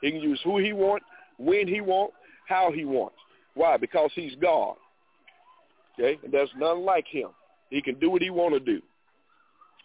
He 0.00 0.12
can 0.12 0.20
use 0.20 0.40
who 0.44 0.58
He 0.58 0.72
wants, 0.72 1.04
when 1.38 1.66
He 1.66 1.80
wants, 1.80 2.14
how 2.46 2.70
He 2.70 2.84
wants. 2.84 3.16
Why? 3.54 3.76
Because 3.76 4.10
He's 4.14 4.34
God. 4.40 4.76
Okay, 5.98 6.18
and 6.22 6.32
there's 6.32 6.50
none 6.56 6.84
like 6.84 7.06
Him. 7.08 7.30
He 7.70 7.82
can 7.82 7.98
do 7.98 8.10
what 8.10 8.22
He 8.22 8.30
want 8.30 8.54
to 8.54 8.60
do. 8.60 8.80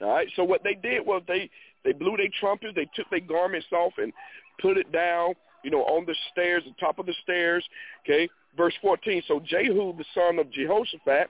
All 0.02 0.10
right. 0.10 0.28
So 0.36 0.44
what 0.44 0.64
they 0.64 0.76
did 0.76 1.06
was 1.06 1.24
they 1.28 1.50
they 1.84 1.94
blew 1.94 2.18
their 2.18 2.28
trumpets. 2.40 2.74
They 2.76 2.90
took 2.96 3.10
their 3.10 3.22
garments 3.22 3.68
off 3.72 3.94
and 3.98 4.14
put 4.62 4.78
it 4.78 4.92
down. 4.92 5.34
You 5.64 5.72
know, 5.72 5.84
on 5.84 6.06
the 6.06 6.16
stairs, 6.32 6.64
the 6.66 6.74
top 6.80 7.00
of 7.00 7.06
the 7.06 7.14
stairs. 7.24 7.64
Okay. 8.04 8.30
Verse 8.58 8.74
14. 8.82 9.24
So 9.28 9.40
Jehu, 9.46 9.96
the 9.98 10.06
son 10.14 10.40
of 10.40 10.52
Jehoshaphat, 10.52 11.30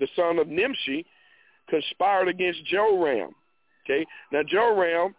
the 0.00 0.08
son 0.16 0.38
of 0.38 0.48
Nimshi, 0.48 1.04
conspired 1.68 2.28
against 2.28 2.64
Joram. 2.66 3.34
Okay. 3.84 4.06
Now 4.32 4.42
Joram, 4.46 5.14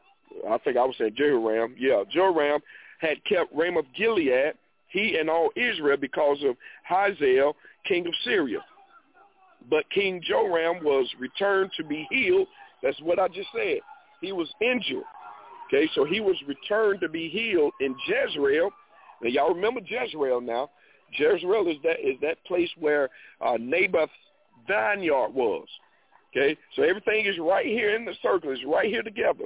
I 0.49 0.57
think 0.59 0.77
I 0.77 0.85
was 0.85 0.95
saying 0.97 1.15
Jehoram. 1.15 1.75
Yeah, 1.77 2.03
Joram 2.11 2.61
had 2.99 3.23
kept 3.25 3.53
Ramoth 3.53 3.85
Gilead, 3.95 4.53
he 4.87 5.17
and 5.19 5.29
all 5.29 5.49
Israel, 5.55 5.97
because 5.97 6.37
of 6.43 6.55
Hazael, 6.87 7.55
king 7.85 8.07
of 8.07 8.13
Syria. 8.23 8.59
But 9.69 9.89
King 9.93 10.21
Joram 10.23 10.83
was 10.83 11.07
returned 11.19 11.71
to 11.77 11.83
be 11.83 12.07
healed 12.09 12.47
that's 12.85 12.99
what 13.01 13.19
I 13.19 13.27
just 13.27 13.49
said. 13.51 13.79
He 14.21 14.31
was 14.31 14.47
injured. 14.61 15.03
Okay, 15.75 15.89
so 15.93 16.05
he 16.05 16.21
was 16.21 16.35
returned 16.47 17.01
to 17.01 17.09
be 17.09 17.27
healed 17.27 17.73
in 17.81 17.95
Jezreel. 18.07 18.69
Now 19.21 19.29
y'all 19.29 19.53
remember 19.53 19.81
Jezreel 19.85 20.39
now. 20.39 20.69
Jezreel 21.17 21.67
is 21.67 21.77
that 21.83 21.99
is 22.01 22.15
that 22.21 22.43
place 22.45 22.69
where 22.79 23.09
uh, 23.41 23.57
Naboth's 23.59 24.11
vineyard 24.67 25.33
was. 25.33 25.67
Okay, 26.31 26.57
so 26.75 26.83
everything 26.83 27.25
is 27.25 27.35
right 27.39 27.65
here 27.65 27.95
in 27.95 28.05
the 28.05 28.13
circle. 28.21 28.51
It's 28.51 28.61
right 28.65 28.87
here 28.87 29.03
together. 29.03 29.45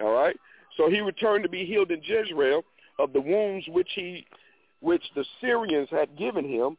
All 0.00 0.12
right. 0.12 0.36
So 0.76 0.88
he 0.88 1.00
returned 1.00 1.42
to 1.42 1.48
be 1.48 1.64
healed 1.64 1.90
in 1.90 2.02
Jezreel 2.04 2.62
of 2.98 3.12
the 3.12 3.20
wounds 3.20 3.66
which 3.68 3.88
he, 3.94 4.26
which 4.80 5.02
the 5.16 5.24
Syrians 5.40 5.88
had 5.90 6.16
given 6.16 6.44
him 6.44 6.76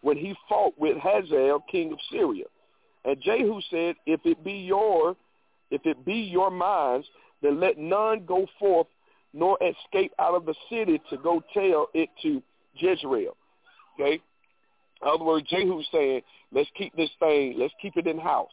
when 0.00 0.16
he 0.16 0.34
fought 0.48 0.74
with 0.76 0.96
Hazael, 0.96 1.64
king 1.70 1.92
of 1.92 1.98
Syria. 2.10 2.44
And 3.04 3.20
Jehu 3.20 3.60
said, 3.70 3.94
if 4.06 4.20
it 4.24 4.42
be 4.44 4.52
your, 4.52 5.16
if 5.70 5.82
it 5.84 6.04
be 6.04 6.14
your 6.14 6.50
minds, 6.50 7.06
then 7.42 7.60
let 7.60 7.78
none 7.78 8.24
go 8.26 8.46
forth 8.58 8.86
nor 9.34 9.58
escape 9.62 10.12
out 10.18 10.34
of 10.34 10.46
the 10.46 10.54
city 10.70 11.00
to 11.10 11.16
go 11.18 11.42
tell 11.52 11.88
it 11.94 12.08
to 12.22 12.42
Jezreel. 12.74 13.36
Okay? 13.94 14.20
In 15.02 15.08
other 15.08 15.24
words, 15.24 15.46
Jehu's 15.48 15.86
saying, 15.92 16.22
let's 16.52 16.68
keep 16.76 16.94
this 16.96 17.10
thing, 17.20 17.54
let's 17.58 17.74
keep 17.80 17.96
it 17.96 18.06
in 18.06 18.18
house. 18.18 18.50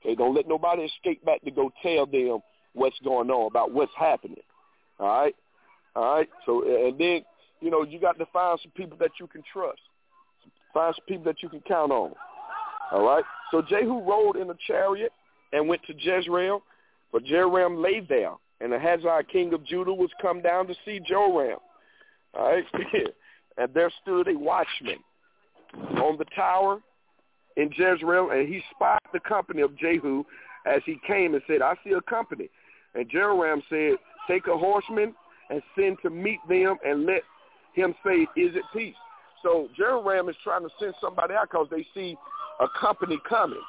Okay, 0.00 0.14
don't 0.14 0.34
let 0.34 0.48
nobody 0.48 0.82
escape 0.82 1.24
back 1.24 1.42
to 1.44 1.50
go 1.50 1.70
tell 1.82 2.06
them 2.06 2.38
what's 2.72 2.98
going 3.04 3.30
on, 3.30 3.46
about 3.46 3.72
what's 3.72 3.92
happening. 3.96 4.42
All 4.98 5.06
right? 5.06 5.34
All 5.94 6.14
right? 6.16 6.28
So, 6.46 6.62
and 6.62 6.98
then, 6.98 7.22
you 7.60 7.70
know, 7.70 7.84
you 7.84 8.00
got 8.00 8.18
to 8.18 8.26
find 8.32 8.58
some 8.62 8.72
people 8.72 8.96
that 8.98 9.12
you 9.20 9.26
can 9.26 9.42
trust. 9.52 9.80
Find 10.74 10.94
some 10.94 11.04
people 11.06 11.24
that 11.24 11.42
you 11.42 11.48
can 11.48 11.60
count 11.60 11.92
on. 11.92 12.12
All 12.90 13.04
right? 13.04 13.24
So 13.50 13.62
Jehu 13.62 14.00
rode 14.00 14.36
in 14.36 14.50
a 14.50 14.56
chariot 14.66 15.12
and 15.52 15.68
went 15.68 15.82
to 15.84 15.94
Jezreel, 15.96 16.62
but 17.12 17.24
Joram 17.24 17.82
lay 17.82 18.00
there, 18.00 18.32
and 18.60 18.72
Ahaziah 18.72 19.22
king 19.30 19.52
of 19.52 19.64
Judah 19.64 19.92
was 19.92 20.10
come 20.20 20.40
down 20.40 20.66
to 20.66 20.74
see 20.84 21.00
Joram. 21.06 21.58
All 22.34 22.44
right? 22.46 22.64
and 23.58 23.74
there 23.74 23.90
stood 24.02 24.28
a 24.28 24.38
watchman 24.38 24.98
on 25.74 26.16
the 26.18 26.24
tower 26.34 26.80
in 27.56 27.70
Jezreel, 27.76 28.30
and 28.30 28.48
he 28.48 28.62
spied 28.74 28.98
the 29.12 29.20
company 29.20 29.62
of 29.62 29.76
Jehu 29.76 30.24
as 30.66 30.80
he 30.86 30.98
came 31.06 31.34
and 31.34 31.42
said, 31.46 31.60
I 31.62 31.74
see 31.84 31.92
a 31.92 32.00
company. 32.00 32.48
And 32.94 33.08
Joram 33.10 33.62
said, 33.68 33.96
take 34.28 34.46
a 34.46 34.56
horseman 34.56 35.14
and 35.50 35.62
send 35.76 35.98
to 36.02 36.10
meet 36.10 36.38
them 36.48 36.76
and 36.84 37.04
let 37.04 37.22
him 37.74 37.94
say, 38.04 38.22
is 38.36 38.54
it 38.54 38.62
peace? 38.72 38.94
So 39.42 39.68
Joram 39.76 40.28
is 40.28 40.36
trying 40.44 40.62
to 40.62 40.68
send 40.78 40.94
somebody 41.00 41.34
out 41.34 41.48
because 41.50 41.66
they 41.70 41.86
see 41.94 42.16
a 42.60 42.66
company 42.80 43.18
coming. 43.28 43.62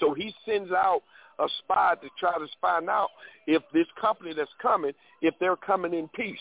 So 0.00 0.14
he 0.14 0.34
sends 0.44 0.72
out 0.72 1.02
a 1.38 1.46
spy 1.58 1.94
to 2.00 2.08
try 2.18 2.38
to 2.38 2.46
find 2.60 2.88
out 2.88 3.08
if 3.46 3.62
this 3.72 3.86
company 4.00 4.32
that's 4.34 4.50
coming, 4.60 4.92
if 5.22 5.34
they're 5.40 5.56
coming 5.56 5.94
in 5.94 6.08
peace. 6.08 6.38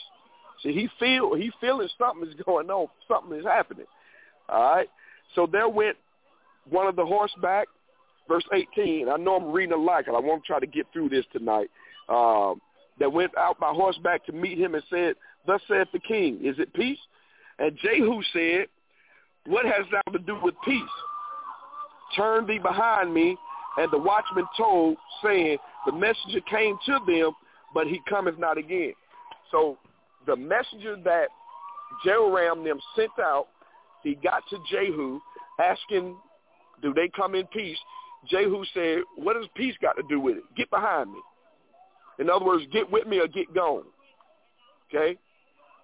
See, 0.61 0.71
he 0.71 0.89
feel 0.99 1.35
he 1.35 1.51
feeling 1.59 1.89
something 1.97 2.27
is 2.27 2.35
going 2.45 2.69
on, 2.69 2.87
something 3.07 3.37
is 3.37 3.45
happening. 3.45 3.85
All 4.49 4.75
right. 4.75 4.89
So 5.35 5.47
there 5.51 5.69
went 5.69 5.97
one 6.69 6.87
of 6.87 6.95
the 6.95 7.05
horseback, 7.05 7.67
verse 8.27 8.45
18. 8.53 9.09
I 9.09 9.17
know 9.17 9.35
I'm 9.35 9.51
reading 9.51 9.73
a 9.73 9.77
lot, 9.77 10.07
and 10.07 10.15
I 10.15 10.19
want 10.19 10.43
to 10.43 10.47
try 10.47 10.59
to 10.59 10.67
get 10.67 10.85
through 10.93 11.09
this 11.09 11.25
tonight. 11.33 11.69
Um, 12.09 12.61
that 12.99 13.11
went 13.11 13.35
out 13.37 13.59
by 13.59 13.71
horseback 13.73 14.23
to 14.25 14.31
meet 14.31 14.59
him 14.59 14.75
and 14.75 14.83
said, 14.89 15.15
"Thus 15.47 15.61
saith 15.67 15.87
the 15.91 15.99
king, 15.99 16.45
is 16.45 16.59
it 16.59 16.73
peace?" 16.73 16.99
And 17.57 17.75
Jehu 17.77 18.21
said, 18.33 18.67
"What 19.45 19.65
has 19.65 19.85
thou 19.89 20.11
to 20.11 20.19
do 20.19 20.37
with 20.41 20.53
peace?" 20.63 20.81
turn 22.15 22.45
thee 22.47 22.59
behind 22.59 23.13
me. 23.13 23.37
And 23.77 23.91
the 23.91 23.97
watchman 23.97 24.45
told, 24.55 24.97
saying, 25.23 25.57
the 25.85 25.91
messenger 25.91 26.41
came 26.49 26.77
to 26.85 26.99
them, 27.07 27.31
but 27.73 27.87
he 27.87 27.99
cometh 28.07 28.37
not 28.37 28.57
again. 28.57 28.93
So 29.51 29.77
the 30.27 30.35
messenger 30.35 30.95
that 31.03 31.27
Jehoram 32.05 32.63
them 32.63 32.79
sent 32.95 33.11
out, 33.19 33.47
he 34.03 34.15
got 34.15 34.43
to 34.49 34.57
Jehu 34.69 35.19
asking, 35.59 36.15
do 36.81 36.93
they 36.93 37.09
come 37.15 37.35
in 37.35 37.47
peace? 37.47 37.77
Jehu 38.29 38.63
said, 38.73 38.99
what 39.15 39.33
does 39.33 39.47
peace 39.55 39.75
got 39.81 39.93
to 39.93 40.03
do 40.07 40.19
with 40.19 40.37
it? 40.37 40.43
Get 40.55 40.69
behind 40.69 41.11
me. 41.11 41.19
In 42.19 42.29
other 42.29 42.45
words, 42.45 42.63
get 42.71 42.91
with 42.91 43.07
me 43.07 43.19
or 43.19 43.27
get 43.27 43.53
gone. 43.53 43.83
Okay? 44.89 45.17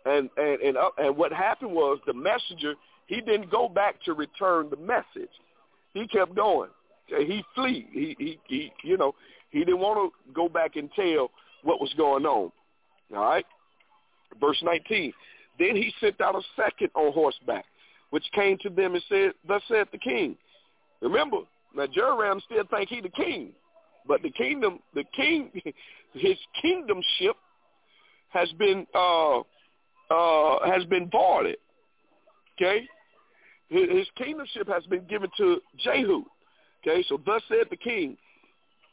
And 0.05 0.29
and 0.37 0.61
and, 0.61 0.77
uh, 0.77 0.91
and 0.97 1.17
what 1.17 1.33
happened 1.33 1.71
was 1.71 1.99
the 2.05 2.13
messenger, 2.13 2.75
he 3.07 3.21
didn't 3.21 3.49
go 3.49 3.67
back 3.67 3.95
to 4.05 4.13
return 4.13 4.69
the 4.69 4.77
message 4.77 5.31
he 5.93 6.07
kept 6.07 6.35
going. 6.35 6.69
He 7.17 7.43
flee. 7.55 7.87
He, 7.91 8.15
he, 8.17 8.39
he, 8.47 8.71
you 8.83 8.97
know, 8.97 9.15
he 9.49 9.59
didn't 9.59 9.79
want 9.79 10.13
to 10.13 10.33
go 10.33 10.47
back 10.47 10.75
and 10.75 10.89
tell 10.93 11.31
what 11.63 11.81
was 11.81 11.93
going 11.97 12.25
on. 12.25 12.51
All 13.15 13.23
right. 13.23 13.45
Verse 14.39 14.61
19. 14.63 15.13
Then 15.57 15.75
he 15.75 15.93
sent 15.99 16.21
out 16.21 16.35
a 16.35 16.41
second 16.55 16.89
on 16.95 17.11
horseback, 17.13 17.65
which 18.11 18.23
came 18.33 18.57
to 18.59 18.69
them 18.69 18.93
and 18.93 19.03
said, 19.09 19.31
Thus 19.47 19.61
saith 19.69 19.91
the 19.91 19.97
king. 19.97 20.37
Remember, 21.01 21.39
now 21.75 21.87
Joram 21.87 22.41
still 22.45 22.63
think 22.69 22.89
he 22.89 23.01
the 23.01 23.09
king. 23.09 23.51
But 24.07 24.21
the 24.21 24.31
kingdom, 24.31 24.79
the 24.93 25.03
king, 25.15 25.51
his 26.13 26.37
kingdomship 26.63 27.35
has 28.29 28.49
been 28.53 28.87
uh, 28.95 29.39
uh, 29.39 30.65
has 30.65 30.83
been 30.85 31.09
voided. 31.09 31.57
Okay, 32.57 32.87
his 33.69 34.07
kingdomship 34.19 34.67
has 34.67 34.83
been 34.85 35.05
given 35.05 35.29
to 35.37 35.61
Jehu. 35.77 36.23
Okay, 36.81 37.03
so 37.07 37.19
thus 37.25 37.41
said 37.49 37.67
the 37.69 37.77
king, 37.77 38.17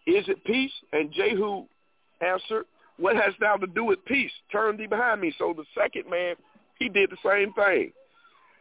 "Is 0.07 0.29
it 0.29 0.45
peace?" 0.45 0.73
And 0.93 1.13
Jehu 1.13 1.67
answered, 2.21 2.65
"What 2.99 3.17
hast 3.17 3.39
thou 3.41 3.57
to 3.57 3.67
do 3.67 3.85
with 3.85 4.05
peace? 4.05 4.33
Turn 4.51 4.77
thee 4.77 4.87
behind 4.87 5.21
me." 5.21 5.33
So 5.39 5.53
the 5.53 5.65
second 5.75 6.11
man, 6.11 6.37
he 6.79 6.89
did 6.89 7.11
the 7.11 7.17
same 7.25 7.53
thing. 7.53 7.93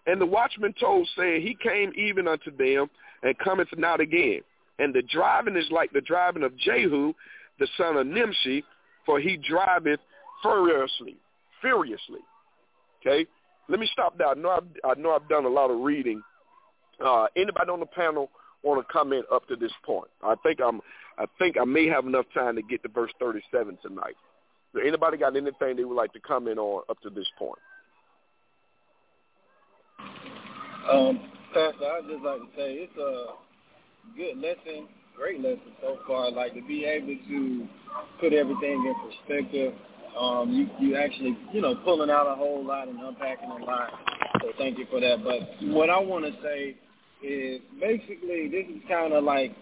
And 0.07 0.21
the 0.21 0.25
watchman 0.25 0.73
told, 0.79 1.07
saying, 1.17 1.41
He 1.41 1.55
came 1.55 1.91
even 1.95 2.27
unto 2.27 2.55
them, 2.55 2.89
and 3.23 3.37
cometh 3.39 3.67
not 3.75 3.99
again. 3.99 4.41
And 4.77 4.93
the 4.93 5.01
driving 5.01 5.55
is 5.55 5.69
like 5.71 5.91
the 5.93 6.01
driving 6.01 6.43
of 6.43 6.55
Jehu, 6.57 7.13
the 7.59 7.67
son 7.77 7.97
of 7.97 8.05
Nimshi, 8.05 8.63
for 9.05 9.19
he 9.19 9.37
driveth 9.37 9.99
furiously, 10.41 11.15
furiously. 11.61 12.19
Okay, 13.01 13.25
let 13.69 13.79
me 13.79 13.89
stop 13.91 14.17
there. 14.17 14.27
I 14.27 14.33
know 14.33 14.49
I've, 14.49 14.97
I 14.97 14.99
know 14.99 15.11
I've 15.11 15.29
done 15.29 15.45
a 15.45 15.49
lot 15.49 15.71
of 15.71 15.79
reading. 15.79 16.21
Uh, 17.03 17.27
anybody 17.35 17.69
on 17.71 17.79
the 17.79 17.85
panel 17.85 18.29
want 18.65 18.85
to 18.85 18.91
comment 18.91 19.25
up 19.31 19.47
to 19.47 19.55
this 19.55 19.71
point? 19.85 20.09
I 20.23 20.35
think 20.43 20.59
I'm. 20.59 20.81
I 21.17 21.25
think 21.39 21.55
I 21.59 21.63
may 21.63 21.87
have 21.87 22.05
enough 22.05 22.25
time 22.33 22.57
to 22.57 22.61
get 22.61 22.83
to 22.83 22.89
verse 22.89 23.11
37 23.19 23.77
tonight. 23.81 24.15
So 24.73 24.81
anybody 24.81 25.17
got 25.17 25.35
anything 25.35 25.77
they 25.77 25.85
would 25.85 25.95
like 25.95 26.11
to 26.11 26.19
comment 26.19 26.59
on 26.59 26.83
up 26.89 26.99
to 27.01 27.09
this 27.09 27.27
point? 27.39 27.59
Um, 30.91 31.19
Pastor, 31.53 31.85
I'd 31.85 32.03
just 32.09 32.23
like 32.23 32.41
to 32.41 32.47
say 32.57 32.73
it's 32.83 32.97
a 32.97 33.27
good 34.17 34.37
lesson, 34.37 34.89
great 35.15 35.39
lesson 35.39 35.71
so 35.81 35.97
far. 36.05 36.29
Like 36.31 36.53
to 36.55 36.61
be 36.61 36.83
able 36.83 37.15
to 37.29 37.67
put 38.19 38.33
everything 38.33 38.85
in 38.85 38.95
perspective. 39.09 39.73
Um, 40.19 40.51
you 40.51 40.69
you 40.85 40.95
actually 40.97 41.37
you 41.53 41.61
know 41.61 41.75
pulling 41.83 42.09
out 42.09 42.27
a 42.27 42.35
whole 42.35 42.65
lot 42.65 42.89
and 42.89 42.99
unpacking 42.99 43.49
a 43.49 43.63
lot. 43.63 43.89
So 44.41 44.51
thank 44.57 44.77
you 44.77 44.85
for 44.91 44.99
that. 44.99 45.23
But 45.23 45.65
what 45.69 45.89
I 45.89 45.99
want 45.99 46.25
to 46.25 46.31
say 46.41 46.75
is 47.25 47.61
basically 47.79 48.47
this 48.49 48.65
is 48.69 48.81
kind 48.87 49.13
of 49.13 49.23
like 49.23 49.55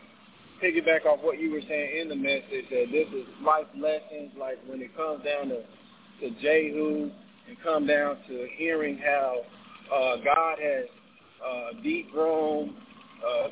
piggyback 0.63 1.05
off 1.05 1.19
what 1.21 1.39
you 1.39 1.51
were 1.51 1.61
saying 1.67 2.01
in 2.01 2.09
the 2.09 2.15
message 2.15 2.65
that 2.69 2.85
this 2.91 3.07
is 3.13 3.25
life 3.43 3.67
lessons. 3.75 4.31
Like 4.37 4.57
when 4.67 4.81
it 4.81 4.95
comes 4.95 5.23
down 5.23 5.49
to 5.49 5.61
to 6.21 6.41
Jehu 6.41 7.09
and 7.47 7.57
come 7.63 7.87
down 7.87 8.17
to 8.27 8.47
hearing 8.55 8.97
how 8.97 9.41
uh, 9.93 10.15
God 10.23 10.57
has 10.59 10.85
uh, 11.45 11.81
dethroned 11.81 12.73
uh, 13.23 13.47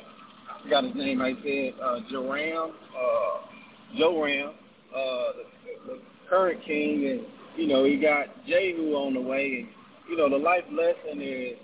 I 0.52 0.62
forgot 0.62 0.84
his 0.84 0.94
name. 0.94 1.22
I 1.22 1.32
said 1.42 1.74
uh, 1.82 2.00
Joram, 2.10 2.72
uh, 2.72 3.98
Joram, 3.98 4.54
uh, 4.94 4.96
the, 4.96 5.92
the 5.92 5.98
current 6.28 6.62
king, 6.64 7.08
and 7.08 7.20
you 7.56 7.66
know 7.66 7.84
he 7.84 7.96
got 7.96 8.26
Jehu 8.46 8.94
on 8.94 9.14
the 9.14 9.20
way, 9.20 9.60
and 9.60 9.68
you 10.10 10.16
know 10.16 10.28
the 10.28 10.36
life 10.36 10.64
lesson 10.70 11.20
is 11.22 11.56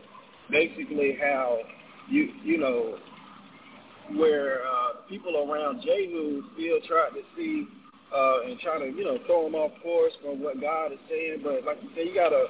basically 0.50 1.16
how 1.20 1.58
you 2.08 2.32
you 2.44 2.58
know 2.58 2.98
where 4.16 4.62
uh, 4.66 5.08
people 5.08 5.36
around 5.36 5.82
Jehu 5.82 6.42
still 6.54 6.80
try 6.86 7.10
to 7.10 7.22
see 7.36 7.66
uh, 8.14 8.42
and 8.46 8.58
try 8.60 8.78
to 8.78 8.86
you 8.86 9.04
know 9.04 9.18
throw 9.26 9.46
him 9.46 9.54
off 9.54 9.72
course 9.82 10.12
from 10.22 10.42
what 10.42 10.60
God 10.60 10.92
is 10.92 10.98
saying, 11.08 11.40
but 11.42 11.64
like 11.64 11.82
you 11.82 11.90
said, 11.94 12.06
you 12.06 12.14
gotta 12.14 12.46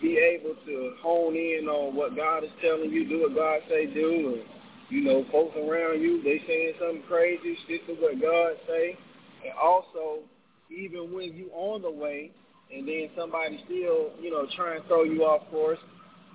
be 0.00 0.18
able 0.18 0.54
to 0.66 0.94
hone 1.00 1.36
in 1.36 1.68
on 1.68 1.94
what 1.94 2.16
God 2.16 2.44
is 2.44 2.50
telling 2.60 2.90
you, 2.90 3.08
do 3.08 3.22
what 3.22 3.34
God 3.34 3.60
say 3.68 3.86
do, 3.86 4.40
and 4.40 4.54
you 4.90 5.02
know, 5.02 5.24
folks 5.32 5.56
around 5.56 6.00
you, 6.02 6.22
they 6.22 6.42
saying 6.46 6.74
something 6.78 7.02
crazy, 7.08 7.56
stick 7.64 7.86
to 7.86 7.94
what 7.94 8.20
God 8.20 8.56
say. 8.68 8.96
And 9.44 9.52
also, 9.60 10.22
even 10.70 11.12
when 11.12 11.34
you 11.34 11.50
on 11.52 11.82
the 11.82 11.90
way 11.90 12.30
and 12.72 12.86
then 12.86 13.08
somebody 13.16 13.60
still, 13.64 14.12
you 14.20 14.30
know, 14.30 14.46
try 14.56 14.76
and 14.76 14.84
throw 14.86 15.04
you 15.04 15.24
off 15.24 15.48
course, 15.50 15.78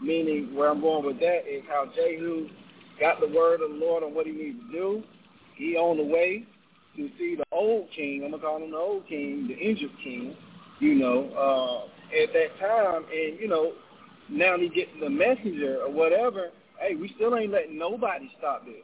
meaning 0.02 0.56
where 0.56 0.70
I'm 0.70 0.82
going 0.82 1.06
with 1.06 1.20
that 1.20 1.42
is 1.50 1.64
how 1.68 1.86
Jehu 1.96 2.48
got 3.00 3.20
the 3.20 3.28
word 3.28 3.62
of 3.62 3.72
the 3.72 3.76
Lord 3.76 4.04
on 4.04 4.14
what 4.14 4.26
he 4.26 4.32
needs 4.32 4.60
to 4.60 4.72
do. 4.72 5.04
He 5.56 5.76
on 5.76 5.98
the 5.98 6.04
way 6.04 6.46
to 6.96 7.10
see 7.18 7.36
the 7.36 7.46
old 7.52 7.88
king, 7.96 8.24
I'm 8.26 8.32
to 8.32 8.38
call 8.38 8.64
him 8.64 8.72
the 8.72 8.78
old 8.78 9.08
king, 9.08 9.48
the 9.48 9.58
injured 9.58 9.92
king, 10.04 10.36
you 10.80 10.96
know, 10.96 11.30
uh, 11.36 12.24
at 12.24 12.34
that 12.34 12.60
time. 12.60 13.06
And, 13.12 13.40
you 13.40 13.48
know, 13.48 13.74
now 14.30 14.58
he 14.58 14.70
gets 14.70 14.92
the 15.00 15.10
messenger 15.10 15.82
or 15.82 15.92
whatever, 15.92 16.50
hey, 16.80 16.96
we 16.96 17.12
still 17.16 17.36
ain't 17.38 17.52
letting 17.52 17.78
nobody 17.78 18.30
stop 18.38 18.66
this. 18.66 18.84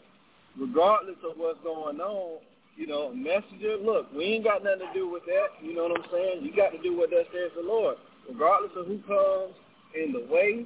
Regardless 0.57 1.17
of 1.29 1.37
what's 1.37 1.59
going 1.63 1.99
on, 1.99 2.39
you 2.75 2.87
know, 2.87 3.13
messenger, 3.13 3.77
look, 3.77 4.11
we 4.13 4.25
ain't 4.25 4.43
got 4.43 4.63
nothing 4.63 4.87
to 4.87 4.93
do 4.93 5.09
with 5.09 5.23
that. 5.25 5.47
You 5.61 5.75
know 5.75 5.83
what 5.83 5.99
I'm 5.99 6.05
saying? 6.11 6.43
You 6.43 6.55
got 6.55 6.71
to 6.71 6.81
do 6.81 6.95
what 6.97 7.09
that 7.09 7.25
says 7.31 7.51
the 7.55 7.63
Lord. 7.63 7.97
Regardless 8.29 8.71
of 8.75 8.87
who 8.87 8.99
comes 9.07 9.55
in 9.95 10.11
the 10.11 10.25
way, 10.31 10.65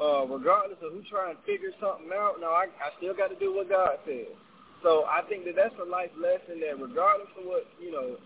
uh, 0.00 0.24
regardless 0.24 0.80
of 0.80 0.96
who 0.96 1.04
trying 1.12 1.36
to 1.36 1.42
figure 1.44 1.70
something 1.76 2.08
out, 2.08 2.40
no, 2.40 2.48
I, 2.48 2.72
I 2.80 2.88
still 2.96 3.12
got 3.12 3.28
to 3.28 3.36
do 3.36 3.54
what 3.54 3.68
God 3.68 4.00
says. 4.08 4.32
So 4.82 5.04
I 5.04 5.20
think 5.28 5.44
that 5.44 5.54
that's 5.56 5.76
a 5.76 5.84
life 5.84 6.10
lesson 6.16 6.56
that 6.64 6.80
regardless 6.80 7.28
of 7.36 7.44
what, 7.44 7.68
you 7.76 7.92
know, 7.92 8.16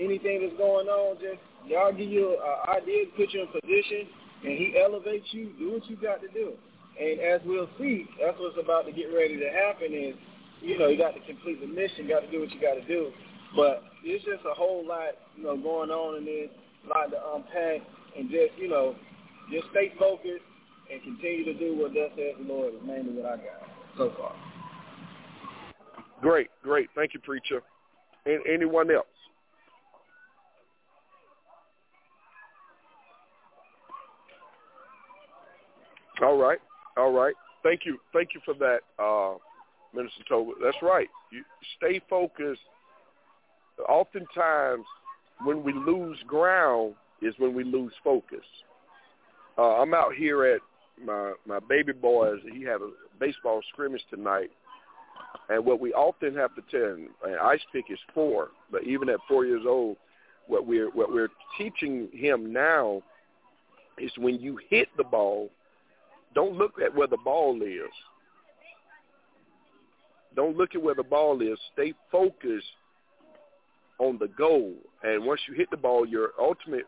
anything 0.00 0.40
that's 0.40 0.56
going 0.56 0.88
on, 0.88 1.20
just 1.20 1.44
y'all 1.68 1.92
give 1.92 2.08
you 2.08 2.40
an 2.40 2.80
idea, 2.80 3.04
put 3.16 3.28
you 3.36 3.44
in 3.44 3.48
position, 3.52 4.08
and 4.48 4.56
he 4.56 4.80
elevates 4.80 5.28
you, 5.32 5.52
do 5.58 5.76
what 5.76 5.84
you 5.90 5.96
got 5.96 6.24
to 6.24 6.28
do. 6.32 6.56
And 6.96 7.20
as 7.20 7.40
we'll 7.44 7.68
see, 7.76 8.08
that's 8.16 8.38
what's 8.40 8.56
about 8.56 8.86
to 8.86 8.92
get 8.92 9.12
ready 9.12 9.36
to 9.36 9.50
happen 9.52 9.92
is, 9.92 10.14
you 10.62 10.78
know, 10.78 10.88
you 10.88 10.96
got 10.96 11.12
to 11.12 11.20
complete 11.20 11.60
the 11.60 11.66
mission, 11.66 12.08
got 12.08 12.20
to 12.20 12.30
do 12.30 12.40
what 12.40 12.50
you 12.50 12.60
got 12.60 12.80
to 12.80 12.86
do. 12.88 13.12
But 13.54 13.84
it's 14.02 14.24
just 14.24 14.40
a 14.48 14.54
whole 14.54 14.86
lot, 14.86 15.20
you 15.36 15.44
know, 15.44 15.56
going 15.56 15.90
on 15.90 16.16
in 16.16 16.24
this, 16.24 16.48
a 16.84 16.88
lot 16.88 17.10
to 17.12 17.20
unpack, 17.36 17.84
and 18.16 18.30
just, 18.30 18.56
you 18.56 18.68
know, 18.68 18.94
just 19.52 19.68
stay 19.70 19.92
focused 19.98 20.44
and 20.92 21.02
continue 21.02 21.44
to 21.44 21.54
do 21.54 21.76
what 21.76 21.94
thus 21.94 22.10
says 22.16 22.34
Lord 22.40 22.74
is 22.74 22.80
mainly 22.84 23.12
what 23.12 23.26
I 23.26 23.36
got 23.36 23.68
so 23.96 24.12
far. 24.18 24.34
Great, 26.20 26.48
great. 26.62 26.88
Thank 26.94 27.14
you, 27.14 27.20
preacher. 27.20 27.60
And 28.26 28.40
anyone 28.50 28.90
else? 28.90 29.06
All 36.22 36.38
right. 36.38 36.58
All 36.96 37.12
right. 37.12 37.34
Thank 37.62 37.80
you. 37.84 37.98
Thank 38.12 38.30
you 38.34 38.40
for 38.44 38.54
that, 38.54 38.80
uh, 38.98 39.36
Minister 39.94 40.22
Toba. 40.28 40.52
That's 40.62 40.76
right. 40.80 41.08
You 41.32 41.42
stay 41.76 42.00
focused. 42.08 42.60
Oftentimes, 43.88 44.84
when 45.44 45.62
we 45.62 45.72
lose 45.72 46.18
ground 46.26 46.94
is 47.20 47.34
when 47.38 47.54
we 47.54 47.64
lose 47.64 47.92
focus. 48.02 48.44
Uh, 49.58 49.80
I'm 49.80 49.94
out 49.94 50.14
here 50.14 50.44
at 50.44 50.60
my 51.02 51.34
my 51.46 51.58
baby 51.60 51.92
boys. 51.92 52.40
He 52.52 52.62
had 52.62 52.80
a 52.80 52.90
baseball 53.18 53.60
scrimmage 53.72 54.04
tonight, 54.10 54.50
and 55.48 55.64
what 55.64 55.80
we 55.80 55.92
often 55.92 56.34
have 56.36 56.50
to 56.54 56.62
tell. 56.70 56.96
And 57.30 57.36
Ice 57.42 57.62
Pick 57.72 57.86
is 57.90 57.98
four, 58.12 58.48
but 58.70 58.84
even 58.84 59.08
at 59.08 59.20
four 59.28 59.44
years 59.44 59.64
old, 59.66 59.96
what 60.46 60.66
we're 60.66 60.90
what 60.90 61.12
we're 61.12 61.30
teaching 61.58 62.08
him 62.12 62.52
now 62.52 63.02
is 63.98 64.10
when 64.18 64.40
you 64.40 64.58
hit 64.70 64.88
the 64.96 65.04
ball 65.04 65.50
don't 66.34 66.56
look 66.56 66.74
at 66.84 66.94
where 66.94 67.06
the 67.06 67.18
ball 67.18 67.62
is. 67.62 67.92
Don't 70.34 70.56
look 70.56 70.74
at 70.74 70.82
where 70.82 70.96
the 70.96 71.04
ball 71.04 71.40
is. 71.40 71.58
Stay 71.72 71.94
focused 72.10 72.66
on 73.98 74.18
the 74.18 74.26
goal. 74.26 74.74
And 75.04 75.24
once 75.24 75.40
you 75.48 75.54
hit 75.54 75.70
the 75.70 75.76
ball, 75.76 76.04
your 76.04 76.30
ultimate 76.40 76.86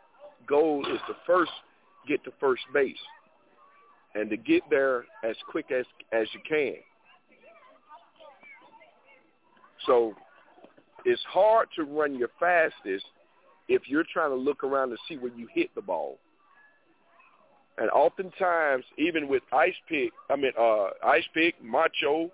goal 0.48 0.84
is 0.92 1.00
to 1.07 1.14
first 1.26 1.52
get 2.09 2.24
to 2.24 2.32
first 2.40 2.62
base 2.74 2.96
and 4.16 4.30
to 4.30 4.36
get 4.36 4.62
there 4.70 5.04
as 5.22 5.36
quick 5.50 5.70
as 5.70 5.84
as 6.12 6.26
you 6.32 6.40
can. 6.48 6.76
So 9.86 10.14
it's 11.04 11.22
hard 11.28 11.68
to 11.76 11.84
run 11.84 12.16
your 12.16 12.30
fastest 12.40 13.04
if 13.68 13.82
you're 13.86 14.04
trying 14.12 14.30
to 14.30 14.36
look 14.36 14.64
around 14.64 14.90
to 14.90 14.96
see 15.08 15.16
where 15.16 15.32
you 15.36 15.46
hit 15.52 15.74
the 15.74 15.82
ball. 15.82 16.18
And 17.78 17.90
oftentimes, 17.90 18.84
even 18.96 19.28
with 19.28 19.42
Ice 19.52 19.74
Pick, 19.88 20.10
I 20.30 20.36
mean 20.36 20.52
uh, 20.58 20.88
Ice 21.04 21.26
Pick, 21.34 21.62
Macho, 21.62 22.30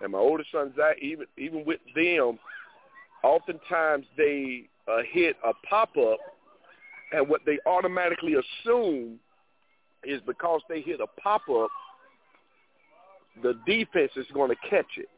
and 0.00 0.12
my 0.12 0.18
older 0.18 0.44
son 0.52 0.72
Zach, 0.76 0.96
even 1.00 1.26
even 1.38 1.64
with 1.64 1.80
them, 1.94 2.38
oftentimes 3.24 4.04
they 4.16 4.64
uh, 4.86 4.98
hit 5.10 5.36
a 5.44 5.52
pop 5.66 5.96
up, 5.96 6.18
and 7.12 7.26
what 7.28 7.40
they 7.46 7.58
automatically 7.66 8.34
assume 8.34 9.18
is 10.04 10.20
because 10.26 10.60
they 10.68 10.80
hit 10.80 11.00
a 11.00 11.20
pop 11.20 11.42
up, 11.48 11.70
the 13.42 13.54
defense 13.66 14.12
is 14.16 14.26
going 14.34 14.50
to 14.50 14.56
catch 14.68 14.98
it. 14.98 15.08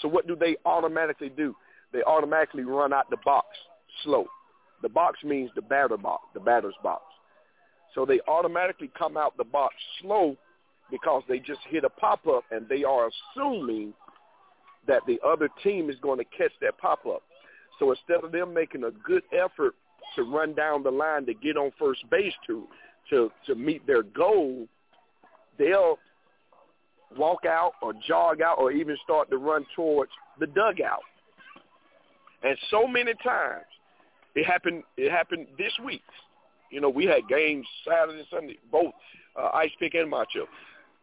So 0.00 0.08
what 0.08 0.26
do 0.26 0.34
they 0.34 0.56
automatically 0.64 1.28
do? 1.28 1.54
They 1.92 2.02
automatically 2.02 2.64
run 2.64 2.92
out 2.92 3.10
the 3.10 3.18
box 3.24 3.46
slow. 4.02 4.26
The 4.80 4.88
box 4.88 5.22
means 5.22 5.50
the 5.54 5.62
batter 5.62 5.96
box, 5.96 6.24
the 6.34 6.40
batter's 6.40 6.74
box. 6.82 7.02
So 7.94 8.06
they 8.06 8.20
automatically 8.26 8.90
come 8.98 9.16
out 9.16 9.36
the 9.36 9.44
box 9.44 9.74
slow 10.00 10.36
because 10.90 11.22
they 11.28 11.38
just 11.38 11.60
hit 11.68 11.84
a 11.84 11.90
pop-up 11.90 12.44
and 12.50 12.68
they 12.68 12.84
are 12.84 13.08
assuming 13.08 13.92
that 14.88 15.02
the 15.06 15.20
other 15.26 15.48
team 15.62 15.88
is 15.88 15.96
going 16.02 16.18
to 16.18 16.24
catch 16.24 16.52
that 16.60 16.78
pop-up. 16.78 17.22
So 17.78 17.90
instead 17.90 18.24
of 18.24 18.32
them 18.32 18.52
making 18.52 18.84
a 18.84 18.90
good 18.90 19.22
effort 19.32 19.74
to 20.16 20.22
run 20.22 20.54
down 20.54 20.82
the 20.82 20.90
line 20.90 21.26
to 21.26 21.34
get 21.34 21.56
on 21.56 21.70
first 21.78 22.08
base 22.10 22.34
to 22.46 22.66
to 23.10 23.30
to 23.46 23.54
meet 23.54 23.86
their 23.86 24.02
goal, 24.02 24.66
they'll 25.58 25.98
walk 27.16 27.44
out 27.46 27.72
or 27.82 27.92
jog 28.06 28.40
out 28.40 28.58
or 28.58 28.72
even 28.72 28.96
start 29.04 29.30
to 29.30 29.36
run 29.36 29.66
towards 29.76 30.10
the 30.40 30.46
dugout. 30.46 31.02
And 32.42 32.56
so 32.70 32.86
many 32.86 33.12
times 33.22 33.64
it 34.34 34.46
happened 34.46 34.82
it 34.96 35.10
happened 35.10 35.46
this 35.58 35.72
week. 35.84 36.02
You 36.70 36.80
know, 36.80 36.88
we 36.88 37.04
had 37.04 37.28
games 37.28 37.66
Saturday, 37.86 38.26
Sunday, 38.30 38.58
both 38.70 38.92
uh, 39.38 39.50
Ice 39.54 39.70
Pick 39.78 39.94
and 39.94 40.08
Macho. 40.08 40.46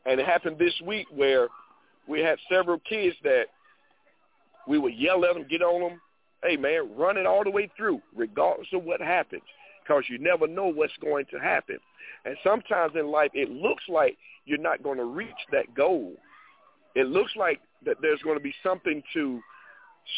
And 0.06 0.20
it 0.20 0.26
happened 0.26 0.58
this 0.58 0.74
week 0.86 1.06
where 1.14 1.48
we 2.08 2.22
had 2.22 2.38
several 2.52 2.80
kids 2.80 3.16
that 3.24 3.46
we 4.68 4.80
would 4.80 4.96
yell 4.96 5.24
at 5.26 5.36
them, 5.36 5.46
get 5.50 5.62
on 5.62 5.82
them, 5.82 6.02
hey 6.44 6.58
man, 6.58 6.90
run 6.98 7.18
it 7.18 7.26
all 7.26 7.44
the 7.44 7.50
way 7.50 7.70
through, 7.78 8.02
regardless 8.16 8.68
of 8.74 8.84
what 8.84 9.02
happens, 9.02 9.44
because 9.90 10.04
you 10.08 10.20
never 10.20 10.48
know 10.48 10.68
what's 10.68 10.94
going 11.02 11.26
to 11.32 11.40
happen. 11.40 11.78
And 12.26 12.36
sometimes 12.44 12.94
in 12.96 13.08
life, 13.08 13.32
it 13.34 13.50
looks 13.50 13.84
like 13.90 14.18
you're 14.46 14.58
not 14.58 14.84
going 14.84 14.98
to 14.98 15.06
reach 15.06 15.30
that 15.52 15.74
goal. 15.76 16.14
It 16.96 17.08
looks 17.08 17.32
like 17.36 17.60
that 17.86 17.98
there's 18.02 18.22
going 18.22 18.38
to 18.38 18.44
be 18.44 18.54
something 18.64 19.02
to 19.14 19.40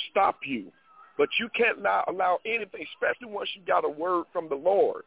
stop 0.09 0.39
you, 0.45 0.71
but 1.17 1.29
you 1.39 1.49
can't 1.55 1.79
allow, 1.79 2.03
allow 2.07 2.39
anything, 2.45 2.85
especially 2.93 3.33
once 3.33 3.49
you 3.55 3.61
got 3.65 3.85
a 3.85 3.89
word 3.89 4.25
from 4.33 4.49
the 4.49 4.55
Lord. 4.55 5.03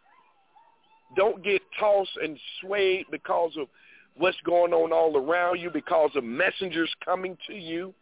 Don't 1.17 1.43
get 1.45 1.63
tossed 1.79 2.11
and 2.23 2.39
swayed 2.61 3.07
because 3.11 3.53
of 3.59 3.69
what's 4.17 4.37
going 4.45 4.73
on 4.73 4.93
all 4.93 5.17
around 5.17 5.61
you, 5.61 5.71
because 5.71 6.11
of 6.15 6.25
messengers 6.25 6.91
coming 7.05 7.37
to 7.49 7.55
you, 7.55 7.93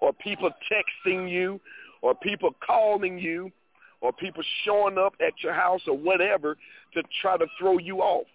or 0.00 0.12
people 0.12 0.50
texting 0.70 1.30
you, 1.30 1.60
or 2.02 2.14
people 2.14 2.54
calling 2.66 3.18
you 3.18 3.50
or 4.04 4.12
people 4.12 4.42
showing 4.66 4.98
up 4.98 5.14
at 5.26 5.32
your 5.42 5.54
house 5.54 5.80
or 5.86 5.96
whatever 5.96 6.58
to 6.92 7.02
try 7.22 7.38
to 7.38 7.46
throw 7.58 7.78
you 7.78 8.00
off. 8.00 8.26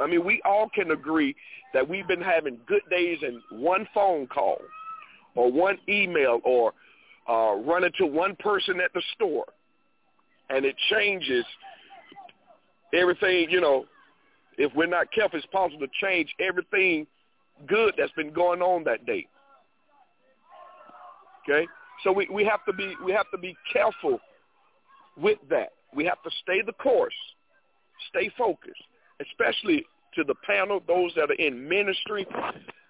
I 0.00 0.06
mean, 0.08 0.24
we 0.24 0.42
all 0.44 0.68
can 0.74 0.90
agree 0.90 1.36
that 1.72 1.88
we've 1.88 2.08
been 2.08 2.20
having 2.20 2.58
good 2.66 2.82
days 2.90 3.18
and 3.22 3.40
one 3.62 3.86
phone 3.94 4.26
call 4.26 4.58
or 5.36 5.52
one 5.52 5.78
email 5.88 6.40
or 6.44 6.72
uh, 7.28 7.54
running 7.54 7.92
to 7.98 8.06
one 8.06 8.34
person 8.40 8.80
at 8.80 8.92
the 8.94 9.02
store, 9.14 9.44
and 10.48 10.64
it 10.64 10.74
changes 10.90 11.44
everything, 12.92 13.48
you 13.48 13.60
know, 13.60 13.84
if 14.58 14.72
we're 14.74 14.86
not 14.86 15.12
careful, 15.12 15.38
it's 15.38 15.46
possible 15.52 15.86
to 15.86 15.92
change 16.04 16.34
everything 16.40 17.06
good 17.68 17.94
that's 17.96 18.10
been 18.12 18.32
going 18.32 18.60
on 18.60 18.82
that 18.84 19.06
day. 19.06 19.28
Okay? 21.48 21.68
So 22.04 22.12
we, 22.12 22.28
we 22.32 22.44
have 22.44 22.64
to 22.66 22.72
be 22.72 22.94
we 23.04 23.12
have 23.12 23.30
to 23.32 23.38
be 23.38 23.56
careful 23.72 24.20
with 25.16 25.38
that. 25.50 25.70
We 25.94 26.04
have 26.04 26.22
to 26.22 26.30
stay 26.42 26.62
the 26.64 26.72
course, 26.72 27.14
stay 28.08 28.30
focused, 28.38 28.82
especially 29.20 29.84
to 30.14 30.24
the 30.24 30.34
panel, 30.46 30.80
those 30.86 31.12
that 31.16 31.30
are 31.30 31.34
in 31.34 31.68
ministry. 31.68 32.26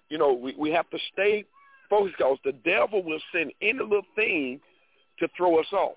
You 0.09 0.17
know, 0.17 0.33
we, 0.33 0.55
we 0.57 0.71
have 0.71 0.89
to 0.91 0.97
stay 1.13 1.45
focused 1.89 2.15
because 2.17 2.37
the 2.45 2.53
devil 2.53 3.03
will 3.03 3.19
send 3.33 3.51
any 3.61 3.79
little 3.79 4.01
thing 4.15 4.59
to 5.19 5.27
throw 5.35 5.59
us 5.59 5.71
off, 5.73 5.95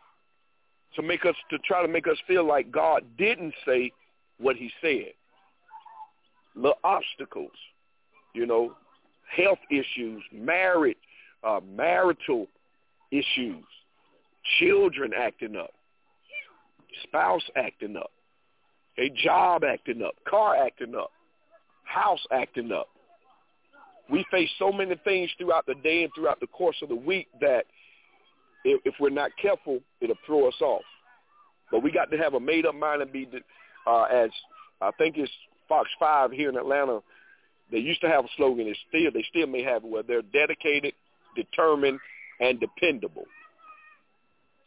to 0.97 1.03
make 1.03 1.25
us 1.25 1.37
to 1.51 1.59
try 1.59 1.83
to 1.83 1.89
make 1.89 2.07
us 2.07 2.19
feel 2.27 2.47
like 2.47 2.71
God 2.71 3.05
didn't 3.17 3.55
say 3.67 3.93
what 4.39 4.57
he 4.57 4.71
said. 4.81 5.13
Little 6.57 6.79
obstacles, 6.85 7.53
you 8.35 8.47
know, 8.47 8.75
health 9.35 9.59
issues, 9.71 10.23
marriage, 10.33 10.97
uh, 11.43 11.61
marital 11.75 12.49
issues, 13.15 13.65
children 14.59 15.13
acting 15.17 15.57
up, 15.57 15.71
spouse 17.05 17.43
acting 17.57 17.97
up, 17.97 18.11
a 18.99 19.11
job 19.23 19.63
acting 19.65 20.03
up, 20.03 20.15
car 20.29 20.57
acting 20.57 20.95
up, 20.95 21.11
house 21.85 22.25
acting 22.33 22.73
up. 22.73 22.89
We 24.11 24.25
face 24.31 24.51
so 24.59 24.71
many 24.71 24.97
things 25.05 25.31
throughout 25.39 25.67
the 25.67 25.75
day 25.83 26.03
and 26.03 26.13
throughout 26.15 26.41
the 26.41 26.47
course 26.49 26.77
of 26.83 26.89
the 26.89 26.97
week 26.97 27.29
that 27.41 27.65
if, 28.65 28.81
if 28.85 28.95
we're 29.01 29.11
not 29.11 29.31
careful, 29.41 29.81
it'll 30.01 30.17
throw 30.27 30.49
us 30.49 30.61
off. 30.61 30.83
But 31.71 31.83
we 31.83 31.91
got 31.91 32.11
to 32.11 32.19
have 32.19 32.35
a 32.35 32.41
made-up 32.41 32.75
mind 32.75 33.03
and 33.03 33.13
be, 33.13 33.29
uh, 33.87 34.03
as 34.03 34.31
I 34.81 34.91
think 34.99 35.17
it's 35.17 35.33
Fox 35.69 35.89
5 35.99 36.33
here 36.33 36.51
in 36.51 36.57
Atlanta, 36.57 37.01
they 37.73 37.79
used 37.79 38.03
to 38.03 38.09
have 38.09 38.25
a 38.25 38.29
slogan. 38.37 38.67
It's 38.67 38.79
still, 38.89 39.11
they 39.11 39.25
still 39.31 39.47
may 39.47 39.63
have 39.63 39.85
it 39.85 39.91
where 39.91 40.03
they're 40.03 40.23
dedicated, 40.23 40.93
determined, 41.35 41.99
and 42.41 42.61
dependable. 42.61 43.25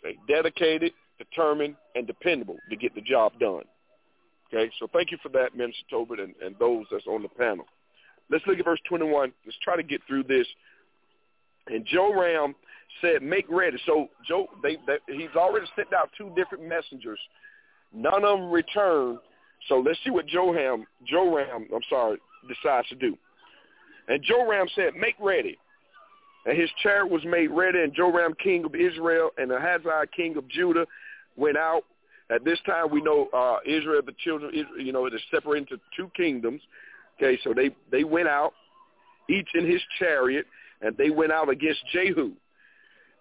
Okay, 0.06 0.18
dedicated, 0.28 0.94
determined, 1.18 1.76
and 1.96 2.06
dependable 2.06 2.58
to 2.70 2.76
get 2.76 2.94
the 2.96 3.02
job 3.02 3.34
done. 3.40 3.64
Okay, 4.54 4.72
so 4.80 4.88
thank 4.94 5.12
you 5.12 5.18
for 5.22 5.30
that, 5.30 5.56
Minister 5.56 5.84
Tobit, 5.90 6.20
and, 6.20 6.34
and 6.42 6.56
those 6.60 6.86
that's 6.92 7.08
on 7.08 7.22
the 7.22 7.30
panel. 7.30 7.66
Let's 8.30 8.46
look 8.46 8.60
at 8.60 8.66
verse 8.66 8.80
21. 8.88 9.32
Let's 9.46 9.58
try 9.64 9.76
to 9.76 9.84
get 9.84 10.02
through 10.08 10.24
this. 10.24 10.48
And 11.68 11.86
Joram 11.86 12.56
said, 13.02 13.22
make 13.22 13.46
ready. 13.50 13.78
So 13.86 14.08
Joe, 14.28 14.48
they, 14.64 14.78
they, 14.88 14.98
he's 15.14 15.36
already 15.36 15.66
sent 15.76 15.94
out 15.94 16.10
two 16.18 16.32
different 16.36 16.68
messengers. 16.68 17.20
None 17.94 18.24
of 18.24 18.40
them 18.40 18.52
returned. 18.52 19.20
So 19.68 19.80
let's 19.86 20.00
see 20.04 20.12
what 20.12 20.28
Joram, 20.28 20.86
Joram, 21.06 21.68
I'm 21.74 21.82
sorry, 21.90 22.18
decides 22.48 22.88
to 22.90 22.96
do. 22.96 23.18
And 24.08 24.24
Joram 24.24 24.68
said, 24.76 24.96
make 24.96 25.16
ready. 25.20 25.58
And 26.48 26.58
his 26.58 26.70
chariot 26.82 27.12
was 27.12 27.24
made 27.26 27.48
ready, 27.48 27.84
and 27.84 27.94
Joram, 27.94 28.34
king 28.42 28.64
of 28.64 28.74
Israel, 28.74 29.32
and 29.38 29.52
Ahaziah, 29.52 30.06
king 30.16 30.38
of 30.38 30.48
Judah, 30.48 30.86
went 31.36 31.58
out. 31.58 31.84
At 32.34 32.46
this 32.46 32.58
time, 32.66 32.90
we 32.90 33.02
know 33.02 33.28
uh, 33.34 33.58
Israel, 33.66 34.02
the 34.06 34.14
children, 34.24 34.54
you 34.80 34.94
know, 34.94 35.06
it 35.06 35.14
is 35.14 35.22
separated 35.30 35.70
into 35.70 35.84
two 35.96 36.10
kingdoms. 36.16 36.62
Okay, 37.18 37.38
so 37.44 37.54
they, 37.54 37.72
they 37.92 38.06
went 38.06 38.30
out, 38.30 38.54
each 39.30 39.50
in 39.56 39.70
his 39.70 39.82
chariot, 40.00 40.46
and 40.82 40.96
they 40.96 41.10
went 41.10 41.34
out 41.34 41.50
against 41.50 41.82
Jehu 41.92 42.32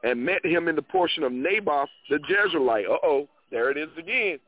and 0.05 0.24
met 0.24 0.45
him 0.47 0.68
in 0.68 0.77
the 0.77 0.83
portion 0.83 1.24
of 1.24 1.33
Naboth 1.33 1.89
the 2.09 2.18
Jezreelite. 2.18 2.89
Uh-oh, 2.89 3.29
there 3.51 3.70
it 3.70 3.77
is 3.77 3.89
again. 3.99 4.39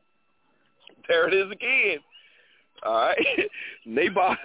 There 1.08 1.26
it 1.26 1.34
is 1.34 1.50
again. 1.50 1.98
All 2.86 2.94
right, 2.94 3.16
Naboth 3.86 4.38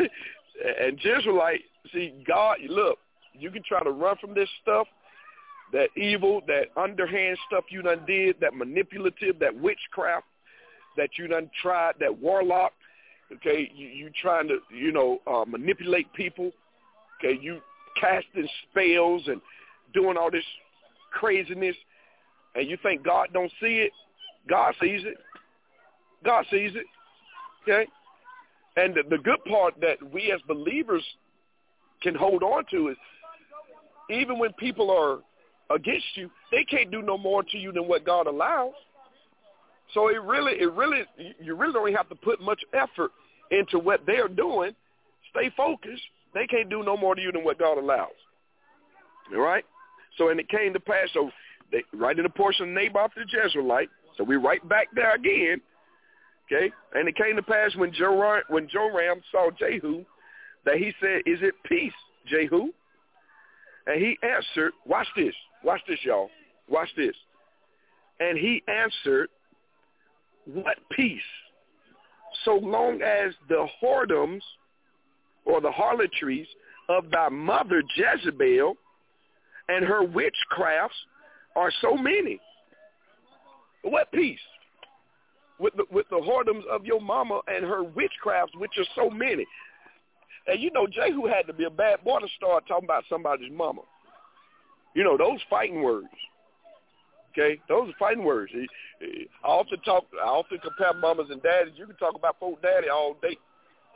and 0.79 0.99
Jezreelite. 0.99 1.63
See, 1.91 2.13
God, 2.25 2.57
look, 2.67 2.97
you 3.33 3.51
can 3.51 3.63
try 3.63 3.83
to 3.83 3.91
run 3.91 4.17
from 4.17 4.33
this 4.33 4.49
stuff, 4.61 4.87
that 5.71 5.89
evil, 5.97 6.41
that 6.47 6.65
underhand 6.77 7.37
stuff 7.47 7.65
you 7.69 7.81
done 7.81 8.03
did, 8.05 8.35
that 8.41 8.53
manipulative, 8.53 9.39
that 9.39 9.55
witchcraft 9.55 10.25
that 10.97 11.09
you 11.17 11.27
done 11.27 11.49
tried, 11.61 11.93
that 11.99 12.19
warlock. 12.19 12.73
Okay, 13.33 13.71
you, 13.75 13.87
you 13.87 14.11
trying 14.21 14.47
to, 14.47 14.59
you 14.75 14.91
know, 14.91 15.19
uh, 15.25 15.43
manipulate 15.47 16.11
people. 16.13 16.51
Okay, 17.19 17.39
you 17.41 17.59
casting 17.99 18.47
spells 18.69 19.23
and 19.27 19.41
doing 19.93 20.17
all 20.17 20.29
this 20.29 20.43
craziness, 21.11 21.75
and 22.55 22.69
you 22.69 22.77
think 22.83 23.03
God 23.03 23.29
don't 23.33 23.51
see 23.59 23.77
it. 23.77 23.91
God 24.47 24.73
sees 24.79 25.01
it. 25.03 25.17
God 26.23 26.45
sees 26.51 26.71
it. 26.75 26.85
Okay? 27.63 27.89
And 28.75 28.93
the, 28.95 29.03
the 29.09 29.21
good 29.21 29.43
part 29.49 29.75
that 29.81 29.97
we 30.13 30.31
as 30.31 30.41
believers 30.47 31.03
can 32.01 32.15
hold 32.15 32.43
on 32.43 32.65
to 32.71 32.89
is 32.89 32.97
even 34.09 34.39
when 34.39 34.53
people 34.53 34.91
are 34.91 35.19
against 35.75 36.05
you, 36.15 36.29
they 36.51 36.63
can't 36.63 36.91
do 36.91 37.01
no 37.01 37.17
more 37.17 37.43
to 37.43 37.57
you 37.57 37.71
than 37.71 37.87
what 37.87 38.05
God 38.05 38.27
allows. 38.27 38.73
So 39.93 40.09
it 40.09 40.21
really, 40.21 40.53
it 40.53 40.71
really, 40.73 41.03
you 41.39 41.55
really 41.55 41.73
don't 41.73 41.93
have 41.93 42.09
to 42.09 42.15
put 42.15 42.41
much 42.41 42.61
effort 42.73 43.11
into 43.51 43.79
what 43.79 44.05
they're 44.05 44.27
doing. 44.27 44.71
Stay 45.31 45.51
focused. 45.55 46.01
They 46.33 46.47
can't 46.47 46.69
do 46.69 46.83
no 46.83 46.97
more 46.97 47.15
to 47.15 47.21
you 47.21 47.31
than 47.31 47.43
what 47.43 47.59
God 47.59 47.77
allows. 47.77 48.09
All 49.33 49.41
right? 49.41 49.63
So, 50.17 50.29
and 50.29 50.39
it 50.39 50.49
came 50.49 50.73
to 50.73 50.79
pass, 50.79 51.09
so 51.13 51.29
they, 51.71 51.83
right 51.93 52.17
in 52.17 52.23
the 52.23 52.29
portion 52.29 52.69
of 52.69 52.75
Naboth 52.75 53.11
the 53.15 53.23
Jezreelite, 53.23 53.89
so 54.17 54.23
we're 54.23 54.39
right 54.39 54.67
back 54.69 54.87
there 54.93 55.15
again, 55.15 55.59
okay? 56.45 56.71
And 56.93 57.07
it 57.07 57.15
came 57.15 57.35
to 57.35 57.41
pass 57.41 57.75
when 57.75 57.91
Joram, 57.93 58.43
when 58.49 58.67
Joram 58.67 59.21
saw 59.31 59.49
Jehu 59.57 60.03
that 60.65 60.75
he 60.75 60.93
said, 60.99 61.21
is 61.25 61.39
it 61.41 61.55
peace, 61.65 61.93
Jehu? 62.27 62.71
And 63.87 64.01
he 64.01 64.17
answered, 64.23 64.73
watch 64.85 65.07
this, 65.15 65.33
watch 65.63 65.81
this, 65.87 65.99
y'all, 66.03 66.29
watch 66.69 66.89
this. 66.95 67.15
And 68.19 68.37
he 68.37 68.63
answered, 68.67 69.29
what 70.45 70.77
peace? 70.91 71.21
So 72.45 72.55
long 72.55 73.01
as 73.01 73.33
the 73.49 73.67
whoredoms 73.81 74.41
or 75.45 75.61
the 75.61 75.71
harlotries 75.71 76.47
of 76.89 77.09
thy 77.11 77.29
mother 77.29 77.83
Jezebel 77.95 78.75
and 79.69 79.85
her 79.85 80.01
witchcrafts 80.05 80.89
are 81.55 81.71
so 81.81 81.95
many. 81.95 82.39
What 83.83 84.11
peace? 84.11 84.39
with 85.59 85.73
the 85.75 85.85
with 85.91 86.07
the 86.09 86.17
whoredoms 86.17 86.65
of 86.71 86.85
your 86.85 87.01
mama 87.01 87.41
and 87.47 87.63
her 87.63 87.83
witchcrafts, 87.83 88.55
which 88.57 88.71
are 88.77 88.85
so 88.95 89.09
many. 89.09 89.45
And 90.47 90.61
you 90.61 90.71
know, 90.71 90.87
Jehu 90.87 91.27
had 91.27 91.47
to 91.47 91.53
be 91.53 91.63
a 91.63 91.69
bad 91.69 92.03
boy 92.03 92.19
to 92.19 92.27
start 92.37 92.67
talking 92.67 92.85
about 92.85 93.03
somebody's 93.09 93.51
mama. 93.51 93.81
You 94.93 95.03
know, 95.03 95.17
those 95.17 95.39
fighting 95.49 95.81
words. 95.81 96.07
Okay, 97.31 97.59
those 97.67 97.89
are 97.89 97.97
fighting 97.97 98.23
words. 98.23 98.51
I 99.01 99.47
often 99.47 99.79
talk. 99.81 100.03
I 100.21 100.27
often 100.27 100.59
compare 100.59 100.93
mamas 100.93 101.27
and 101.31 101.41
daddies. 101.41 101.73
You 101.75 101.87
can 101.87 101.95
talk 101.95 102.15
about 102.15 102.39
folk 102.39 102.61
daddy 102.61 102.89
all 102.89 103.15
day, 103.21 103.37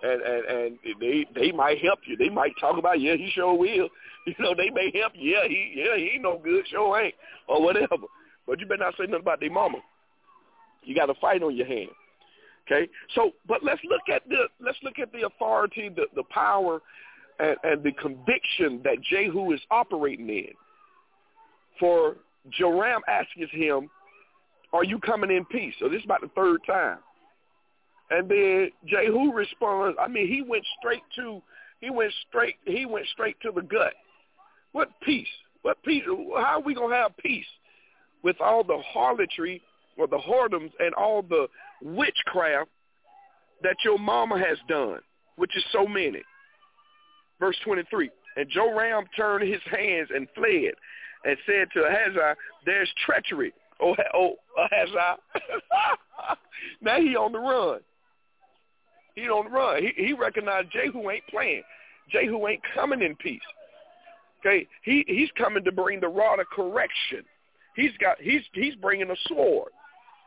and 0.01 0.21
and 0.21 0.45
and 0.45 0.79
they 0.99 1.25
they 1.35 1.51
might 1.51 1.79
help 1.79 1.99
you. 2.07 2.17
They 2.17 2.29
might 2.29 2.53
talk 2.59 2.79
about 2.79 2.99
yeah, 2.99 3.15
he 3.15 3.31
sure 3.33 3.53
will. 3.53 3.89
You 4.27 4.35
know, 4.39 4.53
they 4.53 4.69
may 4.69 4.91
help 4.99 5.13
you. 5.15 5.37
Yeah, 5.37 5.47
he 5.47 5.73
yeah 5.73 5.95
he 5.95 6.11
ain't 6.15 6.23
no 6.23 6.37
good, 6.37 6.67
sure 6.67 6.99
ain't, 6.99 7.15
or 7.47 7.63
whatever. 7.63 7.95
But 8.45 8.59
you 8.59 8.65
better 8.65 8.83
not 8.83 8.95
say 8.97 9.05
nothing 9.05 9.21
about 9.21 9.39
their 9.39 9.49
mama. 9.49 9.77
You 10.83 10.93
got 10.93 11.09
a 11.09 11.13
fight 11.13 11.41
on 11.41 11.55
your 11.55 11.65
hand. 11.65 11.91
Okay, 12.69 12.89
so 13.15 13.31
but 13.47 13.63
let's 13.63 13.81
look 13.85 14.01
at 14.13 14.27
the 14.27 14.47
let's 14.59 14.77
look 14.83 14.99
at 14.99 15.11
the 15.13 15.25
authority, 15.25 15.89
the 15.89 16.05
the 16.15 16.23
power, 16.23 16.81
and, 17.39 17.55
and 17.63 17.83
the 17.83 17.93
conviction 17.93 18.81
that 18.83 19.01
Jehu 19.09 19.53
is 19.53 19.61
operating 19.71 20.29
in. 20.29 20.49
For 21.79 22.17
Joram 22.49 23.01
asks 23.07 23.31
him, 23.51 23.89
"Are 24.73 24.83
you 24.83 24.99
coming 24.99 25.31
in 25.31 25.45
peace?" 25.45 25.75
So 25.79 25.87
this 25.87 25.99
is 25.99 26.05
about 26.05 26.21
the 26.21 26.31
third 26.35 26.59
time, 26.67 26.97
and 28.09 28.29
then 28.29 28.71
Jehu 28.85 29.31
responds. 29.31 29.97
I 29.99 30.09
mean, 30.09 30.27
he 30.27 30.41
went 30.41 30.65
straight 30.79 31.03
to 31.15 31.41
he 31.79 31.89
went 31.89 32.11
straight 32.27 32.55
he 32.65 32.85
went 32.85 33.07
straight 33.13 33.39
to 33.41 33.51
the 33.51 33.61
gut. 33.61 33.93
What 34.73 34.89
peace? 35.03 35.27
What 35.61 35.81
peace? 35.83 36.03
How 36.05 36.59
are 36.59 36.61
we 36.61 36.75
gonna 36.75 36.95
have 36.95 37.15
peace 37.17 37.45
with 38.23 38.41
all 38.41 38.63
the 38.63 38.81
harlotry 38.93 39.61
or 39.97 40.07
the 40.07 40.17
whoredoms 40.17 40.71
and 40.79 40.93
all 40.95 41.21
the 41.21 41.47
witchcraft 41.81 42.69
that 43.63 43.77
your 43.83 43.97
mama 43.97 44.37
has 44.37 44.57
done, 44.67 44.99
which 45.35 45.55
is 45.55 45.63
so 45.71 45.85
many. 45.85 46.21
Verse 47.39 47.57
23, 47.63 48.09
and 48.35 48.49
Joram 48.49 49.05
turned 49.15 49.47
his 49.47 49.61
hands 49.69 50.09
and 50.13 50.27
fled 50.35 50.73
and 51.25 51.37
said 51.45 51.67
to 51.73 51.85
Ahaziah, 51.85 52.35
there's 52.65 52.91
treachery. 53.05 53.53
Oh, 53.81 53.95
oh 54.13 54.35
Ahaziah. 54.57 55.17
now 56.81 56.99
he 56.99 57.15
on 57.15 57.31
the 57.31 57.39
run. 57.39 57.79
He 59.15 59.29
on 59.29 59.45
the 59.45 59.51
run. 59.51 59.83
He, 59.83 60.05
he 60.05 60.13
recognized 60.13 60.71
Jehu 60.71 61.09
ain't 61.09 61.27
playing. 61.27 61.63
Jehu 62.11 62.47
ain't 62.47 62.61
coming 62.73 63.01
in 63.01 63.15
peace. 63.15 63.39
Okay, 64.39 64.67
he 64.83 65.03
he's 65.07 65.29
coming 65.37 65.63
to 65.63 65.71
bring 65.71 65.99
the 65.99 66.07
rod 66.07 66.39
of 66.39 66.45
correction. 66.47 67.23
He's 67.75 67.91
got 67.99 68.17
he's 68.21 68.41
he's 68.53 68.75
bringing 68.75 69.09
a 69.09 69.15
sword. 69.27 69.71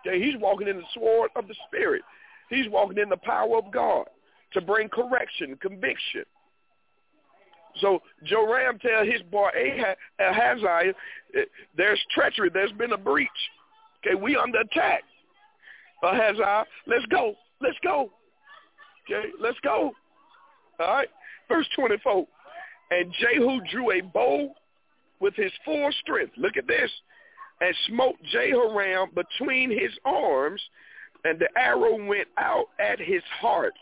He's 0.05 0.37
walking 0.39 0.69
in 0.69 0.79
the 0.79 0.85
sword 0.95 1.31
of 1.37 1.49
the 1.49 1.55
Spirit. 1.69 2.03
He's 2.49 2.69
walking 2.69 2.99
in 2.99 3.09
the 3.09 3.17
power 3.17 3.59
of 3.59 3.73
God 3.73 4.07
to 4.53 4.61
bring 4.61 4.89
correction, 4.89 5.57
conviction. 5.61 6.25
So 7.81 8.01
Joram 8.25 8.79
tell 8.79 9.05
his 9.05 9.23
boy 9.31 9.51
Ahaziah, 10.19 10.93
eh, 11.37 11.41
there's 11.77 12.01
treachery. 12.13 12.51
There's 12.53 12.73
been 12.73 12.93
a 12.93 12.99
breach. 12.99 13.29
Okay, 14.05 14.17
we 14.17 14.37
under 14.37 14.61
attack. 14.61 15.05
Ahaziah, 16.03 16.65
let's 16.87 17.07
go. 17.07 17.35
Let's 17.61 17.79
go. 17.85 18.11
Okay, 19.09 19.29
let's 19.41 19.59
go. 19.63 19.93
All 20.81 20.87
right. 20.87 21.09
Verse 21.49 21.67
24. 21.77 22.27
And 22.91 23.15
Jehu 23.21 23.61
drew 23.71 23.93
a 23.93 24.01
bow 24.01 24.53
with 25.21 25.35
his 25.37 25.53
full 25.65 25.91
strength. 26.01 26.33
Look 26.37 26.57
at 26.57 26.67
this 26.67 26.91
and 27.61 27.75
smote 27.89 28.17
Jehoram 28.33 29.11
between 29.15 29.71
his 29.71 29.93
arms, 30.05 30.61
and 31.25 31.39
the 31.39 31.49
arrow 31.57 32.03
went 32.07 32.29
out 32.39 32.67
at 32.79 32.99
his 32.99 33.23
heart, 33.41 33.75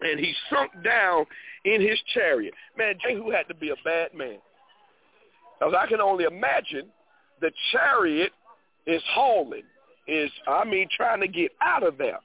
and 0.00 0.18
he 0.18 0.34
sunk 0.50 0.72
down 0.82 1.26
in 1.64 1.80
his 1.80 1.98
chariot. 2.14 2.54
Man, 2.76 2.94
Jehu 3.06 3.30
had 3.30 3.46
to 3.48 3.54
be 3.54 3.70
a 3.70 3.76
bad 3.84 4.14
man. 4.14 4.38
Because 5.58 5.74
I 5.78 5.86
can 5.86 6.00
only 6.00 6.24
imagine 6.24 6.88
the 7.40 7.50
chariot 7.72 8.32
is 8.86 9.02
hauling, 9.10 9.62
is, 10.06 10.30
I 10.46 10.64
mean, 10.64 10.88
trying 10.94 11.20
to 11.20 11.28
get 11.28 11.52
out 11.62 11.82
of 11.82 11.98
there. 11.98 12.18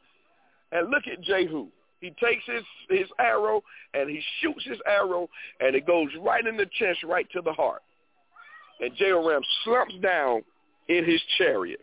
And 0.72 0.90
look 0.90 1.04
at 1.12 1.22
Jehu. 1.22 1.68
He 2.00 2.12
takes 2.12 2.44
his, 2.46 2.64
his 2.90 3.08
arrow 3.20 3.62
and 3.94 4.10
he 4.10 4.22
shoots 4.42 4.64
his 4.66 4.78
arrow 4.88 5.28
and 5.60 5.76
it 5.76 5.86
goes 5.86 6.08
right 6.22 6.46
in 6.46 6.56
the 6.56 6.68
chest, 6.78 7.04
right 7.04 7.28
to 7.32 7.42
the 7.42 7.52
heart. 7.52 7.82
And 8.80 8.96
Jehoram 8.96 9.44
slumps 9.66 9.96
down 10.02 10.44
in 10.90 11.06
his 11.06 11.22
chariot. 11.38 11.80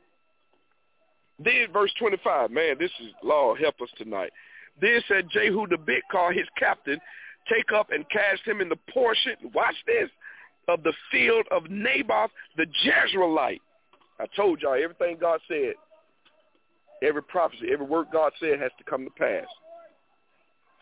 Then 1.39 1.69
verse 1.73 1.93
25, 1.99 2.51
man, 2.51 2.77
this 2.79 2.91
is, 3.01 3.11
Lord, 3.23 3.61
help 3.61 3.81
us 3.81 3.89
tonight. 3.97 4.33
Then 4.81 5.01
said 5.09 5.29
Jehu 5.31 5.67
the 5.69 5.77
Bidkar, 5.77 6.35
his 6.35 6.47
captain, 6.59 6.99
take 7.49 7.73
up 7.75 7.91
and 7.91 8.09
cast 8.11 8.43
him 8.45 8.61
in 8.61 8.69
the 8.69 8.79
portion, 8.93 9.35
watch 9.55 9.77
this, 9.87 10.11
of 10.69 10.83
the 10.83 10.93
field 11.13 11.47
of 11.51 11.71
Naboth 11.71 12.31
the 12.57 12.67
Jezreelite. 12.85 13.61
I 14.19 14.27
told 14.35 14.61
y'all 14.61 14.75
everything 14.75 15.19
God 15.21 15.41
said, 15.47 15.75
every 17.03 17.23
prophecy, 17.23 17.69
every 17.73 17.87
word 17.87 18.09
God 18.13 18.33
said 18.41 18.59
has 18.59 18.73
to 18.79 18.85
come 18.85 19.05
to 19.05 19.11
pass. 19.11 19.47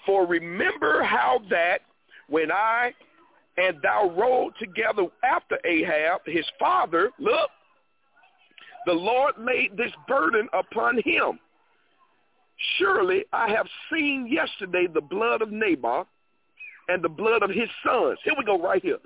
For 0.07 0.27
remember 0.27 1.03
how 1.03 1.41
that 1.51 1.81
when 2.29 2.51
I 2.51 2.93
and 3.57 3.77
thou 3.83 4.13
rode 4.17 4.53
together 4.59 5.07
after 5.23 5.59
Ahab, 5.65 6.23
his 6.27 6.47
father, 6.59 7.11
look, 7.19 7.51
the 8.87 8.93
Lord 8.93 9.35
made 9.39 9.77
this 9.77 9.93
burden 10.07 10.49
upon 10.53 11.01
him. 11.05 11.39
Surely 12.79 13.25
I 13.33 13.51
have 13.51 13.67
seen 13.93 14.29
yesterday 14.31 14.87
the 14.93 15.01
blood 15.01 15.43
of 15.43 15.51
Naboth 15.51 16.07
and 16.89 17.03
the 17.03 17.09
blood 17.09 17.43
of 17.43 17.51
his 17.51 17.69
sons. 17.85 18.19
Here 18.25 18.35
we 18.37 18.45
go 18.45 18.61
right 18.61 18.83
here. 18.83 18.99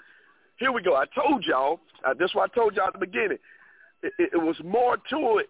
Here 0.59 0.72
we 0.72 0.83
go. 0.83 0.97
I 0.97 1.05
told 1.14 1.45
y'all, 1.47 1.81
uh, 2.07 2.14
that's 2.18 2.35
why 2.35 2.45
I 2.45 2.49
told 2.49 2.74
y'all 2.74 2.89
at 2.89 2.93
the 2.93 2.99
beginning. 2.99 3.39
It, 4.03 4.12
it, 4.18 4.31
it 4.35 4.43
was 4.43 4.57
more 4.64 4.97
to 5.11 5.39
it 5.39 5.49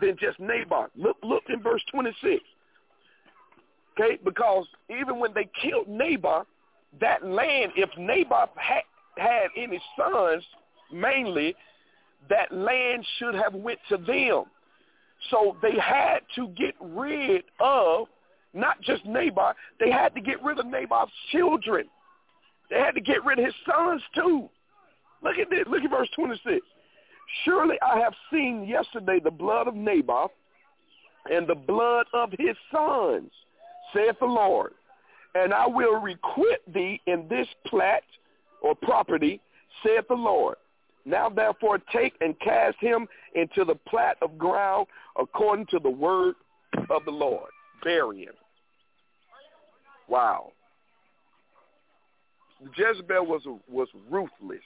than 0.00 0.16
just 0.18 0.40
Naboth. 0.40 0.90
Look, 0.96 1.16
look 1.22 1.44
in 1.48 1.62
verse 1.62 1.82
26. 1.92 2.42
Okay, 3.98 4.18
because 4.24 4.66
even 4.88 5.18
when 5.18 5.34
they 5.34 5.48
killed 5.62 5.88
Naboth, 5.88 6.46
that 7.00 7.24
land, 7.24 7.72
if 7.76 7.90
Naboth 7.98 8.50
had, 8.56 8.82
had 9.18 9.48
any 9.56 9.80
sons, 9.96 10.42
mainly, 10.92 11.54
that 12.28 12.52
land 12.52 13.04
should 13.18 13.34
have 13.34 13.54
went 13.54 13.78
to 13.88 13.96
them. 13.96 14.44
So 15.30 15.56
they 15.62 15.78
had 15.78 16.20
to 16.36 16.48
get 16.48 16.74
rid 16.80 17.42
of 17.60 18.06
not 18.52 18.80
just 18.82 19.04
Naboth, 19.04 19.54
they 19.78 19.90
had 19.90 20.14
to 20.14 20.20
get 20.20 20.42
rid 20.42 20.58
of 20.58 20.66
Naboth's 20.66 21.12
children. 21.30 21.86
They 22.68 22.78
had 22.78 22.92
to 22.92 23.00
get 23.00 23.24
rid 23.24 23.38
of 23.38 23.44
his 23.44 23.54
sons 23.66 24.02
too. 24.14 24.48
Look 25.22 25.38
at 25.38 25.50
this. 25.50 25.64
Look 25.68 25.82
at 25.82 25.90
verse 25.90 26.08
26. 26.16 26.64
Surely 27.44 27.76
I 27.82 27.98
have 27.98 28.14
seen 28.32 28.64
yesterday 28.66 29.20
the 29.22 29.30
blood 29.30 29.68
of 29.68 29.74
Naboth 29.74 30.32
and 31.30 31.46
the 31.46 31.54
blood 31.54 32.06
of 32.14 32.30
his 32.38 32.56
sons, 32.72 33.30
saith 33.94 34.16
the 34.20 34.26
Lord. 34.26 34.72
And 35.34 35.52
I 35.52 35.66
will 35.66 36.00
requite 36.00 36.72
thee 36.72 37.00
in 37.06 37.26
this 37.28 37.46
plat 37.66 38.02
or 38.62 38.74
property, 38.74 39.40
saith 39.84 40.08
the 40.08 40.14
Lord. 40.14 40.56
Now 41.04 41.28
therefore 41.28 41.78
take 41.92 42.14
and 42.20 42.38
cast 42.40 42.76
him 42.80 43.06
into 43.34 43.64
the 43.64 43.74
plat 43.88 44.16
of 44.22 44.38
ground 44.38 44.86
according 45.18 45.66
to 45.66 45.78
the 45.78 45.90
word 45.90 46.34
of 46.90 47.04
the 47.04 47.10
Lord. 47.10 47.50
Bury 47.82 48.24
him. 48.24 48.34
Wow. 50.08 50.52
Jezebel 52.76 53.24
was 53.24 53.42
was 53.68 53.88
ruthless. 54.10 54.60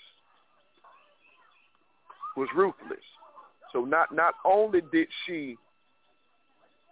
Was 2.37 2.49
ruthless. 2.57 2.99
So 3.72 3.85
not 3.85 4.12
not 4.12 4.35
only 4.45 4.80
did 4.93 5.09
she 5.26 5.57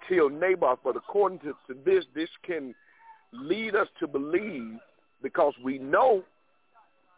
kill 0.09 0.29
Naboth, 0.29 0.81
but 0.85 0.97
according 0.97 1.39
to, 1.41 1.55
to 1.67 1.77
this, 1.85 2.05
this 2.15 2.29
can 2.45 2.75
lead 3.33 3.75
us 3.75 3.89
to 4.01 4.07
believe 4.07 4.79
because 5.23 5.55
we 5.65 5.79
know 5.79 6.25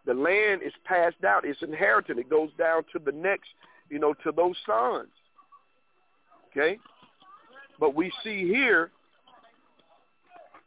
the 0.07 0.15
land 0.15 0.63
is 0.63 0.73
passed 0.85 1.21
down. 1.21 1.43
It's 1.45 1.63
inherited. 1.63 2.19
It 2.19 2.29
goes 2.29 2.51
down 2.59 2.85
to 2.93 2.99
the 2.99 3.13
next, 3.13 3.49
you 3.91 3.99
know, 3.99 4.15
to 4.25 4.33
those 4.33 4.57
sons. 4.67 5.09
Okay? 6.51 6.79
But 7.81 7.95
we 7.95 8.13
see 8.23 8.47
here 8.47 8.91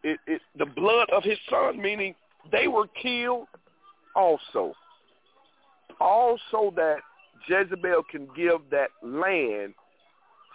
it, 0.03 0.19
it, 0.27 0.41
the 0.57 0.65
blood 0.65 1.09
of 1.11 1.23
his 1.23 1.37
son, 1.49 1.81
meaning 1.81 2.15
they 2.51 2.67
were 2.67 2.87
killed 3.01 3.47
also. 4.15 4.73
Also 5.99 6.73
that 6.75 6.97
Jezebel 7.47 8.03
can 8.09 8.27
give 8.35 8.61
that 8.71 8.89
land 9.01 9.73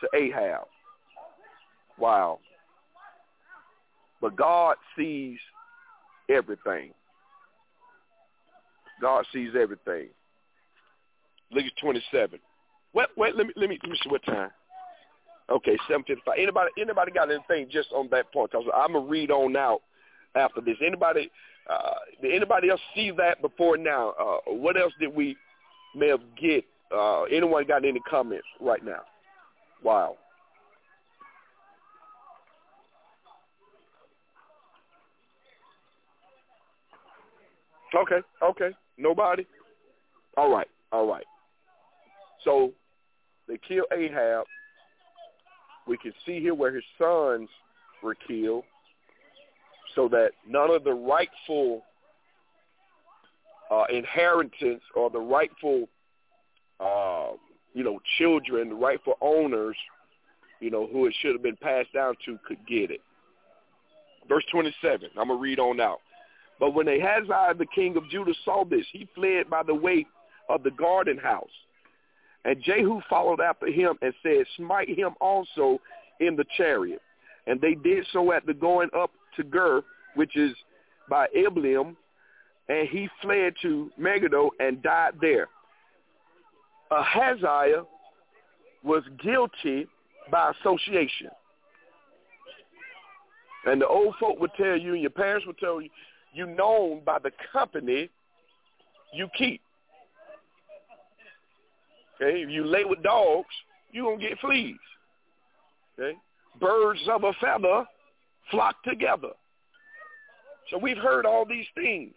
to 0.00 0.08
Ahab. 0.14 0.66
Wow. 1.98 2.40
But 4.20 4.36
God 4.36 4.76
sees 4.96 5.38
everything. 6.28 6.92
God 9.02 9.26
sees 9.32 9.50
everything. 9.60 10.08
Look 11.50 11.64
at 11.64 11.76
27. 11.82 12.38
Wait, 12.94 13.08
wait, 13.16 13.36
let 13.36 13.46
me, 13.46 13.52
let 13.56 13.68
me, 13.68 13.78
let 13.82 13.90
me 13.90 13.98
see 14.02 14.08
what 14.08 14.24
time. 14.24 14.50
Okay, 15.50 15.76
seven 15.88 16.04
fifty 16.06 16.22
five. 16.24 16.36
Anybody 16.38 16.70
anybody 16.80 17.10
got 17.10 17.30
anything 17.30 17.68
just 17.70 17.88
on 17.92 18.08
that 18.10 18.32
point? 18.32 18.52
Cause 18.52 18.62
I'm 18.74 18.92
gonna 18.92 19.04
read 19.06 19.30
on 19.30 19.56
out 19.56 19.82
after 20.34 20.60
this. 20.60 20.76
Anybody 20.86 21.30
uh, 21.68 21.94
did 22.22 22.32
anybody 22.34 22.70
else 22.70 22.80
see 22.94 23.10
that 23.18 23.42
before 23.42 23.76
now? 23.76 24.14
Uh, 24.18 24.52
what 24.52 24.78
else 24.78 24.92
did 25.00 25.14
we 25.14 25.36
may 25.94 26.08
have 26.08 26.20
get? 26.40 26.64
Uh, 26.94 27.24
anyone 27.24 27.66
got 27.66 27.84
any 27.84 28.00
comments 28.08 28.46
right 28.60 28.84
now? 28.84 29.00
Wow. 29.82 30.16
Okay, 37.94 38.20
okay. 38.42 38.70
Nobody? 38.98 39.46
All 40.36 40.50
right, 40.50 40.68
all 40.92 41.06
right. 41.06 41.24
So 42.44 42.72
they 43.48 43.58
kill 43.66 43.84
Ahab. 43.92 44.46
We 45.86 45.96
can 45.98 46.12
see 46.24 46.40
here 46.40 46.54
where 46.54 46.74
his 46.74 46.84
sons 46.98 47.48
were 48.02 48.14
killed 48.14 48.64
so 49.94 50.08
that 50.08 50.30
none 50.48 50.70
of 50.70 50.84
the 50.84 50.92
rightful 50.92 51.82
uh, 53.70 53.84
inheritance 53.90 54.82
or 54.94 55.10
the 55.10 55.18
rightful, 55.18 55.88
uh, 56.80 57.30
you 57.74 57.82
know, 57.82 57.98
children, 58.18 58.68
the 58.68 58.74
rightful 58.74 59.14
owners, 59.20 59.76
you 60.60 60.70
know, 60.70 60.86
who 60.86 61.06
it 61.06 61.14
should 61.20 61.32
have 61.32 61.42
been 61.42 61.56
passed 61.56 61.92
down 61.92 62.14
to 62.24 62.38
could 62.46 62.58
get 62.66 62.90
it. 62.90 63.00
Verse 64.28 64.44
27, 64.52 65.10
I'm 65.18 65.28
going 65.28 65.38
to 65.38 65.42
read 65.42 65.58
on 65.58 65.80
out. 65.80 65.98
But 66.62 66.74
when 66.74 66.86
Ahaziah, 66.86 67.54
the 67.58 67.66
king 67.74 67.96
of 67.96 68.08
Judah, 68.08 68.34
saw 68.44 68.64
this, 68.64 68.86
he 68.92 69.08
fled 69.16 69.50
by 69.50 69.64
the 69.64 69.74
way 69.74 70.06
of 70.48 70.62
the 70.62 70.70
garden 70.70 71.18
house. 71.18 71.50
And 72.44 72.62
Jehu 72.62 73.00
followed 73.10 73.40
after 73.40 73.66
him 73.66 73.98
and 74.00 74.14
said, 74.22 74.44
Smite 74.56 74.88
him 74.88 75.14
also 75.20 75.80
in 76.20 76.36
the 76.36 76.44
chariot. 76.56 77.02
And 77.48 77.60
they 77.60 77.74
did 77.74 78.06
so 78.12 78.30
at 78.30 78.46
the 78.46 78.54
going 78.54 78.90
up 78.96 79.10
to 79.36 79.42
Gur, 79.42 79.82
which 80.14 80.36
is 80.36 80.52
by 81.10 81.26
Ibleam, 81.36 81.96
and 82.68 82.88
he 82.88 83.08
fled 83.20 83.54
to 83.62 83.90
Megiddo 83.98 84.50
and 84.60 84.80
died 84.84 85.14
there. 85.20 85.48
Ahaziah 86.92 87.82
was 88.84 89.02
guilty 89.20 89.88
by 90.30 90.52
association. 90.60 91.30
And 93.66 93.80
the 93.80 93.88
old 93.88 94.14
folk 94.20 94.38
would 94.38 94.54
tell 94.56 94.76
you, 94.76 94.92
and 94.92 95.02
your 95.02 95.10
parents 95.10 95.44
would 95.44 95.58
tell 95.58 95.82
you, 95.82 95.88
you 96.32 96.46
known 96.46 97.02
by 97.04 97.18
the 97.18 97.30
company 97.52 98.08
you 99.12 99.28
keep. 99.36 99.60
Okay, 102.20 102.42
if 102.42 102.50
you 102.50 102.64
lay 102.64 102.84
with 102.84 103.02
dogs, 103.02 103.48
you're 103.90 104.04
going 104.04 104.20
to 104.20 104.28
get 104.28 104.38
fleas. 104.38 104.76
Okay, 105.98 106.16
birds 106.60 107.00
of 107.10 107.24
a 107.24 107.32
feather 107.40 107.84
flock 108.50 108.82
together. 108.84 109.30
So 110.70 110.78
we've 110.78 110.96
heard 110.96 111.26
all 111.26 111.44
these 111.44 111.66
things. 111.74 112.14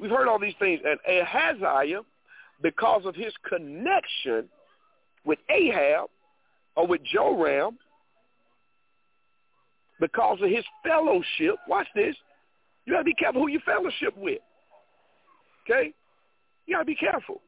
We've 0.00 0.10
heard 0.10 0.28
all 0.28 0.38
these 0.38 0.54
things. 0.58 0.80
And 0.84 0.98
Ahaziah, 1.08 2.00
because 2.62 3.02
of 3.04 3.14
his 3.14 3.32
connection 3.48 4.48
with 5.24 5.38
Ahab 5.50 6.08
or 6.76 6.86
with 6.86 7.02
Joram, 7.04 7.78
because 10.00 10.38
of 10.42 10.50
his 10.50 10.64
fellowship, 10.82 11.56
watch 11.68 11.86
this, 11.94 12.16
you 12.84 12.92
got 12.92 12.98
to 12.98 13.04
be 13.04 13.14
careful 13.14 13.42
who 13.42 13.48
you 13.48 13.60
fellowship 13.64 14.16
with. 14.16 14.40
Okay? 15.64 15.92
You 16.66 16.74
got 16.74 16.80
to 16.80 16.84
be 16.84 16.94
careful. 16.94 17.40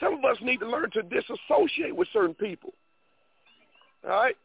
Some 0.00 0.14
of 0.14 0.24
us 0.24 0.36
need 0.42 0.60
to 0.60 0.66
learn 0.68 0.90
to 0.92 1.02
disassociate 1.02 1.94
with 1.94 2.08
certain 2.12 2.34
people. 2.34 2.72
All 4.04 4.10
right? 4.10 4.36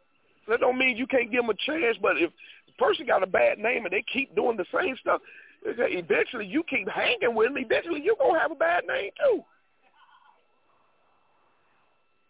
That 0.48 0.60
don't 0.60 0.78
mean 0.78 0.98
you 0.98 1.08
can't 1.08 1.32
give 1.32 1.42
them 1.42 1.50
a 1.50 1.54
chance, 1.54 1.98
but 2.02 2.18
if 2.18 2.32
the 2.68 2.74
person 2.84 3.06
got 3.06 3.24
a 3.24 3.28
bad 3.28 3.60
name 3.60 3.86
and 3.86 3.92
they 3.92 4.04
keep 4.12 4.34
doing 4.36 4.58
the 4.58 4.66
same 4.74 4.96
stuff, 5.00 5.22
eventually 5.66 6.46
you 6.46 6.64
keep 6.70 6.88
hanging 6.88 7.36
with 7.36 7.50
them, 7.50 7.58
eventually 7.58 8.02
you're 8.02 8.16
going 8.16 8.36
to 8.36 8.40
have 8.40 8.52
a 8.52 8.56
bad 8.56 8.84
name 8.88 9.12
too. 9.20 9.44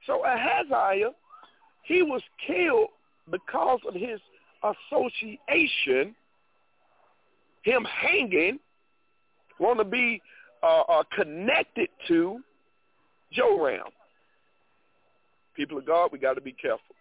So 0.07 0.23
Ahaziah, 0.25 1.11
he 1.83 2.01
was 2.01 2.21
killed 2.45 2.89
because 3.29 3.79
of 3.87 3.93
his 3.93 4.19
association 4.63 6.15
him 7.67 7.85
hanging, 7.85 8.59
want 9.59 9.77
to 9.79 9.85
be 9.85 10.21
uh, 10.63 10.81
uh, 10.81 11.03
connected 11.13 11.89
to 12.07 12.39
Joram. 13.33 13.89
People 15.55 15.77
of 15.77 15.85
God, 15.85 16.09
we 16.11 16.19
got 16.19 16.35
to 16.35 16.41
be 16.41 16.53
careful. 16.53 16.95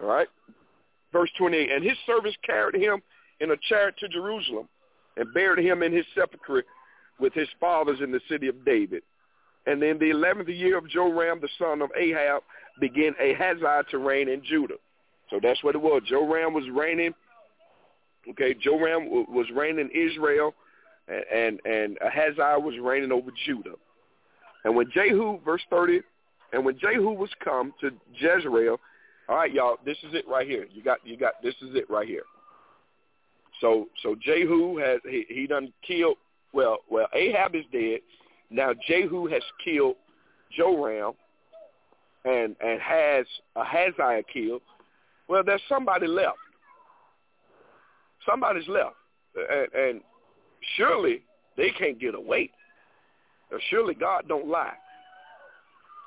All 0.00 0.08
right? 0.08 0.28
Verse 1.12 1.30
28, 1.36 1.70
and 1.70 1.84
his 1.84 1.96
servants 2.06 2.38
carried 2.44 2.80
him 2.80 3.02
in 3.40 3.50
a 3.50 3.56
chariot 3.68 3.96
to 3.98 4.08
Jerusalem 4.08 4.68
and 5.16 5.32
buried 5.34 5.64
him 5.64 5.82
in 5.82 5.92
his 5.92 6.06
sepulchre 6.14 6.64
with 7.20 7.34
his 7.34 7.48
fathers 7.60 7.98
in 8.02 8.10
the 8.10 8.20
city 8.30 8.48
of 8.48 8.64
David. 8.64 9.02
And 9.66 9.82
in 9.82 9.98
the 9.98 10.10
eleventh 10.10 10.48
year 10.48 10.78
of 10.78 10.88
Joram, 10.88 11.40
the 11.40 11.48
son 11.58 11.82
of 11.82 11.90
Ahab, 11.96 12.42
began 12.80 13.14
Ahaziah 13.20 13.84
to 13.90 13.98
reign 13.98 14.28
in 14.28 14.42
Judah. 14.42 14.76
So 15.28 15.38
that's 15.40 15.62
what 15.62 15.74
it 15.74 15.82
was. 15.82 16.02
Joram 16.08 16.54
was 16.54 16.64
reigning 16.72 17.12
Okay, 18.30 18.54
Joram 18.54 19.08
was 19.10 19.46
reigning 19.54 19.90
Israel, 19.94 20.54
and 21.08 21.60
and 21.64 21.98
Ahaziah 22.00 22.58
was 22.58 22.74
reigning 22.80 23.12
over 23.12 23.30
Judah. 23.44 23.74
And 24.64 24.76
when 24.76 24.90
Jehu, 24.92 25.40
verse 25.44 25.62
30, 25.70 26.00
and 26.52 26.64
when 26.64 26.78
Jehu 26.78 27.10
was 27.10 27.30
come 27.42 27.74
to 27.80 27.90
Jezreel, 28.14 28.78
all 29.28 29.36
right, 29.36 29.52
y'all, 29.52 29.76
this 29.84 29.96
is 30.04 30.14
it 30.14 30.26
right 30.28 30.46
here. 30.46 30.66
You 30.72 30.82
got, 30.82 30.98
you 31.04 31.16
got, 31.16 31.34
this 31.42 31.54
is 31.62 31.74
it 31.74 31.88
right 31.88 32.06
here. 32.06 32.24
So, 33.60 33.88
so 34.02 34.14
Jehu 34.20 34.78
has 34.78 35.00
he, 35.08 35.24
he 35.28 35.46
done 35.46 35.72
killed. 35.86 36.16
Well, 36.52 36.78
well, 36.90 37.06
Ahab 37.14 37.54
is 37.54 37.64
dead. 37.72 38.00
Now 38.50 38.72
Jehu 38.86 39.26
has 39.28 39.42
killed 39.64 39.96
Joram, 40.56 41.12
and 42.24 42.56
and 42.60 42.80
has 42.80 43.24
Ahaziah 43.56 44.22
killed. 44.32 44.62
Well, 45.28 45.42
there's 45.44 45.62
somebody 45.68 46.06
left 46.06 46.38
somebody's 48.28 48.68
left, 48.68 48.96
and, 49.34 49.72
and 49.74 50.00
surely 50.76 51.22
they 51.56 51.70
can't 51.78 52.00
get 52.00 52.14
away. 52.14 52.50
Surely 53.70 53.94
God 53.94 54.24
don't 54.28 54.48
lie. 54.48 54.74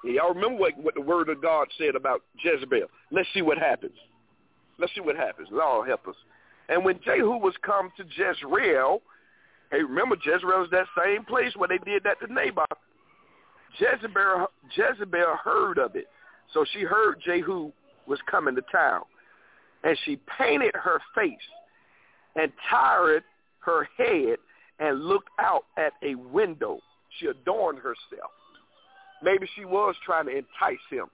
Y'all 0.04 0.34
remember 0.34 0.60
what, 0.60 0.78
what 0.78 0.94
the 0.94 1.02
word 1.02 1.30
of 1.30 1.42
God 1.42 1.68
said 1.78 1.96
about 1.96 2.22
Jezebel. 2.44 2.88
Let's 3.12 3.28
see 3.34 3.42
what 3.42 3.58
happens. 3.58 3.96
Let's 4.78 4.94
see 4.94 5.02
what 5.02 5.16
happens. 5.16 5.48
Lord 5.52 5.88
help 5.88 6.08
us. 6.08 6.16
And 6.70 6.84
when 6.84 7.00
Jehu 7.04 7.38
was 7.38 7.54
come 7.64 7.92
to 7.98 8.04
Jezreel, 8.04 9.02
hey, 9.72 9.82
remember 9.84 10.16
Jezreel 10.24 10.64
is 10.64 10.70
that 10.72 10.86
same 11.04 11.24
place 11.26 11.54
where 11.56 11.68
they 11.68 11.78
did 11.80 12.04
that 12.04 12.20
to 12.26 12.32
Naboth. 12.32 12.66
Jezebel, 13.80 14.48
Jezebel 14.76 15.38
heard 15.44 15.78
of 15.78 15.96
it. 15.96 16.08
So 16.54 16.66
she 16.74 16.82
heard 16.82 17.22
Jehu 17.26 17.72
was 18.08 18.20
coming 18.30 18.56
to 18.56 18.62
town. 18.72 19.02
And 19.84 19.98
she 20.06 20.20
painted 20.38 20.72
her 20.76 21.00
face 21.16 21.34
and 22.36 22.52
tired 22.70 23.24
her 23.60 23.88
head 23.98 24.38
and 24.80 25.06
looked 25.06 25.30
out 25.40 25.66
at 25.78 25.94
a 26.04 26.16
window. 26.16 26.80
She 27.20 27.28
adorned 27.28 27.80
herself. 27.80 28.32
Maybe 29.24 29.48
she 29.56 29.66
was 29.66 29.96
trying 30.06 30.26
to 30.26 30.32
entice 30.32 30.84
him. 30.90 31.06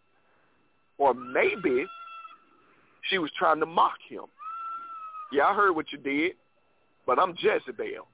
Or 0.97 1.13
maybe 1.13 1.85
she 3.09 3.17
was 3.17 3.31
trying 3.37 3.59
to 3.59 3.65
mock 3.65 3.97
him. 4.09 4.25
Yeah, 5.31 5.45
I 5.45 5.55
heard 5.55 5.75
what 5.75 5.91
you 5.91 5.97
did, 5.97 6.33
but 7.05 7.19
I'm 7.19 7.35
Jezebel. 7.37 8.07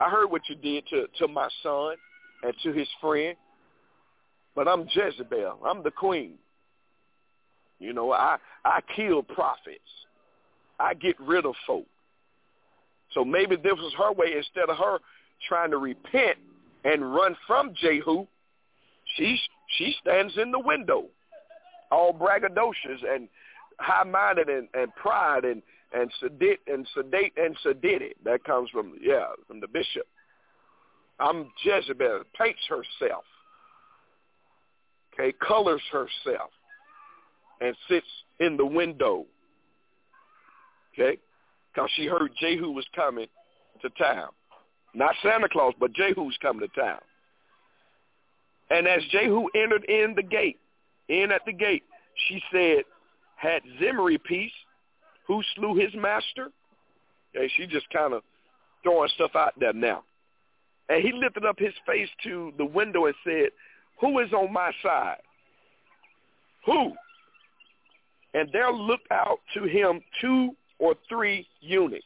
I 0.00 0.10
heard 0.10 0.30
what 0.30 0.42
you 0.48 0.54
did 0.56 0.86
to, 0.88 1.06
to 1.18 1.28
my 1.28 1.48
son 1.62 1.96
and 2.42 2.54
to 2.62 2.72
his 2.72 2.88
friend, 3.00 3.36
but 4.54 4.66
I'm 4.66 4.88
Jezebel. 4.90 5.58
I'm 5.64 5.82
the 5.82 5.90
queen. 5.90 6.34
You 7.78 7.92
know, 7.92 8.12
I, 8.12 8.38
I 8.64 8.80
kill 8.96 9.22
prophets. 9.22 9.80
I 10.78 10.94
get 10.94 11.18
rid 11.20 11.46
of 11.46 11.54
folk. 11.66 11.86
So 13.12 13.24
maybe 13.24 13.56
this 13.56 13.74
was 13.76 13.94
her 13.98 14.12
way. 14.12 14.34
Instead 14.36 14.68
of 14.68 14.76
her 14.76 14.98
trying 15.48 15.70
to 15.70 15.78
repent 15.78 16.38
and 16.84 17.14
run 17.14 17.36
from 17.46 17.74
Jehu, 17.74 18.26
she 19.16 19.38
she 19.78 19.94
stands 20.00 20.36
in 20.36 20.50
the 20.50 20.58
window, 20.58 21.06
all 21.90 22.12
braggadocious 22.12 23.02
and 23.08 23.28
high-minded 23.78 24.48
and, 24.48 24.68
and 24.74 24.94
pride 24.94 25.44
and 25.44 25.62
and 25.92 26.10
sedate 26.20 26.60
and 26.66 26.86
sedate 26.94 27.32
and 27.36 27.56
sedate. 27.62 28.16
That 28.24 28.44
comes 28.44 28.70
from 28.70 28.94
yeah 29.00 29.26
from 29.46 29.60
the 29.60 29.68
bishop. 29.68 30.06
I'm 31.20 31.52
Jezebel. 31.62 32.22
Paints 32.38 32.60
herself. 32.68 33.24
Okay, 35.12 35.32
colors 35.46 35.82
herself, 35.92 36.50
and 37.60 37.76
sits 37.88 38.06
in 38.40 38.56
the 38.56 38.66
window 38.66 39.26
okay? 40.94 41.18
Because 41.72 41.90
she 41.96 42.06
heard 42.06 42.30
Jehu 42.40 42.70
was 42.70 42.86
coming 42.94 43.26
to 43.82 43.90
town. 43.90 44.28
Not 44.94 45.14
Santa 45.22 45.48
Claus, 45.48 45.74
but 45.78 45.92
Jehu's 45.92 46.38
coming 46.40 46.68
to 46.68 46.80
town. 46.80 47.00
And 48.70 48.86
as 48.86 49.02
Jehu 49.10 49.46
entered 49.54 49.84
in 49.84 50.14
the 50.16 50.22
gate, 50.22 50.58
in 51.08 51.32
at 51.32 51.42
the 51.44 51.52
gate, 51.52 51.82
she 52.28 52.40
said, 52.52 52.84
had 53.36 53.62
Zimri 53.78 54.18
peace, 54.18 54.52
who 55.26 55.42
slew 55.54 55.74
his 55.74 55.92
master? 55.94 56.50
And 57.34 57.50
she 57.56 57.66
just 57.66 57.90
kind 57.90 58.14
of 58.14 58.22
throwing 58.82 59.08
stuff 59.14 59.32
out 59.34 59.52
there 59.58 59.72
now. 59.72 60.04
And 60.88 61.02
he 61.02 61.12
lifted 61.12 61.44
up 61.44 61.58
his 61.58 61.74
face 61.86 62.08
to 62.24 62.52
the 62.56 62.64
window 62.64 63.06
and 63.06 63.14
said, 63.24 63.48
who 64.00 64.18
is 64.20 64.32
on 64.32 64.52
my 64.52 64.70
side? 64.82 65.18
Who? 66.66 66.92
And 68.34 68.48
there 68.52 68.72
looked 68.72 69.10
out 69.10 69.38
to 69.54 69.64
him 69.64 70.00
two 70.20 70.50
or 70.78 70.94
three 71.08 71.46
units. 71.60 72.04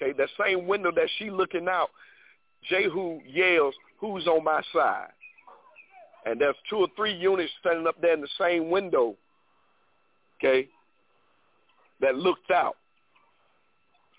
Okay, 0.00 0.12
that 0.18 0.28
same 0.44 0.66
window 0.66 0.90
that 0.94 1.08
she 1.18 1.30
looking 1.30 1.68
out, 1.68 1.90
Jehu 2.68 3.20
yells, 3.26 3.74
who's 4.00 4.26
on 4.26 4.44
my 4.44 4.62
side? 4.72 5.10
And 6.26 6.40
there's 6.40 6.56
two 6.68 6.76
or 6.76 6.88
three 6.96 7.14
units 7.14 7.52
standing 7.60 7.86
up 7.86 8.00
there 8.00 8.14
in 8.14 8.20
the 8.20 8.28
same 8.38 8.70
window, 8.70 9.14
okay, 10.38 10.68
that 12.00 12.16
looked 12.16 12.50
out. 12.50 12.76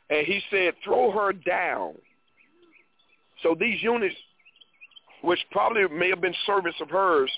And 0.10 0.26
he 0.26 0.40
said, 0.52 0.76
throw 0.84 1.12
her 1.12 1.34
down. 1.34 1.96
So 3.42 3.56
these 3.60 3.82
units, 3.82 4.16
which 5.24 5.40
probably 5.52 5.88
may 5.88 6.10
have 6.10 6.22
been 6.22 6.36
servants 6.46 6.80
of 6.80 6.90
hers, 6.90 7.32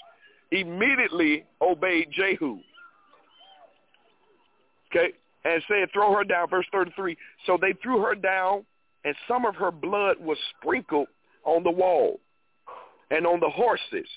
immediately 0.52 1.46
obeyed 1.62 2.10
Jehu. 2.12 2.60
Okay, 4.92 5.14
and 5.48 5.64
said, 5.68 5.90
throw 5.94 6.14
her 6.14 6.24
down, 6.26 6.50
verse 6.50 6.66
33. 6.72 7.18
So 7.46 7.58
they 7.60 7.74
threw 7.82 8.02
her 8.02 8.16
down, 8.16 8.66
and 9.06 9.16
some 9.28 9.46
of 9.46 9.56
her 9.56 9.72
blood 9.72 10.18
was 10.20 10.38
sprinkled 10.58 11.08
on 11.46 11.64
the 11.64 11.72
wall 11.72 12.20
and 13.10 13.26
on 13.26 13.40
the 13.40 13.50
horses. 13.50 14.10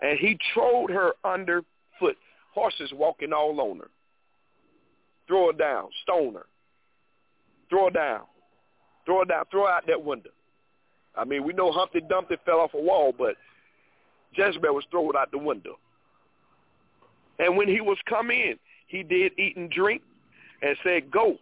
And 0.00 0.18
he 0.18 0.38
trod 0.52 0.90
her 0.90 1.12
underfoot. 1.24 2.16
Horses 2.54 2.92
walking 2.94 3.32
all 3.32 3.60
on 3.60 3.78
her. 3.78 3.90
Throw 5.26 5.48
her 5.48 5.58
down, 5.58 5.88
stone 6.02 6.34
her. 6.34 6.46
Throw 7.68 7.86
her 7.86 7.90
down. 7.90 8.20
Throw 9.06 9.20
her 9.20 9.24
down. 9.24 9.44
Throw 9.50 9.66
out 9.66 9.86
that 9.88 10.04
window. 10.04 10.30
I 11.16 11.24
mean, 11.24 11.42
we 11.44 11.52
know 11.52 11.72
Humpty 11.72 12.00
Dumpty 12.00 12.36
fell 12.44 12.60
off 12.60 12.74
a 12.74 12.80
wall, 12.80 13.12
but 13.16 13.34
Jezebel 14.36 14.74
was 14.74 14.84
thrown 14.90 15.16
out 15.16 15.32
the 15.32 15.38
window. 15.38 15.78
And 17.40 17.56
when 17.56 17.66
he 17.66 17.80
was 17.80 17.98
come 18.08 18.30
in, 18.30 18.54
he 18.86 19.02
did 19.02 19.32
eat 19.36 19.56
and 19.56 19.70
drink, 19.70 20.02
and 20.64 20.76
said, 20.82 21.10
Go, 21.10 21.36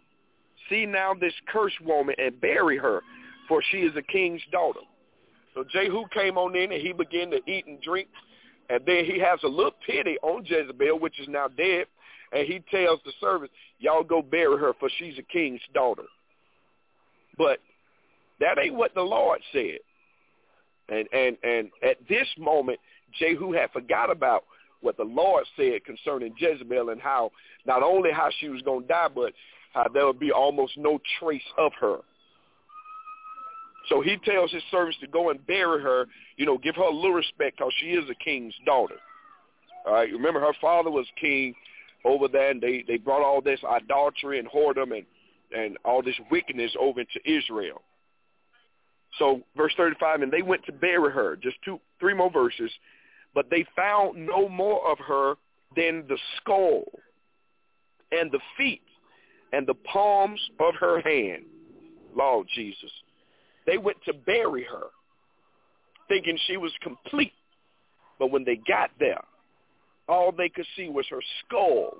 see 0.69 0.85
now 0.85 1.13
this 1.13 1.33
cursed 1.47 1.81
woman 1.81 2.15
and 2.17 2.39
bury 2.41 2.77
her, 2.77 3.01
for 3.47 3.63
she 3.71 3.77
is 3.77 3.95
a 3.95 4.01
king's 4.01 4.41
daughter. 4.51 4.81
So 5.53 5.63
Jehu 5.71 6.03
came 6.13 6.37
on 6.37 6.55
in 6.55 6.71
and 6.71 6.81
he 6.81 6.93
began 6.93 7.31
to 7.31 7.39
eat 7.47 7.65
and 7.67 7.81
drink. 7.81 8.09
And 8.69 8.81
then 8.85 9.05
he 9.05 9.19
has 9.19 9.39
a 9.43 9.47
little 9.47 9.75
pity 9.85 10.17
on 10.21 10.45
Jezebel, 10.45 10.99
which 10.99 11.19
is 11.19 11.27
now 11.27 11.47
dead. 11.47 11.85
And 12.31 12.47
he 12.47 12.63
tells 12.71 12.99
the 13.05 13.13
servants, 13.21 13.53
y'all 13.79 14.03
go 14.03 14.21
bury 14.21 14.57
her 14.57 14.73
for 14.79 14.89
she's 14.97 15.17
a 15.19 15.21
king's 15.21 15.61
daughter. 15.73 16.03
But 17.37 17.59
that 18.39 18.57
ain't 18.59 18.75
what 18.75 18.95
the 18.95 19.01
Lord 19.01 19.39
said. 19.51 19.79
And, 20.89 21.07
and, 21.13 21.37
and 21.43 21.69
at 21.87 21.97
this 22.09 22.27
moment, 22.37 22.79
Jehu 23.19 23.53
had 23.53 23.71
forgot 23.71 24.11
about 24.11 24.43
what 24.83 24.97
the 24.97 25.03
Lord 25.03 25.45
said 25.55 25.85
concerning 25.85 26.33
Jezebel 26.37 26.89
and 26.89 27.01
how 27.01 27.31
not 27.65 27.83
only 27.83 28.11
how 28.11 28.29
she 28.39 28.49
was 28.49 28.61
going 28.61 28.83
to 28.83 28.87
die, 28.87 29.07
but 29.13 29.33
how 29.73 29.87
there 29.93 30.05
would 30.05 30.19
be 30.19 30.31
almost 30.31 30.77
no 30.77 30.99
trace 31.19 31.41
of 31.57 31.71
her. 31.79 31.97
So 33.89 34.01
he 34.01 34.17
tells 34.23 34.51
his 34.51 34.63
servants 34.71 34.97
to 35.01 35.07
go 35.07 35.29
and 35.29 35.45
bury 35.45 35.81
her, 35.81 36.05
you 36.37 36.45
know, 36.45 36.57
give 36.57 36.75
her 36.75 36.83
a 36.83 36.93
little 36.93 37.13
respect 37.13 37.57
because 37.57 37.73
she 37.79 37.87
is 37.87 38.09
a 38.09 38.23
king's 38.23 38.53
daughter. 38.65 38.95
All 39.85 39.93
right, 39.93 40.11
remember 40.11 40.39
her 40.39 40.53
father 40.61 40.89
was 40.89 41.05
king 41.19 41.53
over 42.05 42.27
there, 42.27 42.51
and 42.51 42.61
they 42.61 42.83
they 42.87 42.97
brought 42.97 43.21
all 43.21 43.41
this 43.41 43.59
idolatry 43.69 44.39
and 44.39 44.47
whoredom 44.47 44.95
and 44.95 45.05
and 45.55 45.77
all 45.83 46.01
this 46.01 46.15
wickedness 46.31 46.71
over 46.79 47.03
to 47.03 47.31
Israel. 47.31 47.81
So 49.19 49.41
verse 49.55 49.73
35, 49.77 50.21
and 50.21 50.31
they 50.31 50.41
went 50.41 50.65
to 50.65 50.71
bury 50.71 51.11
her. 51.11 51.35
Just 51.35 51.57
two, 51.63 51.79
three 51.99 52.15
more 52.15 52.31
verses. 52.31 52.71
But 53.33 53.49
they 53.49 53.65
found 53.75 54.25
no 54.25 54.47
more 54.47 54.89
of 54.89 54.99
her 54.99 55.35
than 55.75 56.05
the 56.07 56.17
skull 56.37 56.83
and 58.11 58.31
the 58.31 58.39
feet 58.57 58.81
and 59.51 59.65
the 59.67 59.73
palms 59.73 60.39
of 60.59 60.75
her 60.79 61.01
hand. 61.01 61.45
Lord 62.15 62.47
Jesus. 62.53 62.91
They 63.65 63.77
went 63.77 63.97
to 64.05 64.13
bury 64.13 64.63
her, 64.63 64.87
thinking 66.07 66.37
she 66.47 66.57
was 66.57 66.71
complete. 66.81 67.33
But 68.19 68.31
when 68.31 68.43
they 68.43 68.57
got 68.67 68.91
there, 68.99 69.23
all 70.07 70.31
they 70.31 70.49
could 70.49 70.67
see 70.75 70.89
was 70.89 71.05
her 71.09 71.21
skull. 71.45 71.97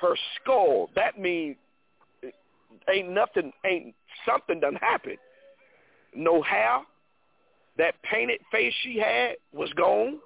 Her 0.00 0.14
skull. 0.40 0.90
That 0.94 1.18
means 1.18 1.56
ain't 2.92 3.10
nothing, 3.10 3.52
ain't 3.64 3.94
something 4.26 4.60
done 4.60 4.76
happened. 4.76 5.18
No 6.14 6.42
hair, 6.42 6.80
that 7.78 7.94
painted 8.02 8.40
face 8.50 8.74
she 8.82 8.98
had 8.98 9.36
was 9.52 9.72
gone. 9.74 10.18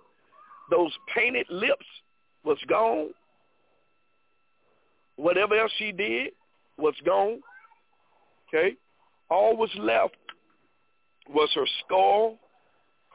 Those 0.70 0.92
painted 1.14 1.46
lips 1.48 1.86
was 2.44 2.58
gone. 2.68 3.10
Whatever 5.16 5.56
else 5.56 5.72
she 5.78 5.92
did 5.92 6.32
was 6.76 6.94
gone. 7.04 7.40
Okay? 8.48 8.76
All 9.30 9.56
was 9.56 9.70
left 9.78 10.16
was 11.28 11.50
her 11.54 11.66
skull 11.84 12.38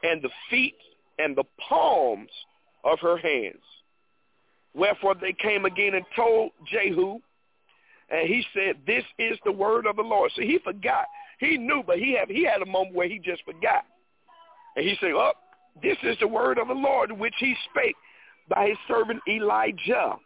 and 0.02 0.22
the 0.22 0.30
feet 0.50 0.76
and 1.18 1.36
the 1.36 1.44
palms 1.68 2.30
of 2.84 2.98
her 3.00 3.16
hands. 3.16 3.62
Wherefore 4.74 5.14
they 5.14 5.32
came 5.32 5.64
again 5.64 5.94
and 5.94 6.04
told 6.16 6.52
Jehu, 6.66 7.20
and 8.08 8.28
he 8.28 8.44
said, 8.54 8.76
"This 8.86 9.04
is 9.18 9.38
the 9.44 9.52
word 9.52 9.86
of 9.86 9.96
the 9.96 10.02
Lord." 10.02 10.32
So 10.32 10.42
he 10.42 10.58
forgot. 10.58 11.06
He 11.38 11.56
knew, 11.58 11.82
but 11.86 11.98
he 11.98 12.12
had 12.12 12.30
he 12.30 12.44
had 12.44 12.62
a 12.62 12.66
moment 12.66 12.94
where 12.94 13.08
he 13.08 13.18
just 13.18 13.42
forgot. 13.44 13.84
And 14.76 14.86
he 14.86 14.96
said, 15.00 15.10
oh, 15.14 15.32
this 15.82 15.96
is 16.02 16.16
the 16.20 16.28
word 16.28 16.58
of 16.58 16.68
the 16.68 16.74
Lord 16.74 17.12
which 17.12 17.34
he 17.38 17.54
spake 17.70 17.96
by 18.48 18.68
his 18.68 18.78
servant 18.88 19.20
Elijah, 19.28 20.16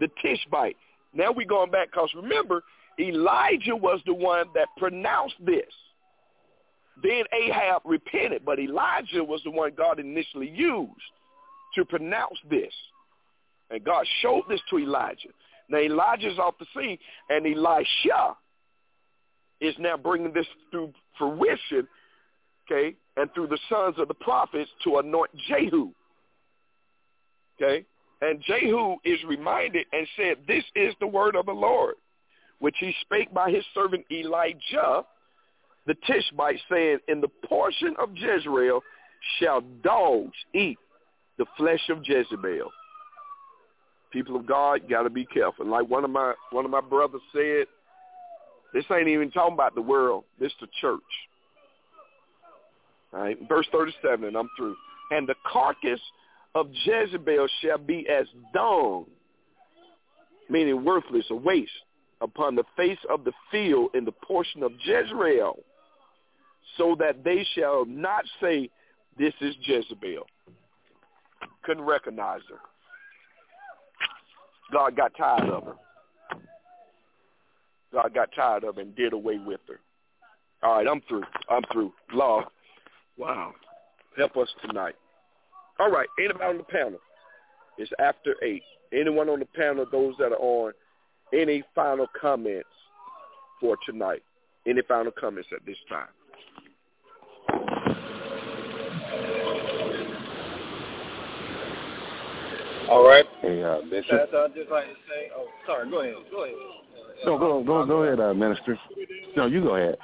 the 0.00 0.08
Tishbite. 0.22 0.76
Now 1.14 1.32
we're 1.32 1.46
going 1.46 1.70
back 1.70 1.90
because 1.92 2.10
remember, 2.14 2.62
Elijah 2.98 3.76
was 3.76 4.00
the 4.06 4.14
one 4.14 4.46
that 4.54 4.68
pronounced 4.76 5.36
this. 5.44 5.72
Then 7.02 7.24
Ahab 7.32 7.82
repented, 7.84 8.44
but 8.44 8.58
Elijah 8.58 9.24
was 9.24 9.40
the 9.44 9.50
one 9.50 9.72
God 9.76 9.98
initially 9.98 10.48
used 10.48 10.90
to 11.74 11.84
pronounce 11.84 12.38
this. 12.50 12.72
And 13.70 13.82
God 13.82 14.06
showed 14.20 14.42
this 14.48 14.60
to 14.70 14.78
Elijah. 14.78 15.30
Now 15.68 15.78
Elijah's 15.78 16.38
off 16.38 16.54
the 16.58 16.66
scene, 16.76 16.98
and 17.30 17.46
Elisha 17.46 18.36
is 19.60 19.74
now 19.78 19.96
bringing 19.96 20.32
this 20.32 20.46
through 20.70 20.92
fruition, 21.16 21.88
okay, 22.70 22.94
and 23.16 23.32
through 23.34 23.48
the 23.48 23.58
sons 23.68 23.96
of 23.98 24.08
the 24.08 24.14
prophets 24.14 24.70
to 24.84 24.98
anoint 24.98 25.30
Jehu. 25.48 25.90
Okay? 27.60 27.84
And 28.20 28.40
Jehu 28.42 28.96
is 29.04 29.18
reminded 29.26 29.86
and 29.92 30.06
said, 30.16 30.36
this 30.46 30.64
is 30.74 30.94
the 31.00 31.06
word 31.06 31.36
of 31.36 31.46
the 31.46 31.52
Lord, 31.52 31.96
which 32.60 32.76
he 32.78 32.94
spake 33.00 33.32
by 33.34 33.50
his 33.50 33.64
servant 33.74 34.04
Elijah, 34.10 35.04
the 35.86 35.94
Tishbite, 36.06 36.60
saying, 36.70 36.98
in 37.08 37.20
the 37.20 37.28
portion 37.28 37.94
of 37.98 38.10
Jezreel 38.14 38.80
shall 39.38 39.60
dogs 39.82 40.36
eat 40.54 40.78
the 41.38 41.46
flesh 41.56 41.88
of 41.90 41.98
Jezebel. 42.04 42.70
People 44.12 44.36
of 44.36 44.46
God, 44.46 44.88
got 44.88 45.02
to 45.02 45.10
be 45.10 45.24
careful. 45.24 45.66
Like 45.66 45.88
one 45.88 46.04
of 46.04 46.10
my 46.10 46.34
one 46.50 46.64
of 46.64 46.70
my 46.70 46.82
brothers 46.82 47.22
said, 47.32 47.66
this 48.74 48.84
ain't 48.92 49.08
even 49.08 49.30
talking 49.30 49.54
about 49.54 49.74
the 49.74 49.82
world. 49.82 50.24
This 50.38 50.52
the 50.60 50.68
church. 50.80 51.00
Verse 53.48 53.66
37, 53.72 54.24
and 54.24 54.36
I'm 54.36 54.48
through. 54.56 54.76
And 55.10 55.28
the 55.28 55.34
carcass 55.50 56.00
of 56.54 56.68
Jezebel 56.84 57.46
shall 57.60 57.78
be 57.78 58.06
as 58.08 58.26
dung, 58.54 59.06
meaning 60.48 60.84
worthless, 60.84 61.26
a 61.30 61.34
waste, 61.34 61.70
upon 62.20 62.54
the 62.54 62.64
face 62.76 62.98
of 63.10 63.24
the 63.24 63.32
field 63.50 63.90
in 63.94 64.04
the 64.04 64.12
portion 64.12 64.62
of 64.62 64.72
Jezreel, 64.84 65.58
so 66.78 66.96
that 66.98 67.24
they 67.24 67.46
shall 67.54 67.84
not 67.84 68.24
say, 68.40 68.70
this 69.18 69.34
is 69.40 69.54
Jezebel. 69.62 70.26
Couldn't 71.64 71.84
recognize 71.84 72.40
her. 72.48 72.58
God 74.72 74.96
got 74.96 75.12
tired 75.16 75.50
of 75.50 75.64
her. 75.64 75.74
God 77.92 78.14
got 78.14 78.30
tired 78.34 78.64
of 78.64 78.76
her 78.76 78.80
and 78.80 78.96
did 78.96 79.12
away 79.12 79.38
with 79.44 79.60
her. 79.68 79.80
All 80.62 80.76
right, 80.76 80.86
I'm 80.88 81.02
through. 81.02 81.24
I'm 81.50 81.62
through. 81.72 81.92
Law. 82.12 82.44
Wow. 83.16 83.52
Help 84.16 84.36
us 84.36 84.48
tonight. 84.66 84.94
All 85.78 85.90
right. 85.90 86.08
Anybody 86.18 86.44
on 86.44 86.58
the 86.58 86.64
panel? 86.64 86.98
It's 87.78 87.90
after 87.98 88.34
8. 88.42 88.62
Anyone 88.92 89.28
on 89.28 89.38
the 89.38 89.46
panel, 89.46 89.86
those 89.90 90.14
that 90.18 90.32
are 90.32 90.36
on, 90.36 90.72
any 91.32 91.62
final 91.74 92.06
comments 92.20 92.68
for 93.60 93.76
tonight? 93.86 94.22
Any 94.66 94.82
final 94.86 95.12
comments 95.12 95.48
at 95.54 95.64
this 95.64 95.78
time? 95.88 96.08
All 102.90 103.06
right. 103.06 103.24
Hey, 103.40 103.62
uh, 103.62 103.78
Bishop. 103.88 104.12
I, 104.12 104.36
I'd 104.36 104.54
just 104.54 104.70
like 104.70 104.84
to 104.84 104.94
say, 105.08 105.30
oh, 105.34 105.46
sorry, 105.66 105.90
go 105.90 106.00
ahead. 106.02 106.14
Go 106.30 106.44
ahead. 106.44 106.54
No, 107.24 107.38
go, 107.38 107.62
go, 107.62 107.86
go 107.86 108.02
ahead, 108.02 108.20
uh, 108.20 108.34
Minister. 108.34 108.78
No, 109.36 109.46
you 109.46 109.62
go 109.62 109.76
ahead. 109.76 109.96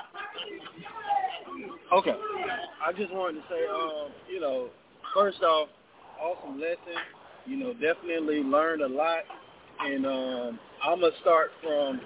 Okay. 1.92 2.14
I 2.84 2.92
just 2.92 3.12
wanted 3.12 3.40
to 3.40 3.44
say, 3.48 3.66
um, 3.66 4.10
you 4.30 4.40
know, 4.40 4.68
first 5.14 5.42
off, 5.42 5.68
awesome 6.20 6.60
lesson. 6.60 7.00
You 7.46 7.56
know, 7.56 7.72
definitely 7.72 8.42
learned 8.42 8.82
a 8.82 8.88
lot. 8.88 9.22
And 9.80 10.04
um, 10.04 10.58
I'm 10.84 11.00
going 11.00 11.12
to 11.12 11.20
start 11.20 11.50
from 11.62 12.00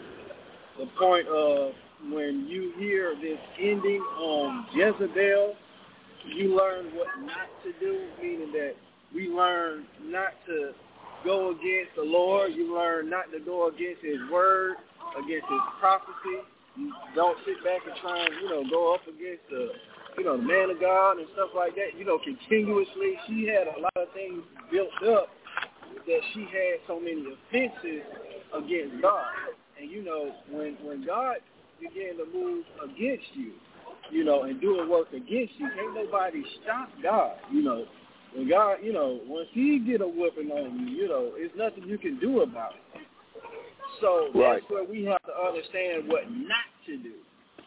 the 0.79 0.87
point 0.99 1.27
of 1.29 1.73
when 2.11 2.47
you 2.49 2.73
hear 2.79 3.15
this 3.21 3.39
ending 3.61 4.01
on 4.21 4.67
Jezebel, 4.75 5.55
you 6.27 6.57
learn 6.57 6.87
what 6.95 7.09
not 7.21 7.49
to 7.65 7.73
do, 7.81 8.07
meaning 8.21 8.53
that 8.53 8.75
we 9.15 9.29
learn 9.29 9.85
not 10.05 10.33
to 10.47 10.73
go 11.25 11.51
against 11.51 11.97
the 11.97 12.03
Lord. 12.03 12.53
You 12.53 12.75
learn 12.75 13.11
not 13.11 13.33
to 13.33 13.41
go 13.41 13.69
against 13.69 14.03
his 14.03 14.19
word, 14.31 14.77
against 15.17 15.47
his 15.49 15.61
prophecy. 15.81 16.47
You 16.77 16.93
don't 17.15 17.39
sit 17.45 17.63
back 17.65 17.81
and 17.85 17.97
try 18.01 18.25
and, 18.25 18.35
you 18.41 18.49
know, 18.49 18.65
go 18.71 18.95
up 18.95 19.03
against 19.05 19.45
the, 19.51 19.69
you 20.17 20.25
know, 20.25 20.37
the 20.37 20.43
man 20.43 20.71
of 20.71 20.81
God 20.81 21.19
and 21.19 21.27
stuff 21.35 21.51
like 21.55 21.75
that. 21.77 21.99
You 21.99 22.05
know, 22.05 22.19
continuously, 22.19 23.19
she 23.29 23.47
had 23.47 23.69
a 23.69 23.81
lot 23.81 23.97
of 23.97 24.09
things 24.15 24.43
built 24.71 24.95
up 25.13 25.29
that 26.07 26.21
she 26.33 26.41
had 26.41 26.81
so 26.87 26.99
many 26.99 27.25
offenses 27.29 28.03
against 28.57 29.03
God. 29.03 29.53
And, 29.81 29.91
you 29.91 30.03
know, 30.03 30.33
when, 30.51 30.77
when 30.83 31.05
God 31.05 31.37
began 31.81 32.17
to 32.17 32.27
move 32.33 32.65
against 32.83 33.29
you, 33.35 33.53
you 34.11 34.25
know, 34.25 34.45
and 34.45 34.61
doing 34.61 34.89
work 34.89 35.09
against 35.13 35.53
you, 35.59 35.69
can't 35.75 35.95
nobody 35.95 36.43
stop 36.63 36.89
God, 37.03 37.37
you 37.51 37.63
know. 37.63 37.85
When 38.35 38.49
God, 38.49 38.79
you 38.83 38.93
know, 38.93 39.21
once 39.27 39.49
he 39.53 39.79
get 39.79 40.01
a 40.01 40.09
whipping 40.09 40.51
on 40.51 40.79
you, 40.79 41.03
you 41.03 41.09
know, 41.09 41.33
it's 41.35 41.55
nothing 41.57 41.85
you 41.85 41.99
can 41.99 42.19
do 42.19 42.41
about 42.41 42.73
it. 42.73 43.02
So 44.03 44.29
Right. 44.35 44.61
that's 44.61 44.71
where 44.71 44.85
we 44.85 45.05
have 45.05 45.23
to 45.23 45.33
understand 45.33 46.09
what 46.09 46.31
not 46.31 46.69
to 46.87 46.99
do. 46.99 47.15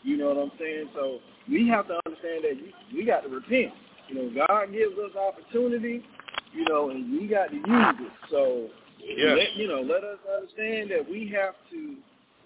You 0.04 0.18
know 0.18 0.28
what 0.28 0.38
I'm 0.38 0.52
saying? 0.60 0.90
So 0.94 1.20
we 1.50 1.68
have 1.70 1.88
to 1.88 2.00
understand 2.06 2.44
that 2.44 2.58
you, 2.58 2.72
we 2.94 3.06
got 3.06 3.22
to 3.22 3.30
repent. 3.30 3.74
You 4.08 4.16
know, 4.16 4.46
God 4.48 4.72
gives 4.72 4.94
us 5.00 5.16
opportunity, 5.16 6.04
you 6.54 6.66
know, 6.66 6.92
and 6.92 7.12
we 7.12 7.28
got 7.28 7.50
to 7.50 7.56
use 7.56 7.66
it. 7.66 8.12
So 8.30 8.70
Yes. 9.00 9.38
let, 9.38 9.56
you 9.56 9.68
know, 9.68 9.82
let 9.82 10.04
us 10.04 10.20
understand 10.30 10.92
that 10.92 11.08
we 11.10 11.28
have 11.36 11.56
to 11.72 11.96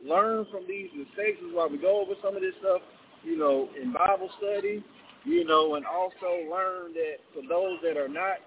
learn 0.05 0.45
from 0.51 0.67
these 0.67 0.89
mistakes 0.95 1.39
is 1.39 1.53
why 1.53 1.67
we 1.67 1.77
go 1.77 2.01
over 2.01 2.13
some 2.23 2.35
of 2.35 2.41
this 2.41 2.53
stuff, 2.59 2.81
you 3.23 3.37
know, 3.37 3.69
in 3.81 3.93
Bible 3.93 4.29
study, 4.37 4.83
you 5.25 5.45
know, 5.45 5.75
and 5.75 5.85
also 5.85 6.49
learn 6.51 6.93
that 6.93 7.17
for 7.33 7.41
those 7.47 7.79
that 7.83 7.97
are 7.97 8.07
not, 8.07 8.39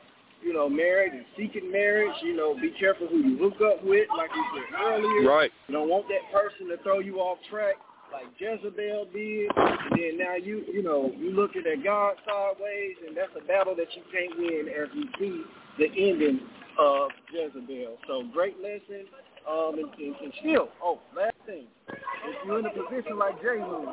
you 0.45 0.53
know, 0.53 0.68
married 0.68 1.12
and 1.12 1.24
seeking 1.36 1.70
marriage, 1.70 2.14
you 2.22 2.36
know, 2.36 2.55
be 2.55 2.72
careful 2.78 3.07
who 3.07 3.18
you 3.18 3.38
hook 3.38 3.61
up 3.62 3.84
with, 3.84 4.09
like 4.16 4.30
you 4.34 4.45
said 4.55 4.80
earlier. 4.80 5.28
Right. 5.28 5.51
You 5.68 5.74
don't 5.74 5.88
want 5.88 6.07
that 6.09 6.24
person 6.32 6.68
to 6.68 6.82
throw 6.82 6.99
you 6.99 7.18
off 7.18 7.38
track 7.51 7.76
like 8.12 8.28
Jezebel 8.38 9.09
did, 9.12 9.49
and 9.57 9.93
then 9.93 10.18
now 10.18 10.36
you, 10.36 10.64
you 10.70 10.82
know, 10.82 11.11
you 11.16 11.30
looking 11.30 11.62
at 11.66 11.82
God 11.82 12.14
sideways, 12.26 12.97
and 13.07 13.16
that's 13.16 13.32
a 13.40 13.47
battle 13.47 13.74
that 13.76 13.88
you 13.97 14.03
can't 14.12 14.38
win 14.38 14.68
as 14.68 14.88
we 14.95 15.09
see 15.18 15.43
the 15.78 15.86
ending 15.86 16.40
of 16.78 17.11
Jezebel. 17.32 17.97
So 18.07 18.22
great 18.32 18.61
lesson. 18.61 19.07
Um, 19.43 19.74
and, 19.74 19.90
and, 19.99 20.14
and 20.22 20.32
still, 20.38 20.68
oh, 20.80 21.01
last 21.16 21.34
thing, 21.47 21.66
if 21.88 22.47
you're 22.47 22.61
in 22.61 22.66
a 22.66 22.70
position 22.70 23.18
like 23.18 23.43
Jehu, 23.43 23.90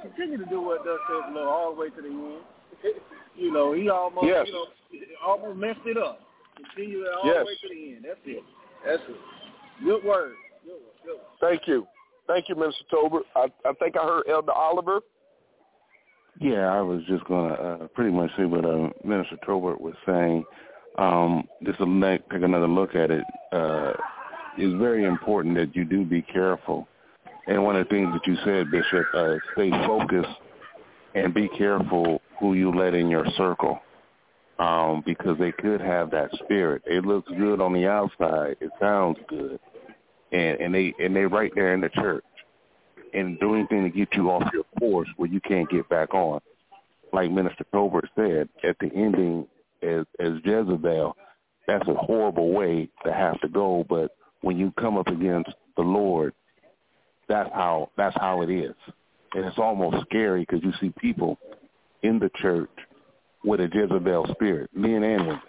continue 0.00 0.38
to 0.38 0.44
do 0.44 0.60
what 0.60 0.84
does 0.84 1.00
says 1.10 1.34
the 1.34 1.40
Lord 1.40 1.48
all 1.48 1.74
the 1.74 1.80
way 1.80 1.88
to 1.90 2.02
the 2.02 2.08
end. 2.08 2.44
you 3.36 3.52
know, 3.52 3.72
he 3.72 3.88
almost, 3.88 4.26
Yes. 4.26 4.46
you 4.48 4.54
know, 5.00 5.06
almost 5.26 5.58
messed 5.58 5.80
it 5.86 5.96
up. 5.96 6.20
Continue 6.56 7.02
it 7.02 7.12
all 7.12 7.26
Yes. 7.26 7.38
the 7.40 7.44
way 7.44 7.54
to 7.62 7.68
the 7.68 7.92
end. 7.96 8.04
That's 8.04 8.20
it. 8.24 8.42
That's 8.84 9.02
it. 9.08 9.16
Good 9.84 10.04
word. 10.04 10.34
Good 10.64 10.72
word. 10.72 10.80
Good 11.04 11.14
word. 11.14 11.20
Thank 11.40 11.68
you. 11.68 11.86
Thank 12.26 12.48
you, 12.48 12.56
Mr. 12.56 12.72
Tolbert. 12.92 13.22
I, 13.36 13.46
I 13.64 13.72
think 13.74 13.96
I 13.96 14.04
heard 14.04 14.24
Elder 14.28 14.52
Oliver. 14.52 15.00
Yeah, 16.40 16.72
I 16.72 16.80
was 16.80 17.02
just 17.04 17.24
going 17.24 17.50
to 17.50 17.54
uh, 17.62 17.86
pretty 17.88 18.10
much 18.10 18.30
say 18.36 18.44
what 18.44 18.64
uh, 18.64 18.90
Minister 19.04 19.36
Tobert 19.46 19.80
was 19.80 19.94
saying. 20.04 20.44
Um, 20.98 21.46
just 21.64 21.78
to 21.78 21.84
le- 21.84 22.18
take 22.18 22.42
another 22.42 22.68
look 22.68 22.94
at 22.94 23.10
it, 23.10 23.24
uh, 23.52 23.92
it's 24.58 24.78
very 24.78 25.04
important 25.04 25.54
that 25.56 25.74
you 25.76 25.84
do 25.84 26.04
be 26.04 26.22
careful. 26.22 26.88
And 27.46 27.62
one 27.62 27.76
of 27.76 27.86
the 27.86 27.90
things 27.94 28.08
that 28.12 28.26
you 28.26 28.36
said, 28.44 28.70
Bishop, 28.70 29.06
uh, 29.14 29.36
stay 29.52 29.70
focused 29.86 30.36
and 31.14 31.32
be 31.32 31.48
careful 31.56 32.20
who 32.40 32.54
you 32.54 32.72
let 32.72 32.94
in 32.94 33.08
your 33.08 33.26
circle 33.36 33.80
um, 34.58 35.02
because 35.04 35.38
they 35.38 35.52
could 35.52 35.80
have 35.80 36.10
that 36.10 36.30
spirit. 36.44 36.82
It 36.86 37.04
looks 37.04 37.30
good 37.36 37.60
on 37.60 37.72
the 37.72 37.86
outside. 37.86 38.56
It 38.60 38.70
sounds 38.80 39.18
good. 39.28 39.58
And, 40.32 40.60
and 40.60 40.74
they 40.74 40.94
and 40.98 41.14
they 41.14 41.24
right 41.24 41.52
there 41.54 41.74
in 41.74 41.80
the 41.80 41.88
church 41.90 42.24
and 43.14 43.38
do 43.38 43.54
anything 43.54 43.84
to 43.84 43.90
get 43.90 44.08
you 44.14 44.30
off 44.30 44.50
your 44.52 44.64
course 44.78 45.08
where 45.16 45.28
you 45.28 45.40
can't 45.40 45.70
get 45.70 45.88
back 45.88 46.12
on. 46.14 46.40
Like 47.12 47.30
Minister 47.30 47.64
Tolbert 47.72 48.08
said, 48.16 48.48
at 48.68 48.76
the 48.80 48.90
ending 48.94 49.46
as, 49.82 50.04
as 50.18 50.32
Jezebel, 50.44 51.16
that's 51.66 51.88
a 51.88 51.94
horrible 51.94 52.52
way 52.52 52.88
to 53.04 53.12
have 53.12 53.40
to 53.40 53.48
go. 53.48 53.86
But 53.88 54.16
when 54.40 54.58
you 54.58 54.72
come 54.78 54.98
up 54.98 55.06
against 55.06 55.50
the 55.76 55.82
Lord, 55.82 56.34
that's 57.28 57.50
how 57.52 57.90
that's 57.96 58.16
how 58.18 58.42
it 58.42 58.50
is, 58.50 58.74
and 59.34 59.44
it's 59.44 59.58
almost 59.58 60.04
scary 60.08 60.46
because 60.48 60.62
you 60.62 60.72
see 60.80 60.92
people 61.00 61.38
in 62.02 62.18
the 62.18 62.30
church 62.36 62.70
with 63.44 63.60
a 63.60 63.68
Jezebel 63.72 64.26
spirit, 64.32 64.70
men 64.74 65.02
and 65.02 65.26
women, 65.26 65.40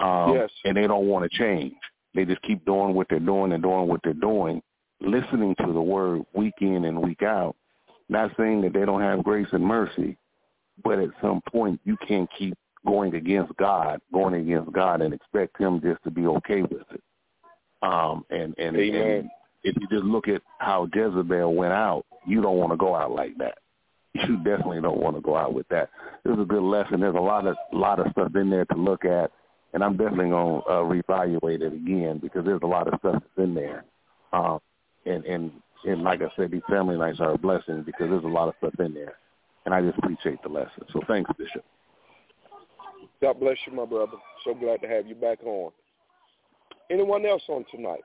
um, 0.00 0.34
Yes. 0.34 0.50
and 0.64 0.76
they 0.76 0.86
don't 0.86 1.08
want 1.08 1.30
to 1.30 1.38
change. 1.38 1.74
They 2.14 2.24
just 2.24 2.42
keep 2.42 2.64
doing 2.64 2.94
what 2.94 3.08
they're 3.08 3.18
doing 3.18 3.52
and 3.52 3.62
doing 3.62 3.88
what 3.88 4.00
they're 4.04 4.12
doing, 4.12 4.62
listening 5.00 5.54
to 5.56 5.72
the 5.72 5.80
word 5.80 6.24
week 6.32 6.54
in 6.60 6.84
and 6.84 7.02
week 7.02 7.22
out. 7.22 7.56
Not 8.08 8.30
saying 8.36 8.60
that 8.62 8.72
they 8.72 8.84
don't 8.84 9.00
have 9.00 9.24
grace 9.24 9.48
and 9.52 9.64
mercy, 9.64 10.16
but 10.84 10.98
at 10.98 11.10
some 11.20 11.40
point 11.50 11.80
you 11.84 11.96
can't 12.06 12.28
keep 12.38 12.56
going 12.86 13.14
against 13.14 13.56
God, 13.56 14.00
going 14.12 14.34
against 14.34 14.72
God, 14.72 15.00
and 15.00 15.14
expect 15.14 15.58
Him 15.58 15.80
just 15.80 16.02
to 16.04 16.10
be 16.10 16.26
okay 16.26 16.62
with 16.62 16.84
it. 16.92 17.02
Um, 17.82 18.24
and 18.30 18.54
and, 18.58 18.76
Amen. 18.76 19.00
and 19.00 19.30
if 19.62 19.74
you 19.80 19.88
just 19.88 20.04
look 20.04 20.28
at 20.28 20.42
how 20.58 20.88
Jezebel 20.94 21.54
went 21.54 21.72
out, 21.72 22.04
you 22.26 22.42
don't 22.42 22.58
want 22.58 22.72
to 22.72 22.76
go 22.76 22.94
out 22.94 23.12
like 23.12 23.36
that. 23.38 23.58
You 24.14 24.36
definitely 24.36 24.80
don't 24.80 25.00
want 25.00 25.16
to 25.16 25.20
go 25.20 25.36
out 25.36 25.54
with 25.54 25.68
that. 25.68 25.90
This 26.24 26.34
is 26.34 26.40
a 26.40 26.44
good 26.44 26.62
lesson. 26.62 27.00
There's 27.00 27.16
a 27.16 27.20
lot 27.20 27.46
of 27.46 27.56
lot 27.72 27.98
of 27.98 28.06
stuff 28.12 28.34
in 28.36 28.48
there 28.48 28.64
to 28.66 28.76
look 28.76 29.04
at, 29.04 29.32
and 29.72 29.82
I'm 29.82 29.96
definitely 29.96 30.30
going 30.30 30.62
to 30.62 30.68
uh, 30.68 30.82
reevaluate 30.82 31.62
it 31.62 31.72
again 31.72 32.20
because 32.22 32.44
there's 32.44 32.62
a 32.62 32.66
lot 32.66 32.86
of 32.86 32.98
stuff 33.00 33.14
that's 33.14 33.44
in 33.44 33.54
there. 33.54 33.84
Um, 34.32 34.60
and 35.04 35.24
and 35.24 35.52
and 35.84 36.02
like 36.02 36.22
I 36.22 36.28
said, 36.36 36.52
these 36.52 36.62
family 36.70 36.96
nights 36.96 37.18
are 37.20 37.32
a 37.32 37.38
blessing 37.38 37.82
because 37.84 38.08
there's 38.08 38.24
a 38.24 38.28
lot 38.28 38.48
of 38.48 38.54
stuff 38.58 38.74
in 38.78 38.94
there, 38.94 39.14
and 39.64 39.74
I 39.74 39.82
just 39.82 39.98
appreciate 39.98 40.40
the 40.42 40.48
lesson. 40.48 40.84
So 40.92 41.00
thanks, 41.08 41.30
Bishop. 41.36 41.64
God 43.20 43.40
bless 43.40 43.56
you, 43.66 43.72
my 43.72 43.84
brother. 43.84 44.16
So 44.44 44.54
glad 44.54 44.80
to 44.82 44.88
have 44.88 45.08
you 45.08 45.16
back 45.16 45.42
on. 45.44 45.72
Anyone 46.90 47.26
else 47.26 47.42
on 47.48 47.64
tonight? 47.70 48.02